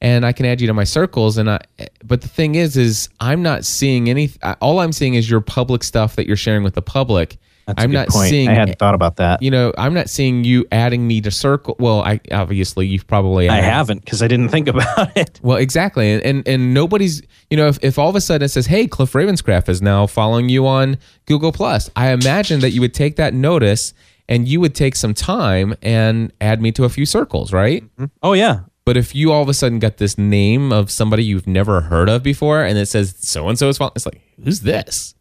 and 0.00 0.26
I 0.26 0.32
can 0.32 0.44
add 0.44 0.60
you 0.60 0.66
to 0.66 0.74
my 0.74 0.84
circles, 0.84 1.38
and 1.38 1.50
I. 1.50 1.60
But 2.04 2.22
the 2.22 2.28
thing 2.28 2.54
is, 2.54 2.76
is 2.76 3.08
I'm 3.20 3.42
not 3.42 3.64
seeing 3.64 4.08
any. 4.10 4.30
All 4.60 4.80
I'm 4.80 4.92
seeing 4.92 5.14
is 5.14 5.30
your 5.30 5.40
public 5.40 5.82
stuff 5.82 6.16
that 6.16 6.26
you're 6.26 6.36
sharing 6.36 6.64
with 6.64 6.74
the 6.74 6.82
public. 6.82 7.38
That's 7.68 7.84
I'm 7.84 7.92
not 7.92 8.08
point. 8.08 8.30
seeing 8.30 8.48
I 8.48 8.54
hadn't 8.54 8.78
thought 8.78 8.94
about 8.94 9.16
that. 9.16 9.42
you 9.42 9.50
know, 9.50 9.72
I'm 9.78 9.94
not 9.94 10.08
seeing 10.10 10.42
you 10.42 10.66
adding 10.72 11.06
me 11.06 11.20
to 11.20 11.30
circle. 11.30 11.76
Well, 11.78 12.00
I 12.00 12.18
obviously 12.32 12.86
you've 12.86 13.06
probably 13.06 13.48
I 13.48 13.60
haven't 13.60 14.04
because 14.04 14.22
I 14.22 14.26
didn't 14.26 14.48
think 14.48 14.68
about 14.68 15.16
it. 15.16 15.38
Well, 15.42 15.58
exactly, 15.58 16.10
and, 16.12 16.22
and 16.24 16.48
and 16.48 16.74
nobody's 16.74 17.22
you 17.50 17.56
know 17.56 17.68
if, 17.68 17.78
if 17.82 17.98
all 17.98 18.08
of 18.08 18.16
a 18.16 18.20
sudden 18.20 18.44
it 18.46 18.48
says, 18.48 18.66
"Hey, 18.66 18.86
Cliff 18.86 19.12
Ravenscraft 19.12 19.68
is 19.68 19.80
now 19.80 20.06
following 20.06 20.48
you 20.48 20.66
on 20.66 20.96
Google 21.26 21.52
Plus," 21.52 21.90
I 21.94 22.10
imagine 22.10 22.60
that 22.60 22.70
you 22.70 22.80
would 22.80 22.94
take 22.94 23.16
that 23.16 23.34
notice 23.34 23.92
and 24.30 24.48
you 24.48 24.60
would 24.60 24.74
take 24.74 24.96
some 24.96 25.14
time 25.14 25.74
and 25.82 26.32
add 26.40 26.60
me 26.60 26.72
to 26.72 26.84
a 26.84 26.88
few 26.88 27.06
circles, 27.06 27.52
right? 27.52 27.82
Mm-hmm. 27.84 28.06
Oh 28.22 28.32
yeah, 28.32 28.60
But 28.84 28.96
if 28.96 29.14
you 29.14 29.30
all 29.32 29.42
of 29.42 29.48
a 29.48 29.54
sudden 29.54 29.78
got 29.78 29.98
this 29.98 30.16
name 30.18 30.72
of 30.72 30.90
somebody 30.90 31.22
you've 31.24 31.46
never 31.46 31.82
heard 31.82 32.08
of 32.08 32.22
before, 32.22 32.62
and 32.62 32.78
it 32.78 32.86
says 32.86 33.14
so 33.20 33.48
and 33.48 33.58
so 33.58 33.68
is 33.68 33.78
following, 33.78 33.92
it's 33.96 34.06
like, 34.06 34.20
who's 34.42 34.60
this? 34.60 35.14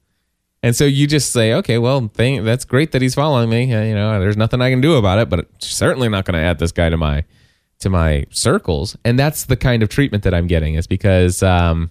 And 0.68 0.76
so 0.76 0.84
you 0.84 1.08
just 1.08 1.32
say, 1.32 1.54
okay, 1.54 1.78
well, 1.78 2.12
thank, 2.14 2.44
that's 2.44 2.66
great 2.66 2.92
that 2.92 3.02
he's 3.02 3.16
following 3.16 3.50
me. 3.50 3.74
Uh, 3.74 3.84
you 3.84 3.96
know, 3.96 4.20
there's 4.20 4.36
nothing 4.36 4.62
I 4.62 4.70
can 4.70 4.82
do 4.82 4.96
about 4.96 5.18
it, 5.18 5.30
but 5.30 5.48
certainly 5.60 6.10
not 6.10 6.26
going 6.26 6.34
to 6.34 6.42
add 6.42 6.60
this 6.60 6.74
guy 6.74 6.90
to 6.90 6.98
my 6.98 7.24
to 7.80 7.90
my 7.90 8.26
circles. 8.32 8.98
And 9.06 9.18
that's 9.18 9.46
the 9.46 9.56
kind 9.56 9.82
of 9.82 9.88
treatment 9.88 10.26
that 10.26 10.34
I'm 10.34 10.46
getting 10.46 10.74
is 10.74 10.86
because 10.86 11.42
um, 11.42 11.90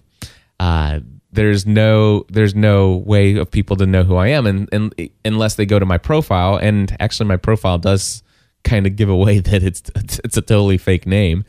uh, 0.59 0.99
there's 1.31 1.65
no 1.65 2.27
there's 2.29 2.53
no 2.53 2.97
way 2.97 3.37
of 3.37 3.49
people 3.49 3.77
to 3.77 3.87
know 3.87 4.03
who 4.03 4.15
I 4.15 4.27
am, 4.27 4.45
and, 4.45 4.69
and 4.71 4.93
unless 5.25 5.55
they 5.55 5.65
go 5.65 5.79
to 5.79 5.85
my 5.87 5.97
profile. 5.97 6.57
And 6.57 6.95
actually, 6.99 7.29
my 7.29 7.37
profile 7.37 7.79
does 7.79 8.21
kind 8.63 8.85
of 8.85 8.95
give 8.95 9.09
away 9.09 9.39
that 9.49 9.63
it's 9.63 9.81
it's 9.95 10.37
a 10.37 10.41
totally 10.43 10.77
fake 10.77 11.07
name. 11.07 11.45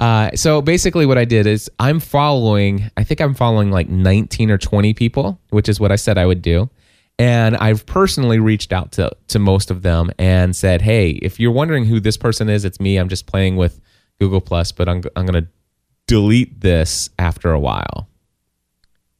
Uh, 0.00 0.30
so 0.34 0.62
basically, 0.62 1.04
what 1.04 1.18
I 1.18 1.26
did 1.26 1.46
is 1.46 1.70
I'm 1.78 2.00
following. 2.00 2.90
I 2.96 3.04
think 3.04 3.20
I'm 3.20 3.34
following 3.34 3.70
like 3.70 3.90
19 3.90 4.50
or 4.50 4.56
20 4.56 4.94
people, 4.94 5.38
which 5.50 5.68
is 5.68 5.78
what 5.78 5.92
I 5.92 5.96
said 5.96 6.16
I 6.16 6.24
would 6.24 6.40
do. 6.40 6.70
And 7.18 7.54
I've 7.58 7.84
personally 7.84 8.38
reached 8.38 8.72
out 8.72 8.92
to 8.92 9.14
to 9.28 9.38
most 9.38 9.70
of 9.70 9.82
them 9.82 10.10
and 10.18 10.56
said, 10.56 10.80
"Hey, 10.80 11.10
if 11.10 11.38
you're 11.38 11.52
wondering 11.52 11.84
who 11.84 12.00
this 12.00 12.16
person 12.16 12.48
is, 12.48 12.64
it's 12.64 12.80
me. 12.80 12.96
I'm 12.96 13.10
just 13.10 13.26
playing 13.26 13.56
with 13.56 13.78
Google 14.18 14.40
Plus, 14.40 14.72
but 14.72 14.88
I'm 14.88 15.02
I'm 15.14 15.26
gonna 15.26 15.46
delete 16.06 16.62
this 16.62 17.10
after 17.18 17.52
a 17.52 17.60
while." 17.60 18.08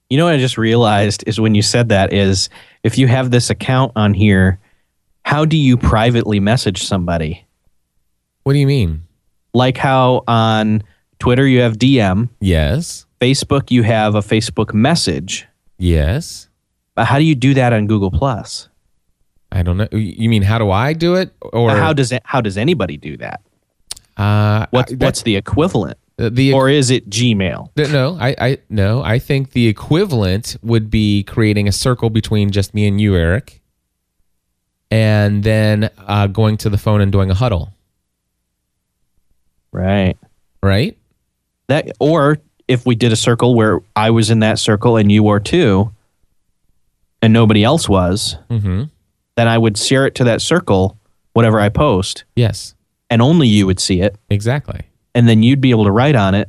You 0.09 0.16
know 0.16 0.25
what 0.25 0.35
I 0.35 0.38
just 0.38 0.57
realized 0.57 1.25
is 1.27 1.38
when 1.38 1.55
you 1.55 1.61
said 1.61 1.90
that 1.90 2.14
is 2.14 2.49
if 2.83 2.97
you 2.97 3.07
have 3.07 3.31
this 3.31 3.51
account 3.51 3.93
on 3.97 4.14
here, 4.14 4.59
how 5.27 5.45
do 5.45 5.59
you 5.59 5.77
privately 5.77 6.40
message 6.40 6.83
somebody? 6.83 7.47
What 8.45 8.55
do 8.55 8.59
you 8.59 8.66
mean? 8.66 9.03
Like 9.54 9.76
how 9.76 10.22
on 10.28 10.82
Twitter 11.18 11.46
you 11.46 11.60
have 11.60 11.76
DM, 11.78 12.28
Yes, 12.40 13.06
Facebook 13.20 13.70
you 13.70 13.82
have 13.82 14.14
a 14.14 14.20
Facebook 14.20 14.72
message. 14.74 15.46
yes. 15.78 16.48
But 16.96 17.06
how 17.06 17.18
do 17.18 17.24
you 17.24 17.34
do 17.34 17.54
that 17.54 17.72
on 17.72 17.86
Google 17.86 18.10
Plus? 18.10 18.68
I 19.52 19.62
don't 19.62 19.76
know. 19.78 19.88
You 19.92 20.28
mean 20.28 20.42
how 20.42 20.58
do 20.58 20.70
I 20.70 20.92
do 20.92 21.14
it, 21.14 21.32
or 21.40 21.70
how 21.70 21.92
does 21.92 22.12
it, 22.12 22.22
how 22.24 22.40
does 22.40 22.56
anybody 22.58 22.96
do 22.96 23.16
that? 23.18 23.40
Uh, 24.16 24.66
What's 24.70 24.90
that- 24.92 25.00
what's 25.00 25.22
the 25.22 25.36
equivalent? 25.36 25.96
The 26.18 26.52
or 26.52 26.68
is 26.68 26.90
it 26.90 27.08
Gmail? 27.08 27.70
no, 27.90 28.18
I, 28.20 28.34
I 28.38 28.58
no, 28.68 29.02
I 29.02 29.18
think 29.18 29.52
the 29.52 29.68
equivalent 29.68 30.56
would 30.62 30.90
be 30.90 31.22
creating 31.22 31.66
a 31.66 31.72
circle 31.72 32.10
between 32.10 32.50
just 32.50 32.74
me 32.74 32.86
and 32.86 33.00
you, 33.00 33.14
Erik, 33.16 33.62
and 34.90 35.42
then 35.42 35.88
uh, 36.06 36.26
going 36.26 36.56
to 36.58 36.68
the 36.68 36.76
phone 36.78 37.00
and 37.00 37.10
doing 37.10 37.30
a 37.30 37.34
huddle, 37.34 37.72
Right. 39.72 40.16
right? 40.62 40.96
That 41.68 41.90
or 42.00 42.38
if 42.68 42.87
we 42.87 42.94
did 42.94 43.12
a 43.12 43.16
circle 43.16 43.54
where 43.54 43.80
I 43.96 44.11
was 44.11 44.30
in 44.30 44.40
that 44.40 44.59
circle 44.59 44.96
and 44.96 45.11
you 45.11 45.22
were 45.22 45.40
too, 45.40 45.92
and 47.22 47.33
nobody 47.33 47.62
else 47.64 47.88
was, 47.88 48.37
Mm-hmm. 48.48 48.85
then 49.37 49.48
I 49.48 49.59
would 49.59 49.76
share 49.76 50.06
it 50.06 50.14
to 50.16 50.24
that 50.24 50.40
circle, 50.42 50.96
whatever 51.33 51.61
I 51.61 51.68
post, 51.68 52.24
Yes, 52.37 52.74
and 53.09 53.20
only 53.22 53.46
you 53.48 53.66
would 53.66 53.80
see 53.80 54.00
it, 54.00 54.16
exactly. 54.30 54.80
and 55.14 55.28
then 55.28 55.42
you'd 55.42 55.61
be 55.61 55.70
able 55.70 55.85
to 55.85 55.90
write 55.92 56.16
on 56.16 56.35
it. 56.35 56.48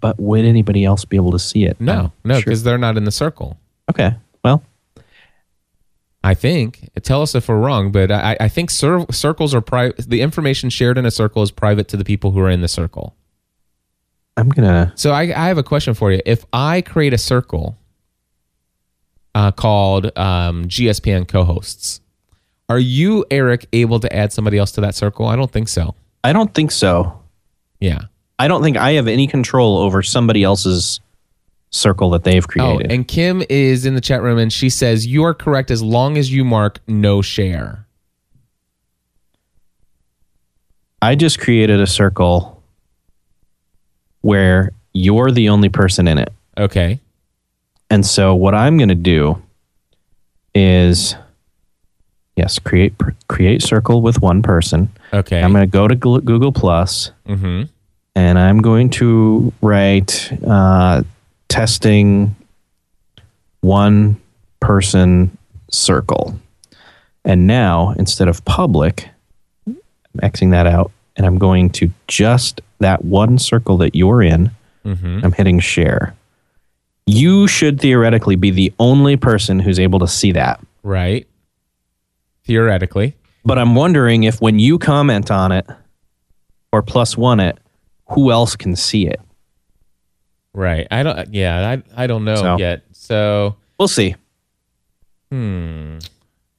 But 0.00 0.20
would 0.20 0.44
anybody 0.44 0.84
else 0.84 1.04
be 1.04 1.16
able 1.16 1.32
to 1.32 1.38
see 1.38 1.64
it? 1.64 1.80
No, 1.80 1.92
I'm 1.92 2.12
no, 2.24 2.34
sure- 2.36 2.44
because 2.44 2.62
they're 2.62 2.78
not 2.78 2.96
in 2.96 3.04
the 3.04 3.10
circle. 3.12 3.58
Okay. 3.90 4.14
I 6.22 6.34
think. 6.34 6.90
Tell 7.02 7.22
us 7.22 7.34
if 7.34 7.48
we're 7.48 7.58
wrong, 7.58 7.92
but 7.92 8.10
I, 8.10 8.36
I 8.40 8.48
think 8.48 8.70
cir- 8.70 9.06
circles 9.10 9.54
are 9.54 9.60
private. 9.60 10.08
The 10.08 10.20
information 10.20 10.68
shared 10.68 10.98
in 10.98 11.06
a 11.06 11.10
circle 11.10 11.42
is 11.42 11.50
private 11.50 11.88
to 11.88 11.96
the 11.96 12.04
people 12.04 12.32
who 12.32 12.40
are 12.40 12.50
in 12.50 12.60
the 12.60 12.68
circle. 12.68 13.16
I'm 14.36 14.48
gonna. 14.50 14.92
So 14.96 15.12
I, 15.12 15.22
I 15.22 15.48
have 15.48 15.58
a 15.58 15.62
question 15.62 15.94
for 15.94 16.12
you. 16.12 16.20
If 16.26 16.44
I 16.52 16.82
create 16.82 17.14
a 17.14 17.18
circle 17.18 17.78
uh, 19.34 19.50
called 19.52 20.16
um, 20.18 20.66
GSPN 20.66 21.26
co-hosts, 21.26 22.00
are 22.68 22.78
you, 22.78 23.24
Erik, 23.30 23.66
able 23.72 23.98
to 24.00 24.14
add 24.14 24.32
somebody 24.32 24.58
else 24.58 24.72
to 24.72 24.80
that 24.82 24.94
circle? 24.94 25.26
I 25.26 25.36
don't 25.36 25.50
think 25.50 25.68
so. 25.68 25.94
I 26.22 26.32
don't 26.32 26.54
think 26.54 26.70
so. 26.70 27.20
Yeah. 27.80 28.02
I 28.38 28.48
don't 28.48 28.62
think 28.62 28.76
I 28.76 28.92
have 28.92 29.08
any 29.08 29.26
control 29.26 29.78
over 29.78 30.02
somebody 30.02 30.42
else's 30.44 31.00
circle 31.70 32.10
that 32.10 32.24
they've 32.24 32.46
created. 32.46 32.70
Oh, 32.70 32.76
created. 32.76 32.92
and 32.92 33.08
Kim 33.08 33.42
is 33.48 33.86
in 33.86 33.94
the 33.94 34.00
chat 34.00 34.22
room 34.22 34.38
and 34.38 34.52
she 34.52 34.68
says 34.68 35.06
you 35.06 35.24
are 35.24 35.34
correct 35.34 35.70
as 35.70 35.82
long 35.82 36.18
as 36.18 36.32
you 36.32 36.44
mark 36.44 36.80
no 36.86 37.22
share. 37.22 37.86
I 41.02 41.14
just 41.14 41.40
created 41.40 41.80
a 41.80 41.86
circle 41.86 42.62
where 44.20 44.72
you're 44.92 45.30
the 45.30 45.48
only 45.48 45.68
person 45.68 46.06
in 46.06 46.18
it. 46.18 46.32
Okay. 46.58 47.00
And 47.88 48.04
so 48.04 48.34
what 48.34 48.54
I'm 48.54 48.76
going 48.76 48.90
to 48.90 48.94
do 48.94 49.42
is 50.54 51.14
yes, 52.36 52.58
create 52.58 52.94
create 53.28 53.62
circle 53.62 54.02
with 54.02 54.20
one 54.20 54.42
person. 54.42 54.90
Okay. 55.12 55.42
I'm 55.42 55.52
going 55.52 55.62
to 55.62 55.66
go 55.66 55.88
to 55.88 55.94
Google 55.94 56.52
Plus 56.52 57.12
mm-hmm. 57.26 57.64
and 58.14 58.38
I'm 58.38 58.60
going 58.60 58.90
to 58.90 59.52
write 59.62 60.30
uh, 60.46 61.02
testing 61.50 62.34
one 63.60 64.18
person 64.60 65.36
circle. 65.70 66.38
And 67.24 67.46
now 67.46 67.90
instead 67.98 68.28
of 68.28 68.42
public, 68.46 69.08
I'm 69.66 69.76
Xing 70.22 70.52
that 70.52 70.66
out 70.66 70.90
and 71.16 71.26
I'm 71.26 71.36
going 71.36 71.68
to 71.70 71.90
just 72.08 72.62
that 72.78 73.04
one 73.04 73.36
circle 73.38 73.76
that 73.78 73.94
you're 73.94 74.22
in. 74.22 74.50
Mm-hmm. 74.86 75.20
I'm 75.22 75.32
hitting 75.32 75.60
share. 75.60 76.14
You 77.06 77.46
should 77.46 77.80
theoretically 77.80 78.36
be 78.36 78.50
the 78.50 78.72
only 78.78 79.16
person 79.16 79.58
who's 79.58 79.78
able 79.78 79.98
to 79.98 80.08
see 80.08 80.32
that. 80.32 80.64
Right. 80.82 81.26
Theoretically. 82.44 83.14
But 83.44 83.58
I'm 83.58 83.74
wondering 83.74 84.24
if 84.24 84.40
when 84.40 84.58
you 84.58 84.78
comment 84.78 85.30
on 85.30 85.52
it 85.52 85.66
or 86.72 86.82
plus 86.82 87.16
one 87.16 87.40
it, 87.40 87.58
who 88.10 88.30
else 88.30 88.56
can 88.56 88.76
see 88.76 89.06
it? 89.06 89.20
Right. 90.52 90.86
I 90.90 91.02
don't. 91.02 91.32
Yeah. 91.32 91.78
I. 91.96 92.04
I 92.04 92.06
don't 92.06 92.24
know 92.24 92.36
So- 92.36 92.56
yet. 92.58 92.82
So. 92.92 93.56
We'll 93.78 93.88
see. 93.88 94.14
Hmm. 95.30 95.98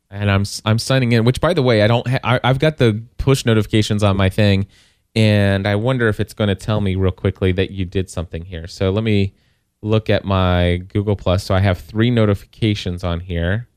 And 0.10 0.30
I'm 0.30 0.44
I'm 0.66 0.80
signing 0.80 1.12
in. 1.14 1.24
Which, 1.24 1.40
by 1.40 1.54
the 1.54 1.62
way, 1.62 1.84
I 1.84 1.88
don't. 1.88 2.06
Ha- 2.08 2.20
I, 2.24 2.40
I've 2.44 2.60
got 2.60 2.78
the 2.78 3.02
push 3.18 3.46
notifications 3.46 4.04
on 4.04 4.18
my 4.18 4.30
thing, 4.30 4.68
and 5.16 5.68
I 5.68 5.76
wonder 5.76 6.08
if 6.10 6.20
it's 6.20 6.34
going 6.34 6.48
to 6.50 6.56
tell 6.56 6.82
me 6.82 6.96
real 6.96 7.12
quickly 7.12 7.52
that 7.54 7.72
you 7.72 7.86
did 7.86 8.10
something 8.10 8.44
here. 8.44 8.68
So 8.68 8.90
let 8.92 9.04
me 9.04 9.34
look 9.82 10.10
at 10.10 10.26
my 10.26 10.78
Google 10.90 11.16
Plus. 11.16 11.44
So 11.44 11.56
I 11.56 11.60
have 11.60 11.80
three 11.80 12.10
notifications 12.12 13.04
on 13.04 13.20
here. 13.20 13.68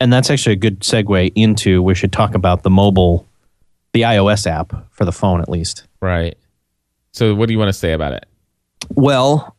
And 0.00 0.12
that's 0.12 0.28
actually 0.28 0.52
a 0.52 0.56
good 0.56 0.80
segue 0.80 1.32
into 1.34 1.80
we 1.82 1.94
should 1.94 2.12
talk 2.12 2.34
about 2.34 2.62
the 2.62 2.68
mobile, 2.68 3.26
the 3.94 4.02
iOS 4.02 4.46
app 4.46 4.72
for 4.90 5.06
the 5.06 5.12
phone 5.12 5.40
at 5.40 5.48
least. 5.48 5.86
Right. 6.02 6.36
So 7.12 7.34
what 7.34 7.46
do 7.46 7.54
you 7.54 7.58
want 7.58 7.70
to 7.70 7.72
say 7.72 7.92
about 7.92 8.12
it? 8.12 8.26
Well, 8.90 9.55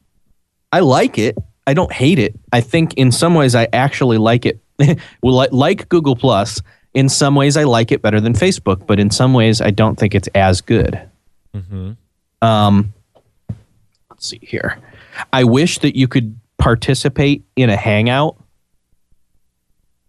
I 0.71 0.79
like 0.81 1.17
it. 1.17 1.37
I 1.65 1.73
don't 1.73 1.91
hate 1.91 2.19
it. 2.19 2.35
I 2.51 2.61
think 2.61 2.93
in 2.95 3.11
some 3.11 3.35
ways 3.35 3.55
I 3.55 3.67
actually 3.73 4.17
like 4.17 4.45
it. 4.45 4.59
well, 5.21 5.35
like, 5.35 5.51
like 5.51 5.89
Google 5.89 6.15
Plus, 6.15 6.61
in 6.93 7.09
some 7.09 7.35
ways 7.35 7.57
I 7.57 7.63
like 7.63 7.91
it 7.91 8.01
better 8.01 8.19
than 8.21 8.33
Facebook, 8.33 8.85
but 8.87 8.99
in 8.99 9.09
some 9.09 9.33
ways 9.33 9.61
I 9.61 9.71
don't 9.71 9.97
think 9.97 10.15
it's 10.15 10.27
as 10.29 10.61
good. 10.61 10.99
Mm-hmm. 11.55 11.91
Um, 12.41 12.93
let's 14.09 14.27
see 14.29 14.39
here. 14.41 14.79
I 15.33 15.43
wish 15.43 15.79
that 15.79 15.95
you 15.97 16.07
could 16.07 16.39
participate 16.57 17.43
in 17.55 17.69
a 17.69 17.75
hangout. 17.77 18.37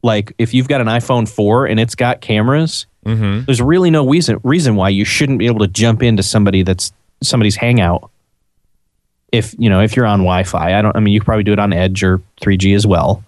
Like 0.03 0.33
if 0.38 0.55
you've 0.55 0.68
got 0.68 0.81
an 0.81 0.87
iPhone 0.87 1.29
4 1.29 1.66
and 1.66 1.81
it's 1.81 1.94
got 1.94 2.21
cameras, 2.21 2.87
Mm-hmm. 3.07 3.44
there's 3.47 3.62
really 3.62 3.90
no 3.90 4.07
reason 4.07 4.38
reason 4.42 4.75
why 4.77 4.90
you 4.90 5.05
shouldn't 5.05 5.38
be 5.38 5.47
able 5.47 5.61
to 5.61 5.68
jump 5.68 6.03
into 6.03 6.23
somebody 6.23 6.62
that's 6.62 6.92
somebody's 7.23 7.57
hangout. 7.57 8.11
If 9.32 9.54
you 9.58 9.68
know 9.68 9.80
if 9.82 9.94
you're 9.96 10.06
on 10.06 10.20
Wi-Fi, 10.20 10.78
I 10.78 10.82
don't. 10.82 10.96
I 10.96 11.00
mean, 11.00 11.12
you 11.12 11.20
could 11.20 11.26
probably 11.26 11.44
do 11.44 11.52
it 11.52 11.58
on 11.58 11.72
Edge 11.72 12.02
or 12.02 12.22
3G 12.40 12.74
as 12.74 12.86
well, 12.86 13.22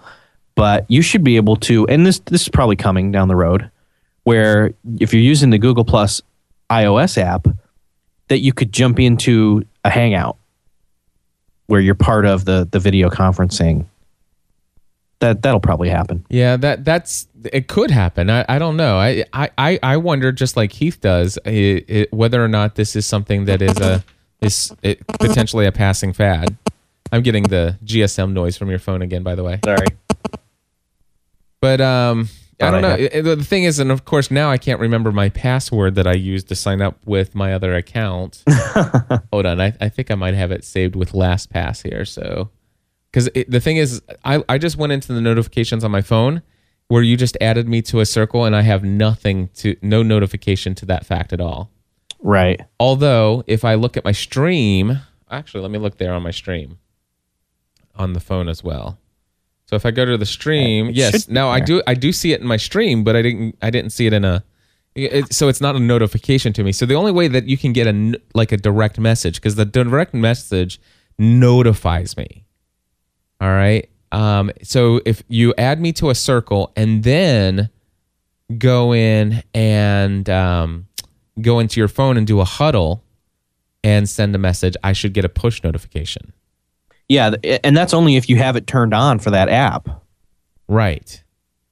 but 0.54 0.86
you 0.88 1.02
should 1.02 1.22
be 1.22 1.36
able 1.36 1.56
to. 1.56 1.86
And 1.88 2.06
this 2.06 2.20
this 2.20 2.42
is 2.42 2.48
probably 2.48 2.76
coming 2.76 3.12
down 3.12 3.28
the 3.28 3.36
road, 3.36 3.70
where 4.24 4.72
if 4.98 5.12
you're 5.12 5.22
using 5.22 5.50
the 5.50 5.58
Google 5.58 5.84
Plus 5.84 6.22
iOS 6.70 7.18
app, 7.18 7.46
that 8.28 8.38
you 8.38 8.52
could 8.52 8.72
jump 8.72 8.98
into 8.98 9.64
a 9.84 9.90
hangout 9.90 10.36
where 11.66 11.80
you're 11.80 11.94
part 11.94 12.24
of 12.24 12.44
the 12.46 12.66
the 12.70 12.78
video 12.78 13.10
conferencing. 13.10 13.84
That 15.18 15.42
that'll 15.42 15.60
probably 15.60 15.90
happen. 15.90 16.24
Yeah, 16.30 16.56
that 16.56 16.82
that's 16.82 17.28
it 17.52 17.68
could 17.68 17.90
happen. 17.90 18.30
I, 18.30 18.44
I 18.48 18.58
don't 18.58 18.78
know. 18.78 18.96
I, 18.96 19.24
I- 19.34 19.78
I 19.82 19.96
wonder 19.98 20.32
just 20.32 20.56
like 20.56 20.72
Heath 20.72 20.98
does 21.02 21.38
i 21.44 21.84
i 21.90 22.06
whether 22.10 22.42
or 22.42 22.48
not 22.48 22.76
this 22.76 22.96
is 22.96 23.04
something 23.04 23.44
that 23.44 23.60
is 23.60 23.76
a 23.78 24.02
is 24.42 24.72
it 24.82 25.06
potentially 25.06 25.66
a 25.66 25.72
passing 25.72 26.12
fad. 26.12 26.56
I'm 27.12 27.22
getting 27.22 27.44
the 27.44 27.76
GSM 27.84 28.32
noise 28.32 28.56
from 28.56 28.70
your 28.70 28.78
phone 28.78 29.02
again, 29.02 29.22
by 29.22 29.34
the 29.34 29.42
way. 29.42 29.58
Sorry. 29.64 29.86
But 31.60 31.80
um, 31.80 32.28
I 32.60 32.70
don't 32.70 32.82
know. 32.82 32.90
had- 32.90 33.00
It- 33.00 33.14
it- 33.14 33.22
the 33.24 33.44
thing 33.44 33.64
is, 33.64 33.78
and 33.78 33.90
of 33.90 34.04
course 34.04 34.30
now 34.30 34.50
I 34.50 34.58
can't 34.58 34.80
remember 34.80 35.12
my 35.12 35.28
password 35.28 35.94
that 35.96 36.06
I 36.06 36.12
used 36.14 36.48
to 36.48 36.54
sign 36.54 36.80
up 36.80 36.98
with 37.04 37.34
my 37.34 37.52
other 37.52 37.74
account. 37.74 38.42
Hold 39.32 39.46
on, 39.46 39.60
I, 39.60 39.74
I 39.80 39.88
think 39.88 40.10
I 40.10 40.14
might 40.14 40.34
have 40.34 40.50
it 40.52 40.64
saved 40.64 40.96
with 40.96 41.12
LastPass 41.12 41.82
here. 41.88 42.04
So, 42.04 42.50
because 43.10 43.28
the 43.48 43.60
thing 43.60 43.76
is, 43.76 44.00
I 44.24 44.42
I 44.48 44.58
just 44.58 44.76
went 44.76 44.92
into 44.92 45.12
the 45.12 45.20
notifications 45.20 45.84
on 45.84 45.90
my 45.90 46.02
phone 46.02 46.42
where 46.88 47.02
you 47.02 47.16
just 47.16 47.36
added 47.40 47.68
me 47.68 47.82
to 47.82 48.00
a 48.00 48.06
circle, 48.06 48.44
and 48.44 48.54
I 48.56 48.62
have 48.62 48.82
nothing 48.84 49.48
to 49.56 49.76
no 49.82 50.02
notification 50.02 50.74
to 50.76 50.86
that 50.86 51.04
fact 51.04 51.32
at 51.32 51.40
all. 51.40 51.70
Right. 52.22 52.60
Although, 52.78 53.44
if 53.46 53.64
I 53.64 53.74
look 53.74 53.96
at 53.96 54.04
my 54.04 54.12
stream, 54.12 55.00
actually, 55.30 55.62
let 55.62 55.70
me 55.70 55.78
look 55.78 55.98
there 55.98 56.12
on 56.12 56.22
my 56.22 56.30
stream 56.30 56.78
on 57.94 58.12
the 58.12 58.20
phone 58.20 58.48
as 58.48 58.62
well. 58.62 58.98
So 59.66 59.76
if 59.76 59.86
I 59.86 59.92
go 59.92 60.04
to 60.04 60.18
the 60.18 60.26
stream, 60.26 60.88
It 60.88 60.96
yes, 60.96 61.28
now 61.28 61.48
I 61.48 61.60
do 61.60 61.80
I 61.86 61.94
do 61.94 62.12
see 62.12 62.32
it 62.32 62.40
in 62.40 62.46
my 62.46 62.56
stream, 62.56 63.04
but 63.04 63.14
I 63.14 63.22
didn't 63.22 63.56
I 63.62 63.70
didn't 63.70 63.90
see 63.90 64.06
it 64.06 64.12
in 64.12 64.24
a. 64.24 64.42
It, 64.96 65.32
so 65.32 65.46
it's 65.46 65.60
not 65.60 65.76
a 65.76 65.78
notification 65.78 66.52
to 66.54 66.64
me. 66.64 66.72
So 66.72 66.84
the 66.84 66.96
only 66.96 67.12
way 67.12 67.28
that 67.28 67.46
you 67.46 67.56
can 67.56 67.72
get 67.72 67.86
a 67.86 68.20
like 68.34 68.50
a 68.50 68.56
direct 68.56 68.98
message 68.98 69.36
because 69.36 69.54
the 69.54 69.64
direct 69.64 70.12
message 70.12 70.80
notifies 71.20 72.16
me. 72.16 72.44
All 73.40 73.50
right. 73.50 73.88
Um, 74.10 74.50
so 74.64 75.00
if 75.06 75.22
you 75.28 75.54
add 75.56 75.80
me 75.80 75.92
to 75.94 76.10
a 76.10 76.16
circle 76.16 76.72
and 76.74 77.04
then 77.04 77.70
go 78.58 78.92
in 78.92 79.44
and 79.54 80.28
um, 80.28 80.88
go 81.42 81.58
into 81.58 81.80
your 81.80 81.88
phone 81.88 82.16
and 82.16 82.26
do 82.26 82.40
a 82.40 82.44
huddle 82.44 83.02
and 83.82 84.08
send 84.08 84.34
a 84.34 84.38
message, 84.38 84.76
I 84.84 84.92
should 84.92 85.12
get 85.14 85.24
a 85.24 85.28
push 85.28 85.62
notification. 85.62 86.32
Yeah, 87.08 87.32
and 87.64 87.76
that's 87.76 87.92
only 87.94 88.16
if 88.16 88.28
you 88.28 88.36
have 88.36 88.54
it 88.56 88.66
turned 88.66 88.94
on 88.94 89.18
for 89.18 89.30
that 89.30 89.48
app 89.48 89.88
Right. 90.68 91.22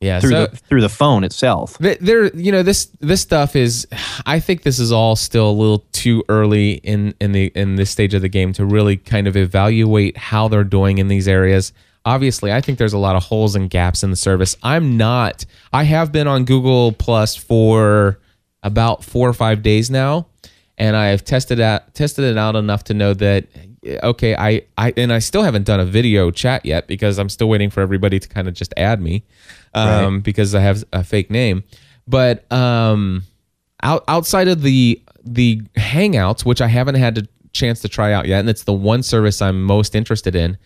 Yeah. 0.00 0.18
through 0.20 0.30
so 0.30 0.46
the 0.46 0.56
through 0.56 0.80
the 0.80 0.88
phone 0.88 1.22
itself. 1.24 1.76
th- 1.78 1.98
there, 2.00 2.34
you 2.36 2.50
know, 2.52 2.62
this 2.62 2.86
this 3.00 3.20
stuff 3.20 3.54
is. 3.56 3.86
I 4.26 4.38
think 4.40 4.62
this 4.62 4.78
is 4.78 4.90
all 4.92 5.16
still 5.16 5.50
a 5.50 5.52
little 5.52 5.84
too 5.92 6.24
early 6.28 6.72
in 6.74 7.14
in 7.20 7.32
the 7.32 7.52
in 7.54 7.76
this 7.76 7.90
stage 7.90 8.14
of 8.14 8.22
the 8.22 8.28
game 8.28 8.52
to 8.54 8.64
really 8.64 8.96
kind 8.96 9.26
of 9.28 9.36
evaluate 9.36 10.16
how 10.16 10.48
they're 10.48 10.64
doing 10.64 10.98
in 10.98 11.08
these 11.08 11.26
areas. 11.28 11.72
Obviously, 12.04 12.52
I 12.52 12.60
think 12.60 12.78
there's 12.78 12.92
a 12.92 12.98
lot 12.98 13.16
of 13.16 13.24
holes 13.24 13.54
and 13.56 13.68
gaps 13.68 14.02
in 14.04 14.10
the 14.10 14.16
service. 14.16 14.56
I'm 14.62 14.96
not. 14.96 15.44
I 15.72 15.82
have 15.84 16.10
been 16.12 16.26
on 16.28 16.44
Google 16.44 16.92
Plus 16.92 17.34
for 17.36 18.18
about 18.62 19.04
four 19.04 19.28
or 19.28 19.32
five 19.32 19.62
days 19.62 19.90
now, 19.90 20.26
and 20.76 20.96
I 20.96 21.06
have 21.08 21.24
tested 21.24 21.60
out 21.60 21.94
tested 21.94 22.24
it 22.24 22.36
out 22.38 22.56
enough 22.56 22.84
to 22.84 22.94
know 22.94 23.14
that 23.14 23.46
okay, 24.02 24.34
I 24.34 24.62
I 24.76 24.92
and 24.96 25.12
I 25.12 25.18
still 25.20 25.42
haven't 25.42 25.64
done 25.64 25.80
a 25.80 25.84
video 25.84 26.30
chat 26.30 26.64
yet 26.66 26.86
because 26.88 27.18
I'm 27.18 27.28
still 27.28 27.48
waiting 27.48 27.70
for 27.70 27.80
everybody 27.80 28.18
to 28.18 28.28
kind 28.28 28.48
of 28.48 28.54
just 28.54 28.74
add 28.76 29.00
me 29.00 29.24
um, 29.74 30.14
Right. 30.14 30.22
because 30.22 30.54
I 30.54 30.60
have 30.60 30.84
a 30.92 31.04
fake 31.04 31.30
name. 31.30 31.62
But 32.06 32.50
um, 32.52 33.22
out, 33.82 34.02
outside 34.08 34.48
of 34.48 34.62
the 34.62 35.00
the 35.24 35.60
Hangouts, 35.76 36.44
which 36.44 36.60
I 36.60 36.66
haven't 36.68 36.94
had 36.96 37.18
a 37.18 37.22
chance 37.52 37.80
to 37.82 37.88
try 37.88 38.12
out 38.12 38.26
yet, 38.26 38.40
and 38.40 38.48
it's 38.48 38.64
the 38.64 38.72
one 38.72 39.02
service 39.02 39.40
I'm 39.42 39.62
most 39.62 39.94
interested 39.94 40.34
in. 40.34 40.58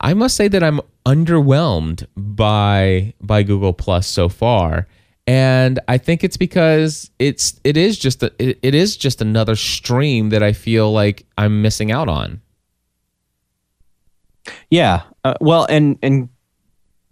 I 0.00 0.14
must 0.14 0.34
say 0.36 0.48
that 0.48 0.62
I'm 0.62 0.80
underwhelmed 1.06 2.06
by 2.16 3.14
by 3.20 3.42
Google 3.42 3.72
Plus 3.72 4.06
so 4.06 4.28
far, 4.28 4.86
and 5.30 5.78
I 5.86 5.96
think 5.96 6.24
it's 6.24 6.36
because 6.36 7.08
it's 7.20 7.60
it 7.62 7.76
is 7.76 8.00
just 8.00 8.20
a, 8.24 8.32
it, 8.40 8.58
it 8.62 8.74
is 8.74 8.96
just 8.96 9.22
another 9.22 9.54
stream 9.54 10.30
that 10.30 10.42
I 10.42 10.52
feel 10.52 10.92
like 10.92 11.24
I'm 11.38 11.62
missing 11.62 11.92
out 11.92 12.08
on. 12.08 12.40
Yeah. 14.70 15.02
Uh, 15.22 15.34
well, 15.40 15.68
and 15.70 16.00
and 16.02 16.28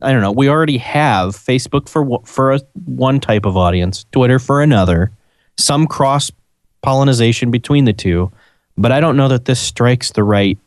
I 0.03 0.11
don't 0.11 0.21
know. 0.21 0.33
We 0.33 0.49
already 0.49 0.79
have 0.79 1.37
Facebook 1.37 1.89
for 1.89 2.19
for 2.25 2.55
a, 2.55 2.61
one 2.87 3.21
type 3.21 3.47
of 3.47 3.57
audience, 3.57 4.05
Twitter 4.11 4.41
for 4.41 4.63
another, 4.63 5.13
some 5.57 5.87
cross 5.87 6.33
pollination 6.83 7.53
between 7.53 7.85
the 7.85 7.93
two, 7.93 8.33
but 8.77 8.91
I 8.91 8.99
don't 8.99 9.17
know 9.17 9.29
that 9.29 9.45
this 9.45 9.61
strikes 9.61 10.11
the 10.11 10.25
right 10.25 10.59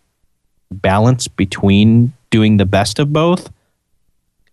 balance 0.71 1.27
between 1.27 2.13
doing 2.29 2.55
the 2.55 2.65
best 2.65 2.97
of 2.97 3.11
both. 3.11 3.51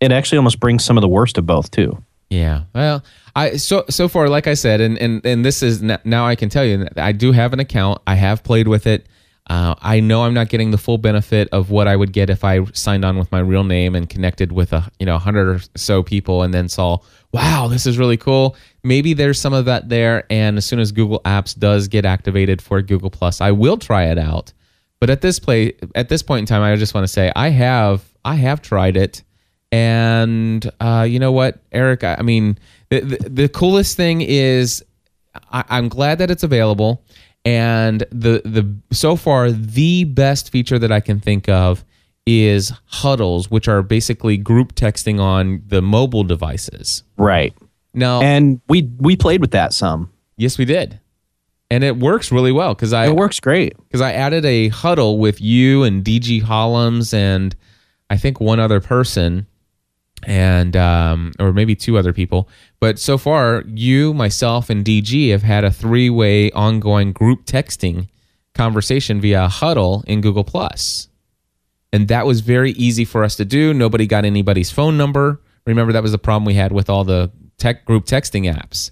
It 0.00 0.11
actually 0.11 0.38
almost 0.38 0.58
brings 0.58 0.84
some 0.84 0.98
of 0.98 1.02
the 1.02 1.06
worst 1.06 1.38
of 1.38 1.46
both 1.46 1.70
too. 1.70 2.02
Yeah. 2.30 2.64
Well, 2.74 3.02
I 3.34 3.56
so 3.56 3.84
so 3.88 4.08
far, 4.08 4.28
like 4.28 4.46
I 4.46 4.54
said, 4.54 4.80
and 4.80 4.98
and 4.98 5.24
and 5.24 5.44
this 5.44 5.62
is 5.62 5.82
now 5.82 6.26
I 6.26 6.34
can 6.34 6.48
tell 6.48 6.64
you 6.64 6.86
I 6.96 7.12
do 7.12 7.32
have 7.32 7.52
an 7.52 7.60
account. 7.60 8.02
I 8.06 8.14
have 8.14 8.42
played 8.42 8.68
with 8.68 8.86
it. 8.86 9.06
Uh, 9.48 9.74
I 9.80 10.00
know 10.00 10.24
I'm 10.24 10.34
not 10.34 10.50
getting 10.50 10.72
the 10.72 10.78
full 10.78 10.98
benefit 10.98 11.48
of 11.52 11.70
what 11.70 11.88
I 11.88 11.96
would 11.96 12.12
get 12.12 12.28
if 12.28 12.44
I 12.44 12.64
signed 12.72 13.02
on 13.02 13.16
with 13.18 13.32
my 13.32 13.38
real 13.38 13.64
name 13.64 13.94
and 13.94 14.08
connected 14.08 14.52
with 14.52 14.74
a 14.74 14.90
you 14.98 15.06
know 15.06 15.18
hundred 15.18 15.48
or 15.48 15.60
so 15.74 16.02
people, 16.02 16.42
and 16.42 16.52
then 16.52 16.68
saw, 16.68 16.98
wow, 17.32 17.66
this 17.68 17.86
is 17.86 17.96
really 17.96 18.18
cool. 18.18 18.56
Maybe 18.84 19.14
there's 19.14 19.40
some 19.40 19.54
of 19.54 19.64
that 19.64 19.88
there, 19.88 20.24
and 20.28 20.58
as 20.58 20.66
soon 20.66 20.80
as 20.80 20.92
Google 20.92 21.20
Apps 21.24 21.58
does 21.58 21.88
get 21.88 22.04
activated 22.04 22.60
for 22.60 22.82
Google 22.82 23.10
Plus, 23.10 23.40
I 23.40 23.52
will 23.52 23.78
try 23.78 24.04
it 24.04 24.18
out. 24.18 24.52
But 25.00 25.08
at 25.08 25.22
this 25.22 25.38
play, 25.38 25.74
at 25.94 26.10
this 26.10 26.22
point 26.22 26.40
in 26.40 26.46
time, 26.46 26.62
I 26.62 26.76
just 26.76 26.92
want 26.92 27.04
to 27.04 27.12
say 27.12 27.32
I 27.34 27.48
have 27.48 28.04
I 28.26 28.34
have 28.34 28.60
tried 28.60 28.98
it, 28.98 29.22
and 29.72 30.70
uh, 30.81 31.07
you 31.09 31.18
know 31.18 31.33
what, 31.33 31.61
Erik? 31.72 32.04
I, 32.04 32.16
I 32.18 32.22
mean, 32.22 32.59
the, 32.90 33.00
the 33.00 33.28
the 33.28 33.48
coolest 33.48 33.96
thing 33.96 34.20
is 34.22 34.85
I, 35.52 35.64
I'm 35.68 35.88
glad 35.88 36.18
that 36.18 36.31
it's 36.31 36.42
available, 36.42 37.04
and 37.44 38.00
the 38.11 38.42
the 38.44 38.74
so 38.94 39.16
far 39.16 39.50
the 39.50 40.04
best 40.04 40.50
feature 40.50 40.78
that 40.78 40.90
I 40.92 41.00
can 41.00 41.20
think 41.20 41.48
of 41.48 41.85
is 42.26 42.72
huddles, 42.87 43.50
which 43.50 43.68
are 43.68 43.83
basically 43.83 44.37
group 44.37 44.74
texting 44.74 45.18
on 45.20 45.62
the 45.66 45.81
mobile 45.81 46.24
devices. 46.24 47.02
Right. 47.16 47.54
Now, 47.94 48.20
And 48.20 48.61
we 48.68 48.90
we 48.98 49.16
played 49.16 49.40
with 49.40 49.52
that 49.52 49.72
some. 49.72 50.11
yes, 50.37 50.59
we 50.59 50.64
did, 50.66 51.00
and 51.70 51.83
it 51.83 51.96
works 51.96 52.31
really 52.31 52.52
well 52.52 52.74
because 52.74 52.92
I 52.92 53.07
It 53.07 53.16
works 53.16 53.40
great. 53.40 53.76
because 53.78 54.00
I 54.02 54.12
added 54.12 54.44
a 54.44 54.68
huddle 54.68 55.18
with 55.18 55.40
you 55.40 55.83
and 55.85 56.04
DG 56.04 56.42
Hollums 56.42 57.12
and 57.14 57.54
I 58.11 58.16
think 58.18 58.40
one 58.40 58.61
other 58.61 58.81
person 58.81 59.46
and 60.26 60.76
um, 60.76 61.33
or 61.38 61.52
maybe 61.52 61.74
two 61.74 61.98
other 61.98 62.12
people. 62.12 62.48
But 62.81 62.98
so 62.98 63.18
far, 63.18 63.64
you, 63.66 64.14
myself, 64.14 64.70
and 64.70 64.85
DG 64.85 65.31
have 65.31 65.42
had 65.42 65.64
a 65.64 65.70
three-way 65.70 66.50
ongoing 66.52 67.12
group 67.12 67.44
texting 67.44 68.09
conversation 68.54 69.20
via 69.20 69.48
huddle 69.48 70.04
in 70.07 70.20
Google 70.20 70.44
Plus, 70.44 71.09
and 71.92 72.09
that 72.09 72.26
was 72.26 72.40
very 72.40 72.72
easy 72.72 73.04
for 73.04 73.24
us 73.24 73.37
to 73.37 73.44
do. 73.44 73.72
Nobody 73.72 74.07
got 74.07 74.24
anybody's 74.24 74.70
phone 74.70 74.96
number. 74.96 75.40
Remember 75.66 75.92
that 75.92 76.02
was 76.02 76.12
the 76.12 76.18
problem 76.18 76.44
we 76.44 76.54
had 76.54 76.72
with 76.72 76.88
all 76.90 77.04
the 77.04 77.31
tech 77.59 77.85
group 77.85 78.07
texting 78.07 78.52
apps 78.52 78.90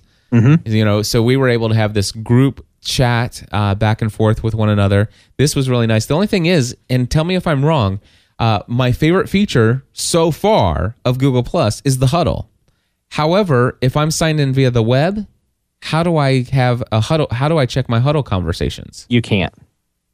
you 0.66 0.84
know 0.84 1.02
so 1.02 1.22
we 1.22 1.36
were 1.36 1.48
able 1.48 1.68
to 1.68 1.74
have 1.76 1.94
this 1.94 2.10
group 2.10 2.66
chat 2.80 3.46
uh, 3.52 3.76
back 3.76 4.02
and 4.02 4.12
forth 4.12 4.42
with 4.42 4.56
one 4.56 4.68
another 4.68 5.08
this 5.36 5.54
was 5.54 5.70
really 5.70 5.86
nice 5.86 6.06
the 6.06 6.14
only 6.14 6.26
thing 6.26 6.46
is 6.46 6.76
and 6.90 7.08
tell 7.08 7.22
me 7.22 7.36
if 7.36 7.46
i'm 7.46 7.64
wrong 7.64 8.00
uh, 8.38 8.60
my 8.66 8.92
favorite 8.92 9.28
feature 9.28 9.82
so 9.92 10.30
far 10.30 10.94
of 11.04 11.18
google 11.18 11.42
plus 11.42 11.80
is 11.84 11.98
the 11.98 12.08
huddle 12.08 12.48
however 13.10 13.78
if 13.80 13.96
i'm 13.96 14.10
signed 14.10 14.40
in 14.40 14.52
via 14.52 14.70
the 14.70 14.82
web 14.82 15.26
how 15.82 16.02
do 16.02 16.16
i 16.16 16.42
have 16.44 16.82
a 16.92 17.00
huddle 17.00 17.28
how 17.30 17.48
do 17.48 17.58
i 17.58 17.66
check 17.66 17.88
my 17.88 17.98
huddle 18.00 18.22
conversations 18.22 19.06
You 19.08 19.22
can't. 19.22 19.54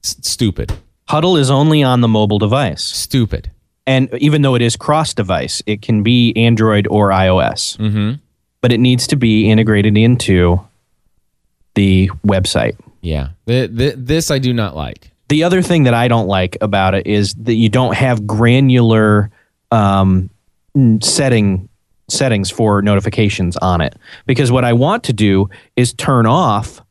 S- 0.05 0.17
stupid 0.23 0.73
Huddle 1.09 1.37
is 1.37 1.51
only 1.51 1.83
on 1.83 2.01
the 2.01 2.09
mobile 2.09 2.39
device. 2.39 2.83
stupid 2.83 3.51
And 3.87 4.09
even 4.19 4.43
though 4.43 4.55
it 4.55 4.63
is 4.63 4.77
cross 4.77 5.13
device, 5.13 5.61
it 5.67 5.83
can 5.83 6.03
be 6.05 6.33
Android 6.37 6.87
or 6.91 7.11
iOS. 7.11 7.77
mm-hmm 7.79 8.15
But 8.61 8.73
it 8.73 8.79
needs 8.79 9.07
to 9.09 9.17
be 9.17 9.51
integrated 9.51 9.97
into 9.99 10.61
the 11.75 12.09
website. 12.27 12.77
yeah 13.01 13.29
Th- 13.47 13.71
th- 13.77 13.95
this 13.97 14.31
i 14.31 14.39
do 14.39 14.53
not 14.53 14.77
like 14.77 15.11
The 15.33 15.45
other 15.45 15.63
thing 15.63 15.85
that 15.85 15.95
I 15.95 16.09
don't 16.09 16.27
like 16.27 16.59
about 16.61 16.95
it 16.95 17.07
is 17.07 17.33
that 17.37 17.55
you 17.55 17.71
don't 17.71 17.95
have 17.95 18.27
granular 18.27 19.31
um, 19.71 20.29
setting 21.01 21.71
settings 22.11 22.51
for 22.51 22.83
notifications 22.83 23.57
on 23.57 23.81
it. 23.81 23.97
Because 24.27 24.53
what 24.53 24.63
I 24.63 24.75
want 24.75 25.05
to 25.05 25.15
do 25.15 25.49
is 25.75 25.95
turn 25.95 26.27
off 26.27 26.83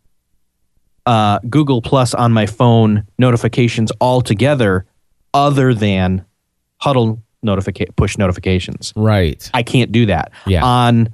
uh, 1.05 1.37
Google 1.51 1.83
Plus 1.83 2.15
on 2.15 2.31
my 2.31 2.47
phone 2.47 3.05
notifications 3.19 3.91
altogether, 4.01 4.87
other 5.35 5.75
than 5.75 6.25
Huddle 6.77 7.21
notifica- 7.45 7.95
push 7.95 8.17
notifications. 8.17 8.91
right 8.95 9.51
I 9.53 9.61
can't 9.61 9.91
do 9.91 10.07
that. 10.07 10.31
Yeah. 10.47 10.65
On 10.65 11.09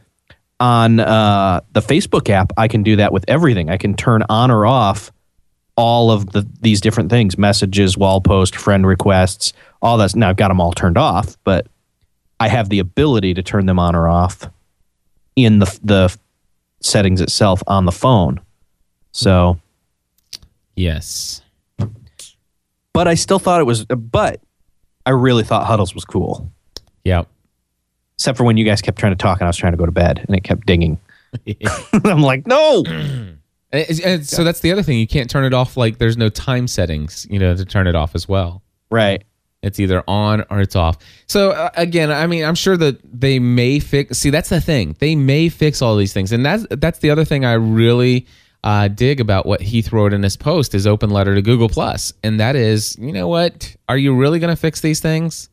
on 0.62 1.02
uh, 1.02 1.60
the 1.74 1.82
Facebook 1.82 2.30
app, 2.30 2.54
I 2.56 2.70
can 2.70 2.84
do 2.84 2.96
that 2.96 3.12
with 3.12 3.26
everything. 3.28 3.70
I 3.70 3.76
can 3.76 3.96
turn 3.96 4.24
on 4.30 4.50
or 4.50 4.66
off 4.66 5.12
all 5.78 6.12
of 6.12 6.32
the 6.32 6.46
these 6.60 6.82
different 6.82 7.10
things: 7.10 7.38
messages, 7.38 7.98
wall 7.98 8.20
post, 8.20 8.56
friend 8.56 8.86
requests, 8.86 9.54
all 9.82 9.98
that. 9.98 10.16
Now 10.16 10.30
I've 10.30 10.36
got 10.36 10.50
them 10.50 10.60
all 10.60 10.74
turned 10.74 10.98
off, 10.98 11.38
but 11.46 11.68
I 12.40 12.50
have 12.50 12.68
the 12.68 12.80
ability 12.80 13.34
to 13.36 13.44
turn 13.44 13.66
them 13.66 13.80
on 13.80 13.96
or 13.96 14.10
off 14.10 14.50
in 15.36 15.60
the 15.60 15.80
the 15.84 16.18
settings 16.82 17.22
itself 17.22 17.64
on 17.68 17.86
the 17.86 17.92
phone. 17.92 18.42
So, 19.12 19.58
yes 20.76 21.42
but 22.98 23.08
I 23.08 23.14
still 23.14 23.38
thought 23.38 23.62
it 23.62 23.66
was. 23.66 23.86
But 23.86 24.42
I 25.06 25.12
really 25.12 25.44
thought 25.44 25.68
Huddles 25.68 25.94
was 25.94 26.04
cool. 26.04 26.52
yep 27.04 27.28
Except 28.16 28.36
for 28.40 28.44
when 28.44 28.58
you 28.58 28.66
guys 28.66 28.82
kept 28.82 28.98
trying 28.98 29.12
to 29.12 29.16
talk 29.16 29.40
and 29.40 29.46
I 29.46 29.50
was 29.50 29.58
trying 29.58 29.74
to 29.74 29.78
go 29.78 29.86
to 29.86 29.92
bed 29.92 30.26
and 30.26 30.36
it 30.36 30.44
kept 30.44 30.66
dinging. 30.66 30.98
I'm 32.06 32.24
like, 32.24 32.48
no. 32.48 32.84
And 33.72 34.00
and 34.02 34.26
so 34.26 34.44
that's 34.44 34.62
the 34.62 34.72
other 34.72 34.84
thing. 34.84 34.98
You 34.98 35.08
can't 35.08 35.30
turn 35.30 35.46
it 35.46 35.54
off. 35.54 35.76
Like 35.78 35.98
there's 35.98 36.18
no 36.18 36.30
time 36.30 36.68
settings, 36.68 37.28
you 37.30 37.40
know, 37.40 37.56
to 37.56 37.66
turn 37.66 37.88
it 37.88 37.96
off 37.96 38.16
as 38.16 38.28
well. 38.28 38.64
Right. 38.90 39.24
It's 39.62 39.80
either 39.80 40.04
on 40.08 40.46
or 40.50 40.62
it's 40.62 40.76
off. 40.76 40.98
So 41.26 41.52
uh, 41.52 41.72
again, 41.76 42.12
I 42.12 42.28
mean, 42.28 42.46
I'm 42.46 42.56
sure 42.56 42.78
that 42.78 43.00
they 43.04 43.40
may 43.40 43.80
fix. 43.80 44.18
See, 44.20 44.30
that's 44.30 44.50
the 44.50 44.62
thing. 44.62 44.96
They 45.00 45.16
may 45.16 45.50
fix 45.50 45.82
all 45.82 45.98
these 45.98 46.14
things, 46.14 46.32
and 46.32 46.46
that's 46.46 46.66
that's 46.70 47.00
the 47.00 47.10
other 47.10 47.26
thing 47.26 47.44
I 47.44 47.54
really 47.54 48.28
uh, 48.64 48.88
dig 48.88 49.20
about 49.20 49.46
what 49.46 49.62
Heath 49.62 49.92
wrote 49.92 50.14
in 50.14 50.24
his 50.24 50.38
post, 50.38 50.72
his 50.72 50.86
open 50.86 51.10
letter 51.10 51.36
to 51.36 51.42
Google 51.42 51.70
Plus, 51.70 52.14
and 52.24 52.40
that 52.40 52.56
is, 52.56 52.98
you 53.00 53.12
know 53.12 53.28
what? 53.28 53.76
Are 53.90 53.98
you 53.98 54.16
really 54.16 54.40
going 54.40 54.56
to 54.56 54.60
fix 54.60 54.80
these 54.82 55.00
things? 55.00 55.50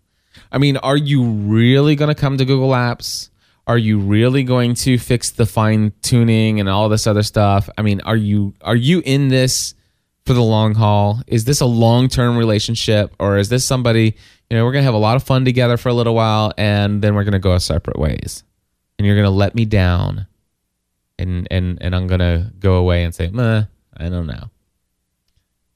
I 0.52 0.58
mean, 0.58 0.76
are 0.76 0.96
you 0.96 1.24
really 1.24 1.96
going 1.96 2.08
to 2.08 2.14
come 2.14 2.38
to 2.38 2.44
Google 2.44 2.70
Apps? 2.70 3.30
Are 3.66 3.78
you 3.78 3.98
really 3.98 4.42
going 4.42 4.74
to 4.74 4.98
fix 4.98 5.30
the 5.30 5.46
fine 5.46 5.92
tuning 6.02 6.60
and 6.60 6.68
all 6.68 6.88
this 6.88 7.06
other 7.06 7.22
stuff? 7.22 7.70
I 7.78 7.82
mean, 7.82 8.00
are 8.02 8.16
you 8.16 8.54
are 8.60 8.76
you 8.76 9.02
in 9.04 9.28
this 9.28 9.74
for 10.26 10.34
the 10.34 10.42
long 10.42 10.74
haul? 10.74 11.20
Is 11.26 11.44
this 11.44 11.60
a 11.60 11.66
long 11.66 12.08
term 12.08 12.36
relationship, 12.36 13.14
or 13.18 13.38
is 13.38 13.48
this 13.48 13.64
somebody 13.64 14.16
you 14.50 14.56
know 14.56 14.64
we're 14.64 14.72
gonna 14.72 14.84
have 14.84 14.94
a 14.94 14.98
lot 14.98 15.16
of 15.16 15.22
fun 15.22 15.44
together 15.44 15.76
for 15.78 15.88
a 15.88 15.94
little 15.94 16.14
while, 16.14 16.52
and 16.58 17.00
then 17.00 17.14
we're 17.14 17.24
gonna 17.24 17.38
go 17.38 17.52
our 17.52 17.60
separate 17.60 17.98
ways, 17.98 18.44
and 18.98 19.06
you're 19.06 19.16
gonna 19.16 19.30
let 19.30 19.54
me 19.54 19.64
down, 19.64 20.26
and 21.18 21.48
and 21.50 21.78
and 21.80 21.94
I'm 21.96 22.06
gonna 22.06 22.52
go 22.58 22.74
away 22.76 23.04
and 23.04 23.14
say, 23.14 23.28
Meh, 23.28 23.64
I 23.96 24.08
don't 24.10 24.26
know. 24.26 24.50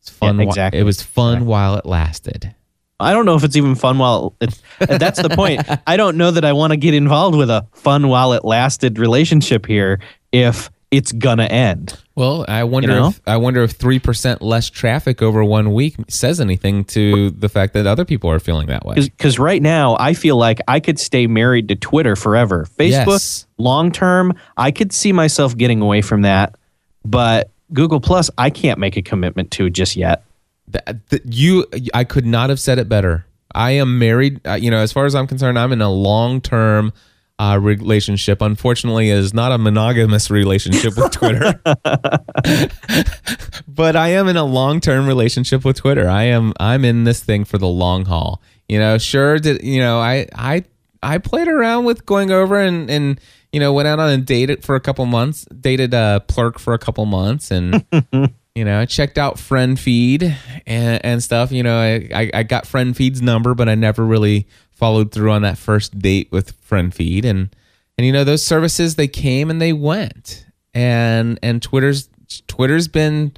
It's 0.00 0.10
fun. 0.10 0.38
Yeah, 0.38 0.44
exactly. 0.44 0.80
it 0.80 0.84
was 0.84 1.00
fun 1.00 1.46
while 1.46 1.76
it 1.76 1.86
lasted. 1.86 2.54
I 3.00 3.12
don't 3.12 3.26
know 3.26 3.36
if 3.36 3.44
it's 3.44 3.56
even 3.56 3.74
fun 3.74 3.98
while 3.98 4.34
it's 4.40 4.60
that's 4.78 5.22
the 5.22 5.30
point. 5.30 5.62
I 5.86 5.96
don't 5.96 6.16
know 6.16 6.30
that 6.30 6.44
I 6.44 6.52
want 6.52 6.72
to 6.72 6.76
get 6.76 6.94
involved 6.94 7.36
with 7.36 7.50
a 7.50 7.66
fun 7.72 8.08
while 8.08 8.32
it 8.32 8.44
lasted 8.44 8.98
relationship 8.98 9.66
here 9.66 10.00
if 10.32 10.70
it's 10.90 11.12
gonna 11.12 11.44
end. 11.44 11.96
Well, 12.14 12.44
I 12.48 12.64
wonder 12.64 12.88
know? 12.88 13.08
if 13.08 13.20
I 13.26 13.36
wonder 13.36 13.62
if 13.62 13.72
three 13.72 13.98
percent 13.98 14.42
less 14.42 14.68
traffic 14.70 15.22
over 15.22 15.44
one 15.44 15.72
week 15.72 15.96
says 16.08 16.40
anything 16.40 16.84
to 16.86 17.30
the 17.30 17.48
fact 17.48 17.74
that 17.74 17.86
other 17.86 18.04
people 18.04 18.30
are 18.30 18.40
feeling 18.40 18.66
that 18.68 18.84
way. 18.84 18.94
Because 18.96 19.38
right 19.38 19.62
now 19.62 19.96
I 20.00 20.14
feel 20.14 20.36
like 20.36 20.60
I 20.66 20.80
could 20.80 20.98
stay 20.98 21.26
married 21.26 21.68
to 21.68 21.76
Twitter 21.76 22.16
forever. 22.16 22.66
Facebook 22.78 23.06
Yes. 23.06 23.46
long 23.58 23.92
term, 23.92 24.34
I 24.56 24.70
could 24.70 24.92
see 24.92 25.12
myself 25.12 25.56
getting 25.56 25.80
away 25.80 26.00
from 26.00 26.22
that, 26.22 26.56
but 27.04 27.50
Google 27.72 28.00
Plus, 28.00 28.30
I 28.38 28.50
can't 28.50 28.78
make 28.78 28.96
a 28.96 29.02
commitment 29.02 29.50
to 29.52 29.68
just 29.70 29.94
yet. 29.94 30.24
That, 30.70 31.08
that 31.08 31.32
you, 31.32 31.66
I 31.94 32.04
could 32.04 32.26
not 32.26 32.50
have 32.50 32.60
said 32.60 32.78
it 32.78 32.88
better. 32.88 33.24
I 33.54 33.72
am 33.72 33.98
married. 33.98 34.46
Uh, 34.46 34.54
you 34.54 34.70
know, 34.70 34.78
as 34.78 34.92
far 34.92 35.06
as 35.06 35.14
I'm 35.14 35.26
concerned, 35.26 35.58
I'm 35.58 35.72
in 35.72 35.80
a 35.80 35.90
long 35.90 36.40
term 36.40 36.92
uh, 37.38 37.58
relationship. 37.60 38.42
Unfortunately, 38.42 39.10
is 39.10 39.32
not 39.32 39.52
a 39.52 39.58
monogamous 39.58 40.30
relationship 40.30 40.96
with 40.96 41.12
Twitter, 41.12 41.60
but 43.68 43.96
I 43.96 44.08
am 44.08 44.28
in 44.28 44.36
a 44.36 44.44
long 44.44 44.80
term 44.80 45.06
relationship 45.06 45.64
with 45.64 45.76
Twitter. 45.76 46.08
I 46.08 46.24
am. 46.24 46.52
I'm 46.58 46.84
in 46.84 47.04
this 47.04 47.22
thing 47.22 47.44
for 47.44 47.58
the 47.58 47.68
long 47.68 48.04
haul. 48.04 48.42
You 48.68 48.78
know, 48.78 48.98
sure. 48.98 49.38
Did 49.38 49.62
you 49.62 49.80
know? 49.80 49.98
I 49.98 50.26
I 50.34 50.64
I 51.02 51.18
played 51.18 51.48
around 51.48 51.84
with 51.84 52.04
going 52.04 52.30
over 52.30 52.60
and 52.60 52.90
and 52.90 53.20
you 53.52 53.60
know 53.60 53.72
went 53.72 53.88
out 53.88 54.00
on 54.00 54.10
a 54.10 54.18
date 54.18 54.64
for 54.64 54.74
a 54.74 54.80
couple 54.80 55.06
months. 55.06 55.46
Dated 55.46 55.94
a 55.94 56.22
Plurk 56.26 56.58
for 56.58 56.74
a 56.74 56.78
couple 56.78 57.06
months 57.06 57.50
and. 57.50 57.84
you 58.58 58.64
know, 58.64 58.80
I 58.80 58.86
checked 58.86 59.18
out 59.18 59.38
friend 59.38 59.78
feed 59.78 60.36
and, 60.66 61.04
and 61.04 61.22
stuff. 61.22 61.52
You 61.52 61.62
know, 61.62 61.78
I, 61.78 62.08
I, 62.12 62.30
I 62.34 62.42
got 62.42 62.66
friend 62.66 62.96
feed's 62.96 63.22
number, 63.22 63.54
but 63.54 63.68
I 63.68 63.76
never 63.76 64.04
really 64.04 64.48
followed 64.72 65.12
through 65.12 65.30
on 65.30 65.42
that 65.42 65.56
first 65.56 65.96
date 65.96 66.26
with 66.32 66.50
friend 66.60 66.92
feed. 66.92 67.24
And, 67.24 67.54
and, 67.96 68.04
you 68.04 68.12
know, 68.12 68.24
those 68.24 68.44
services, 68.44 68.96
they 68.96 69.06
came 69.06 69.48
and 69.48 69.62
they 69.62 69.72
went 69.72 70.44
and, 70.74 71.38
and 71.40 71.62
Twitter's, 71.62 72.08
Twitter's 72.48 72.88
been, 72.88 73.32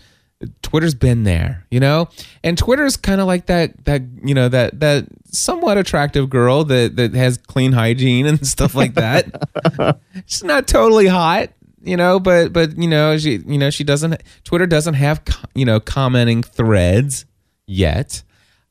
Twitter's 0.63 0.95
been 0.95 1.25
there, 1.25 1.67
you 1.71 1.81
know, 1.81 2.09
and 2.43 2.57
Twitter's 2.57 2.97
kind 2.97 3.21
of 3.21 3.27
like 3.27 3.45
that, 3.45 3.85
that, 3.85 4.01
you 4.25 4.33
know, 4.33 4.49
that, 4.49 4.81
that 4.81 5.05
somewhat 5.27 5.77
attractive 5.77 6.31
girl 6.31 6.65
that, 6.65 6.97
that 6.97 7.13
has 7.13 7.37
clean 7.37 7.73
hygiene 7.73 8.25
and 8.25 8.47
stuff 8.47 8.75
like 8.75 8.95
that. 8.95 10.01
She's 10.25 10.45
not 10.45 10.67
totally 10.67 11.09
hot, 11.09 11.51
you 11.83 11.97
know 11.97 12.21
but 12.21 12.53
but 12.53 12.77
you 12.77 12.89
know 12.89 13.17
she 13.19 13.39
you 13.47 13.59
know 13.59 13.71
she 13.71 13.85
doesn't 13.85 14.23
twitter 14.45 14.67
doesn't 14.67 14.95
have 14.95 15.23
you 15.55 15.65
know 15.65 15.81
commenting 15.81 16.43
threads 16.43 17.25
yet 17.67 18.23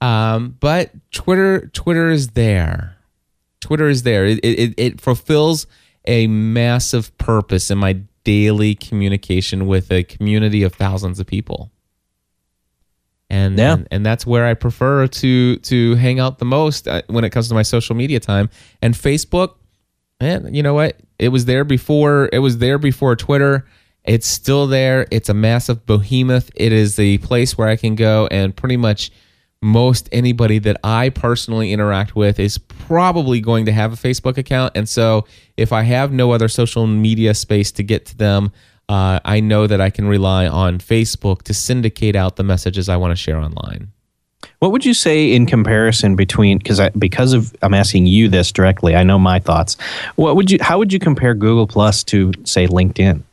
um 0.02 0.56
but 0.60 0.92
twitter 1.12 1.68
twitter 1.74 2.10
is 2.10 2.30
there 2.30 2.96
twitter 3.62 3.88
is 3.90 4.04
there 4.04 4.26
it 4.26 4.40
it, 4.44 4.74
it 4.78 5.02
fulfills 5.02 5.66
a 6.06 6.28
massive 6.28 7.16
purpose 7.18 7.70
in 7.72 7.78
my 7.78 7.94
daily 8.24 8.76
communication 8.76 9.66
with 9.66 9.92
a 9.92 10.04
community 10.04 10.64
of 10.64 10.74
thousands 10.74 11.20
of 11.20 11.26
people 11.28 11.72
and 13.30 13.58
Yeah. 13.58 13.74
and, 13.74 13.88
and 13.92 14.06
that's 14.06 14.26
where 14.26 14.46
I 14.46 14.54
prefer 14.56 15.08
to 15.08 15.56
to 15.58 15.96
hang 15.96 16.20
out 16.20 16.40
the 16.40 16.46
most 16.46 16.88
uh, 16.88 17.02
when 17.08 17.24
it 17.24 17.30
comes 17.30 17.48
to 17.50 17.54
my 17.54 17.62
social 17.62 17.96
media 17.96 18.20
time. 18.20 18.50
And 18.82 18.94
Facebook, 18.96 19.56
man, 20.20 20.54
you 20.54 20.64
know 20.64 20.74
what? 20.74 21.00
It 21.18 21.30
was 21.30 21.46
there 21.46 21.64
before. 21.64 22.30
It 22.32 22.40
was 22.40 22.58
there 22.58 22.78
before 22.78 23.16
Twitter. 23.16 23.66
It's 24.04 24.28
still 24.28 24.68
there. 24.68 25.08
It's 25.12 25.30
a 25.30 25.34
massive 25.34 25.86
behemoth. 25.86 26.50
It 26.56 26.72
is 26.72 26.96
the 26.96 27.18
place 27.20 27.58
where 27.58 27.68
I 27.68 27.76
can 27.76 27.96
go 27.96 28.28
and 28.32 28.56
pretty 28.56 28.78
much 28.78 29.12
most 29.62 30.08
anybody 30.12 30.58
that 30.60 30.78
I 30.84 31.10
personally 31.10 31.74
interact 31.74 32.16
with 32.16 32.40
is 32.40 32.58
probably 32.58 33.42
going 33.42 33.66
to 33.66 33.74
have 33.74 33.92
a 33.92 33.98
Facebook 33.98 34.38
account. 34.38 34.72
And 34.76 34.88
so 34.88 35.26
if 35.58 35.74
I 35.74 35.82
have 35.84 36.14
no 36.14 36.32
other 36.32 36.48
social 36.48 36.88
media 36.88 37.34
space 37.34 37.72
to 37.74 37.84
get 37.84 38.06
to 38.08 38.18
them, 38.18 38.52
uh, 38.88 39.20
I 39.24 39.42
know 39.42 39.68
that 39.68 39.82
I 39.82 39.90
can 39.90 40.08
rely 40.08 40.48
on 40.48 40.80
Facebook 40.80 41.44
to 41.44 41.54
syndicate 41.54 42.16
out 42.16 42.38
the 42.38 42.44
messages 42.44 42.90
I 42.90 42.98
want 42.98 43.12
to 43.12 43.16
share 43.16 43.38
online. 43.38 43.92
What 44.60 44.74
would 44.74 44.86
you 44.86 44.94
say 44.94 45.34
in 45.34 45.46
comparison 45.46 46.16
between 46.16 46.58
because 46.58 46.80
I 46.80 46.90
because 46.90 47.34
of 47.34 47.56
I'm 47.62 47.74
asking 47.74 48.08
you 48.08 48.28
this 48.28 48.52
directly. 48.52 48.96
I 48.96 49.04
know 49.04 49.18
my 49.18 49.40
thoughts. 49.40 49.78
What 50.16 50.36
would 50.36 50.52
you 50.52 50.60
how 50.62 50.78
would 50.78 50.92
you 50.92 51.00
compare 51.00 51.34
Google 51.34 51.68
Plus 51.68 52.04
to 52.06 52.34
say 52.44 52.68
LinkedIn? 52.68 53.24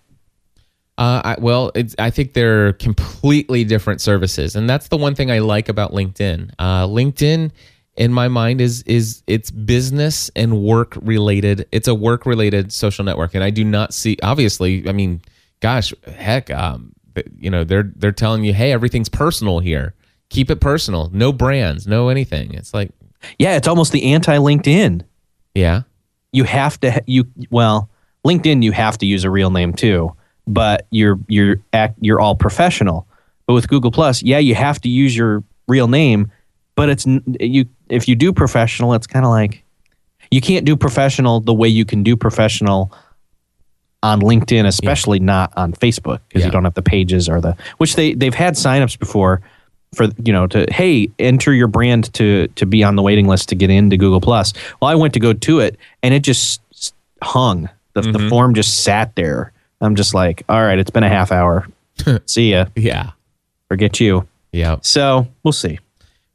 Uh, 0.98 1.20
I, 1.24 1.36
well, 1.38 1.72
I 1.98 2.08
think 2.08 2.32
they're 2.32 2.72
completely 2.74 3.64
different 3.64 4.00
services, 4.00 4.56
and 4.56 4.70
that's 4.70 4.88
the 4.88 4.96
one 4.96 5.14
thing 5.14 5.30
I 5.30 5.40
like 5.40 5.68
about 5.68 5.92
LinkedIn. 5.92 6.52
Uh, 6.58 6.86
LinkedIn, 6.86 7.50
in 7.96 8.12
my 8.14 8.28
mind, 8.28 8.62
is 8.62 8.82
is 8.82 9.22
it's 9.26 9.50
business 9.50 10.30
and 10.34 10.62
work 10.62 10.96
related. 11.02 11.68
It's 11.70 11.86
a 11.86 11.94
work 11.94 12.24
related 12.24 12.72
social 12.72 13.04
network, 13.04 13.34
and 13.34 13.44
I 13.44 13.50
do 13.50 13.62
not 13.62 13.92
see. 13.92 14.16
Obviously, 14.22 14.88
I 14.88 14.92
mean, 14.92 15.20
gosh, 15.60 15.92
heck, 16.06 16.50
um, 16.50 16.94
you 17.38 17.50
know, 17.50 17.62
they're 17.62 17.92
they're 17.96 18.12
telling 18.12 18.44
you, 18.44 18.54
hey, 18.54 18.72
everything's 18.72 19.10
personal 19.10 19.58
here. 19.58 19.92
Keep 20.28 20.50
it 20.50 20.60
personal. 20.60 21.10
No 21.12 21.32
brands, 21.32 21.86
no 21.86 22.08
anything. 22.08 22.52
It's 22.54 22.74
like, 22.74 22.90
Yeah, 23.38 23.56
it's 23.56 23.68
almost 23.68 23.92
the 23.92 24.12
anti 24.12 24.36
LinkedIn. 24.38 25.02
yeah, 25.54 25.82
You 26.32 26.44
have 26.44 26.78
to 26.80 27.02
you 27.06 27.26
well 27.50 27.88
LinkedIn 28.26 28.62
you 28.62 28.72
have 28.72 28.98
to 28.98 29.06
use 29.06 29.24
a 29.24 29.30
real 29.30 29.50
name 29.50 29.72
too, 29.72 30.12
but 30.46 30.86
you're 30.90 31.18
you're 31.28 31.60
act 31.72 31.96
you're 32.00 32.20
all 32.20 32.34
professional. 32.34 33.06
But 33.46 33.54
with 33.54 33.68
Google 33.68 33.92
Plus, 33.92 34.22
yeah, 34.22 34.38
you 34.38 34.54
have 34.56 34.80
to 34.80 34.88
use 34.88 35.16
your 35.16 35.44
real 35.68 35.86
name, 35.88 36.30
but 36.74 36.88
it's 36.88 37.06
you 37.40 37.66
if 37.88 38.08
you 38.08 38.16
do 38.16 38.32
professional, 38.32 38.94
it's 38.94 39.06
kind 39.06 39.24
of 39.24 39.30
like 39.30 39.62
you 40.32 40.40
can't 40.40 40.64
do 40.66 40.74
professional 40.76 41.38
the 41.40 41.54
way 41.54 41.68
you 41.68 41.84
can 41.84 42.02
do 42.02 42.16
professional 42.16 42.92
on 44.02 44.20
LinkedIn, 44.20 44.66
especially 44.66 45.20
not 45.20 45.52
on 45.56 45.72
Facebook 45.72 46.18
because 46.28 46.40
Yeah. 46.40 46.46
you 46.46 46.52
don't 46.52 46.64
have 46.64 46.74
the 46.74 46.82
pages 46.82 47.28
or 47.28 47.40
the 47.40 47.56
which 47.78 47.94
they 47.94 48.12
they've 48.14 48.34
had 48.34 48.54
signups 48.54 48.98
before 48.98 49.40
for 49.96 50.08
you 50.22 50.32
know 50.32 50.46
to 50.46 50.66
hey 50.70 51.10
enter 51.18 51.52
your 51.52 51.68
brand 51.68 52.12
to 52.14 52.46
to 52.48 52.66
be 52.66 52.84
on 52.84 52.96
the 52.96 53.02
waiting 53.02 53.26
list 53.26 53.48
to 53.48 53.54
get 53.54 53.70
into 53.70 53.96
Google 53.96 54.20
Plus. 54.20 54.52
Well, 54.80 54.90
I 54.90 54.94
went 54.94 55.14
to 55.14 55.20
go 55.20 55.32
to 55.32 55.60
it 55.60 55.78
and 56.02 56.14
it 56.14 56.20
just 56.20 56.60
hung. 57.22 57.68
The, 57.94 58.02
the 58.02 58.10
mm-hmm. 58.10 58.28
form 58.28 58.54
just 58.54 58.84
sat 58.84 59.16
there. 59.16 59.52
I'm 59.80 59.94
just 59.94 60.12
like, 60.12 60.42
all 60.50 60.62
right, 60.62 60.78
it's 60.78 60.90
been 60.90 61.02
a 61.02 61.08
half 61.08 61.32
hour. 61.32 61.66
See 62.26 62.50
ya. 62.50 62.66
yeah, 62.76 63.12
Forget 63.68 63.98
you. 64.00 64.28
yeah. 64.52 64.76
So 64.82 65.26
we'll 65.42 65.52
see. 65.52 65.78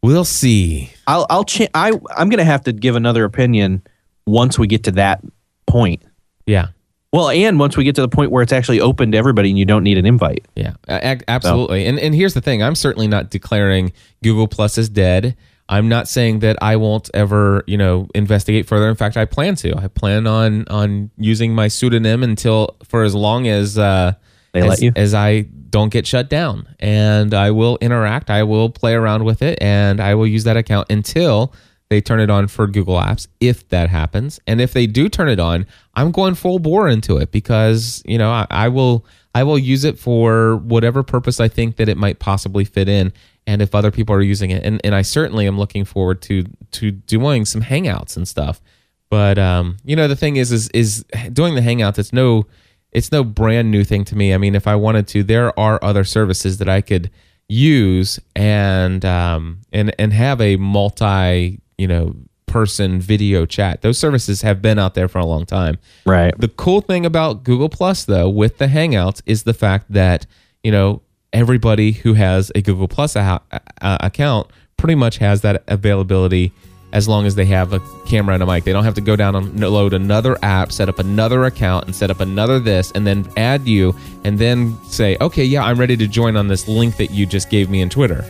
We'll 0.02 0.26
see. 0.26 0.92
I'll 1.06 1.28
I'll 1.30 1.44
cha- 1.44 1.68
I 1.76 1.92
I'm 2.18 2.30
gonna 2.30 2.44
have 2.44 2.64
to 2.64 2.74
give 2.74 2.96
another 2.96 3.26
opinion 3.26 3.84
once 4.26 4.58
we 4.58 4.66
get 4.66 4.86
to 4.86 4.92
that 4.94 5.22
point. 5.68 6.02
Yeah. 6.48 6.70
Well, 7.14 7.30
and 7.30 7.60
once 7.60 7.76
we 7.76 7.84
get 7.84 7.96
to 7.96 8.02
the 8.02 8.08
point 8.08 8.32
where 8.32 8.42
it's 8.42 8.54
actually 8.54 8.80
open 8.80 9.12
to 9.12 9.18
everybody 9.18 9.50
and 9.50 9.60
you 9.60 9.66
don't 9.66 9.84
need 9.84 9.98
an 9.98 10.06
invite. 10.06 10.48
Yeah, 10.56 10.74
absolutely. 10.88 11.86
And 11.86 12.00
and 12.00 12.16
here's 12.16 12.34
the 12.34 12.42
thing: 12.42 12.64
I'm 12.64 12.76
certainly 12.76 13.08
not 13.08 13.30
declaring 13.30 13.92
Google 14.24 14.48
Plus 14.48 14.78
is 14.78 14.88
dead. 14.88 15.36
I'm 15.68 15.88
not 15.88 16.08
saying 16.08 16.40
that 16.40 16.58
I 16.62 16.76
won't 16.76 17.10
ever, 17.14 17.64
you 17.66 17.78
know, 17.78 18.08
investigate 18.14 18.66
further. 18.66 18.90
In 18.90 18.96
fact, 18.96 19.16
I 19.16 19.26
plan 19.26 19.56
to. 19.56 19.76
I 19.78 19.88
plan 19.88 20.28
on 20.28 20.68
on 20.68 21.12
using 21.18 21.54
my 21.54 21.68
pseudonym 21.68 22.24
until 22.24 22.76
for 22.84 23.04
as 23.04 23.16
long 23.16 23.48
as 23.48 23.78
uh, 23.78 24.14
They 24.54 24.62
as, 24.62 24.68
let 24.68 24.82
you? 24.82 24.92
as 24.96 25.14
I 25.14 25.42
don't 25.70 25.90
get 25.90 26.06
shut 26.06 26.30
down, 26.30 26.68
and 26.80 27.34
I 27.34 27.52
will 27.52 27.78
interact. 27.82 28.30
I 28.30 28.44
will 28.44 28.70
play 28.70 28.94
around 28.94 29.24
with 29.24 29.42
it, 29.42 29.58
and 29.62 30.02
I 30.02 30.16
will 30.16 30.28
use 30.28 30.44
that 30.46 30.58
account 30.58 30.92
until 30.92 31.54
they 31.92 32.00
turn 32.00 32.22
it 32.22 32.30
on 32.30 32.48
for 32.48 32.68
Google 32.68 32.96
Apps. 32.96 33.28
If 33.42 33.68
that 33.68 33.90
happens, 33.90 34.40
and 34.48 34.62
if 34.62 34.72
they 34.72 34.88
do 34.88 35.10
turn 35.10 35.28
it 35.28 35.42
on, 35.42 35.68
I'm 35.94 36.12
going 36.12 36.36
full 36.36 36.58
bore 36.58 36.88
into 36.88 37.18
it 37.18 37.34
because 37.34 38.02
you 38.06 38.18
know 38.18 38.32
I, 38.32 38.48
I 38.50 38.70
will 38.70 39.06
I 39.36 39.44
will 39.44 39.60
use 39.60 39.84
it 39.84 40.00
for 40.00 40.56
whatever 40.56 41.04
purpose 41.04 41.42
I 41.42 41.50
think 41.50 41.76
that 41.76 41.90
it 41.90 41.98
might 41.98 42.20
possibly 42.20 42.64
fit 42.64 42.88
in. 42.88 43.12
And 43.46 43.62
if 43.62 43.76
other 43.76 43.92
people 43.92 44.16
are 44.16 44.22
using 44.22 44.52
it, 44.52 44.64
and, 44.64 44.80
and 44.86 44.96
I 44.96 45.02
certainly 45.02 45.46
am 45.48 45.58
looking 45.58 45.84
forward 45.84 46.22
to 46.24 46.46
to 46.72 46.92
doing 46.92 47.44
some 47.44 47.62
hangouts 47.62 48.16
and 48.16 48.26
stuff. 48.26 48.62
But 49.10 49.38
um, 49.38 49.76
you 49.84 49.98
know, 49.98 50.08
the 50.08 50.16
thing 50.16 50.38
is, 50.38 50.54
is 50.54 50.70
is 50.70 51.04
doing 51.34 51.56
the 51.56 51.62
hangouts. 51.62 52.00
It's 52.00 52.14
no, 52.14 52.46
it's 52.94 53.12
no 53.12 53.26
brand 53.26 53.70
new 53.70 53.84
thing 53.84 54.06
to 54.06 54.16
me. 54.16 54.34
I 54.34 54.38
mean, 54.38 54.56
if 54.56 54.66
I 54.66 54.76
wanted 54.76 55.10
to, 55.10 55.24
there 55.24 55.60
are 55.60 55.78
other 55.84 56.06
services 56.06 56.58
that 56.60 56.70
I 56.70 56.80
could 56.80 57.12
use 57.50 58.18
and 58.34 59.04
um 59.04 59.60
and 59.74 59.94
and 60.00 60.14
have 60.14 60.40
a 60.40 60.56
multi 60.56 61.60
you 61.82 61.88
know 61.88 62.16
person 62.46 63.00
video 63.00 63.46
chat. 63.46 63.82
Those 63.82 63.98
services 63.98 64.42
have 64.42 64.62
been 64.62 64.78
out 64.78 64.94
there 64.94 65.08
for 65.08 65.20
a 65.20 65.26
long 65.26 65.46
time. 65.46 65.78
Right. 66.06 66.34
The 66.38 66.50
cool 66.50 66.82
thing 66.82 67.06
about 67.06 67.44
Google 67.44 67.70
Plus, 67.70 68.04
though, 68.04 68.30
with 68.30 68.58
the 68.58 68.68
Hangouts, 68.68 69.22
is 69.26 69.44
the 69.44 69.54
fact 69.54 69.86
that 69.90 70.26
you 70.64 70.72
know 70.72 71.02
everybody 71.34 71.94
who 71.94 72.14
has 72.14 72.52
a 72.56 72.62
Google 72.62 72.88
Plus 72.88 73.16
a- 73.16 73.42
a- 73.52 73.98
account 74.02 74.48
pretty 74.78 74.96
much 74.96 75.18
has 75.18 75.42
that 75.42 75.64
availability 75.68 76.52
as 76.94 77.08
long 77.08 77.26
as 77.26 77.36
they 77.36 77.46
have 77.46 77.72
a 77.72 77.80
camera 78.06 78.34
and 78.34 78.44
a 78.44 78.46
mic. 78.46 78.66
They 78.66 78.74
don't 78.74 78.84
have 78.84 78.96
to 78.96 79.02
go 79.12 79.16
down 79.16 79.34
and 79.36 79.58
load 79.60 79.94
another 79.94 80.38
app, 80.44 80.74
set 80.74 80.90
up 80.90 81.00
another 81.00 81.46
account, 81.46 81.86
and 81.86 81.96
set 81.96 82.12
up 82.12 82.20
another 82.20 82.60
this, 82.60 82.92
and 82.92 83.08
then 83.08 83.26
add 83.38 83.66
you, 83.66 83.96
and 84.26 84.38
then 84.38 84.78
say, 84.90 85.16
okay, 85.22 85.46
yeah, 85.46 85.64
I'm 85.64 85.80
ready 85.80 85.96
to 85.96 86.08
join 86.08 86.36
on 86.36 86.50
this 86.50 86.68
link 86.68 86.98
that 86.98 87.12
you 87.12 87.26
just 87.26 87.50
gave 87.50 87.70
me 87.70 87.80
in 87.82 87.90
Twitter. 87.90 88.26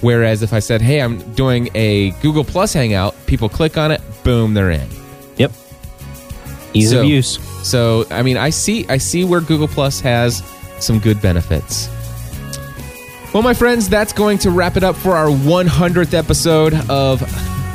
Whereas 0.00 0.42
if 0.42 0.52
I 0.52 0.58
said, 0.58 0.80
hey, 0.82 1.00
I'm 1.00 1.18
doing 1.34 1.68
a 1.74 2.10
Google 2.22 2.44
Plus 2.44 2.72
Hangout, 2.72 3.14
people 3.26 3.48
click 3.48 3.76
on 3.76 3.90
it, 3.90 4.00
boom, 4.24 4.54
they're 4.54 4.70
in. 4.70 4.86
Yep. 5.36 5.52
Ease 6.74 6.90
So- 6.90 7.00
of 7.00 7.06
use. 7.06 7.38
So 7.62 8.06
I 8.10 8.22
mean, 8.22 8.36
I 8.36 8.50
see 8.50 8.86
I 8.88 8.98
see 8.98 9.24
where 9.24 9.40
Google 9.40 9.66
Plus 9.66 10.00
has 10.00 10.42
some 10.78 11.00
good 11.00 11.20
benefits. 11.20 11.88
Well, 13.34 13.42
my 13.42 13.54
friends, 13.54 13.88
that's 13.88 14.12
going 14.12 14.38
to 14.38 14.50
wrap 14.50 14.76
it 14.76 14.84
up 14.84 14.94
for 14.96 15.16
our 15.16 15.26
100th 15.26 16.14
episode 16.14 16.74
of 16.88 17.20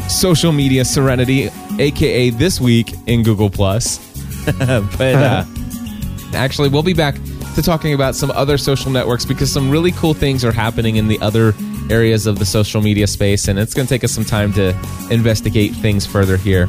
Social 0.09 0.51
Media 0.51 0.85
Serenity, 0.85 1.49
aka 1.77 2.29
this 2.29 2.59
week 2.61 2.93
in 3.05 3.21
Google 3.23 3.49
Plus. 3.49 3.99
but 4.57 5.01
uh, 5.15 5.45
actually, 6.33 6.69
we'll 6.69 6.81
be 6.83 6.93
back 6.93 7.15
to 7.55 7.61
talking 7.61 7.93
about 7.93 8.15
some 8.15 8.31
other 8.31 8.57
social 8.57 8.91
networks 8.91 9.25
because 9.25 9.51
some 9.51 9.69
really 9.69 9.91
cool 9.91 10.13
things 10.13 10.45
are 10.45 10.51
happening 10.53 10.95
in 10.95 11.07
the 11.09 11.19
other 11.19 11.53
areas 11.91 12.25
of 12.25 12.39
the 12.39 12.45
social 12.45 12.81
media 12.81 13.05
space, 13.05 13.47
and 13.47 13.59
it's 13.59 13.73
going 13.73 13.85
to 13.85 13.93
take 13.93 14.03
us 14.03 14.11
some 14.11 14.25
time 14.25 14.53
to 14.53 14.69
investigate 15.11 15.73
things 15.73 16.05
further 16.05 16.37
here. 16.37 16.67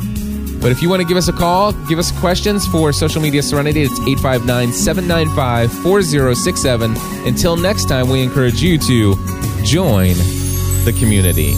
But 0.60 0.70
if 0.70 0.82
you 0.82 0.88
want 0.88 1.02
to 1.02 1.08
give 1.08 1.16
us 1.16 1.28
a 1.28 1.32
call, 1.32 1.72
give 1.88 1.98
us 1.98 2.12
questions 2.20 2.66
for 2.66 2.92
Social 2.92 3.20
Media 3.20 3.42
Serenity, 3.42 3.82
it's 3.82 3.98
859 4.00 4.72
795 4.72 5.72
4067. 5.82 6.94
Until 7.26 7.56
next 7.56 7.86
time, 7.86 8.08
we 8.08 8.22
encourage 8.22 8.62
you 8.62 8.78
to 8.78 9.16
join 9.64 10.14
the 10.84 10.94
community. 10.98 11.54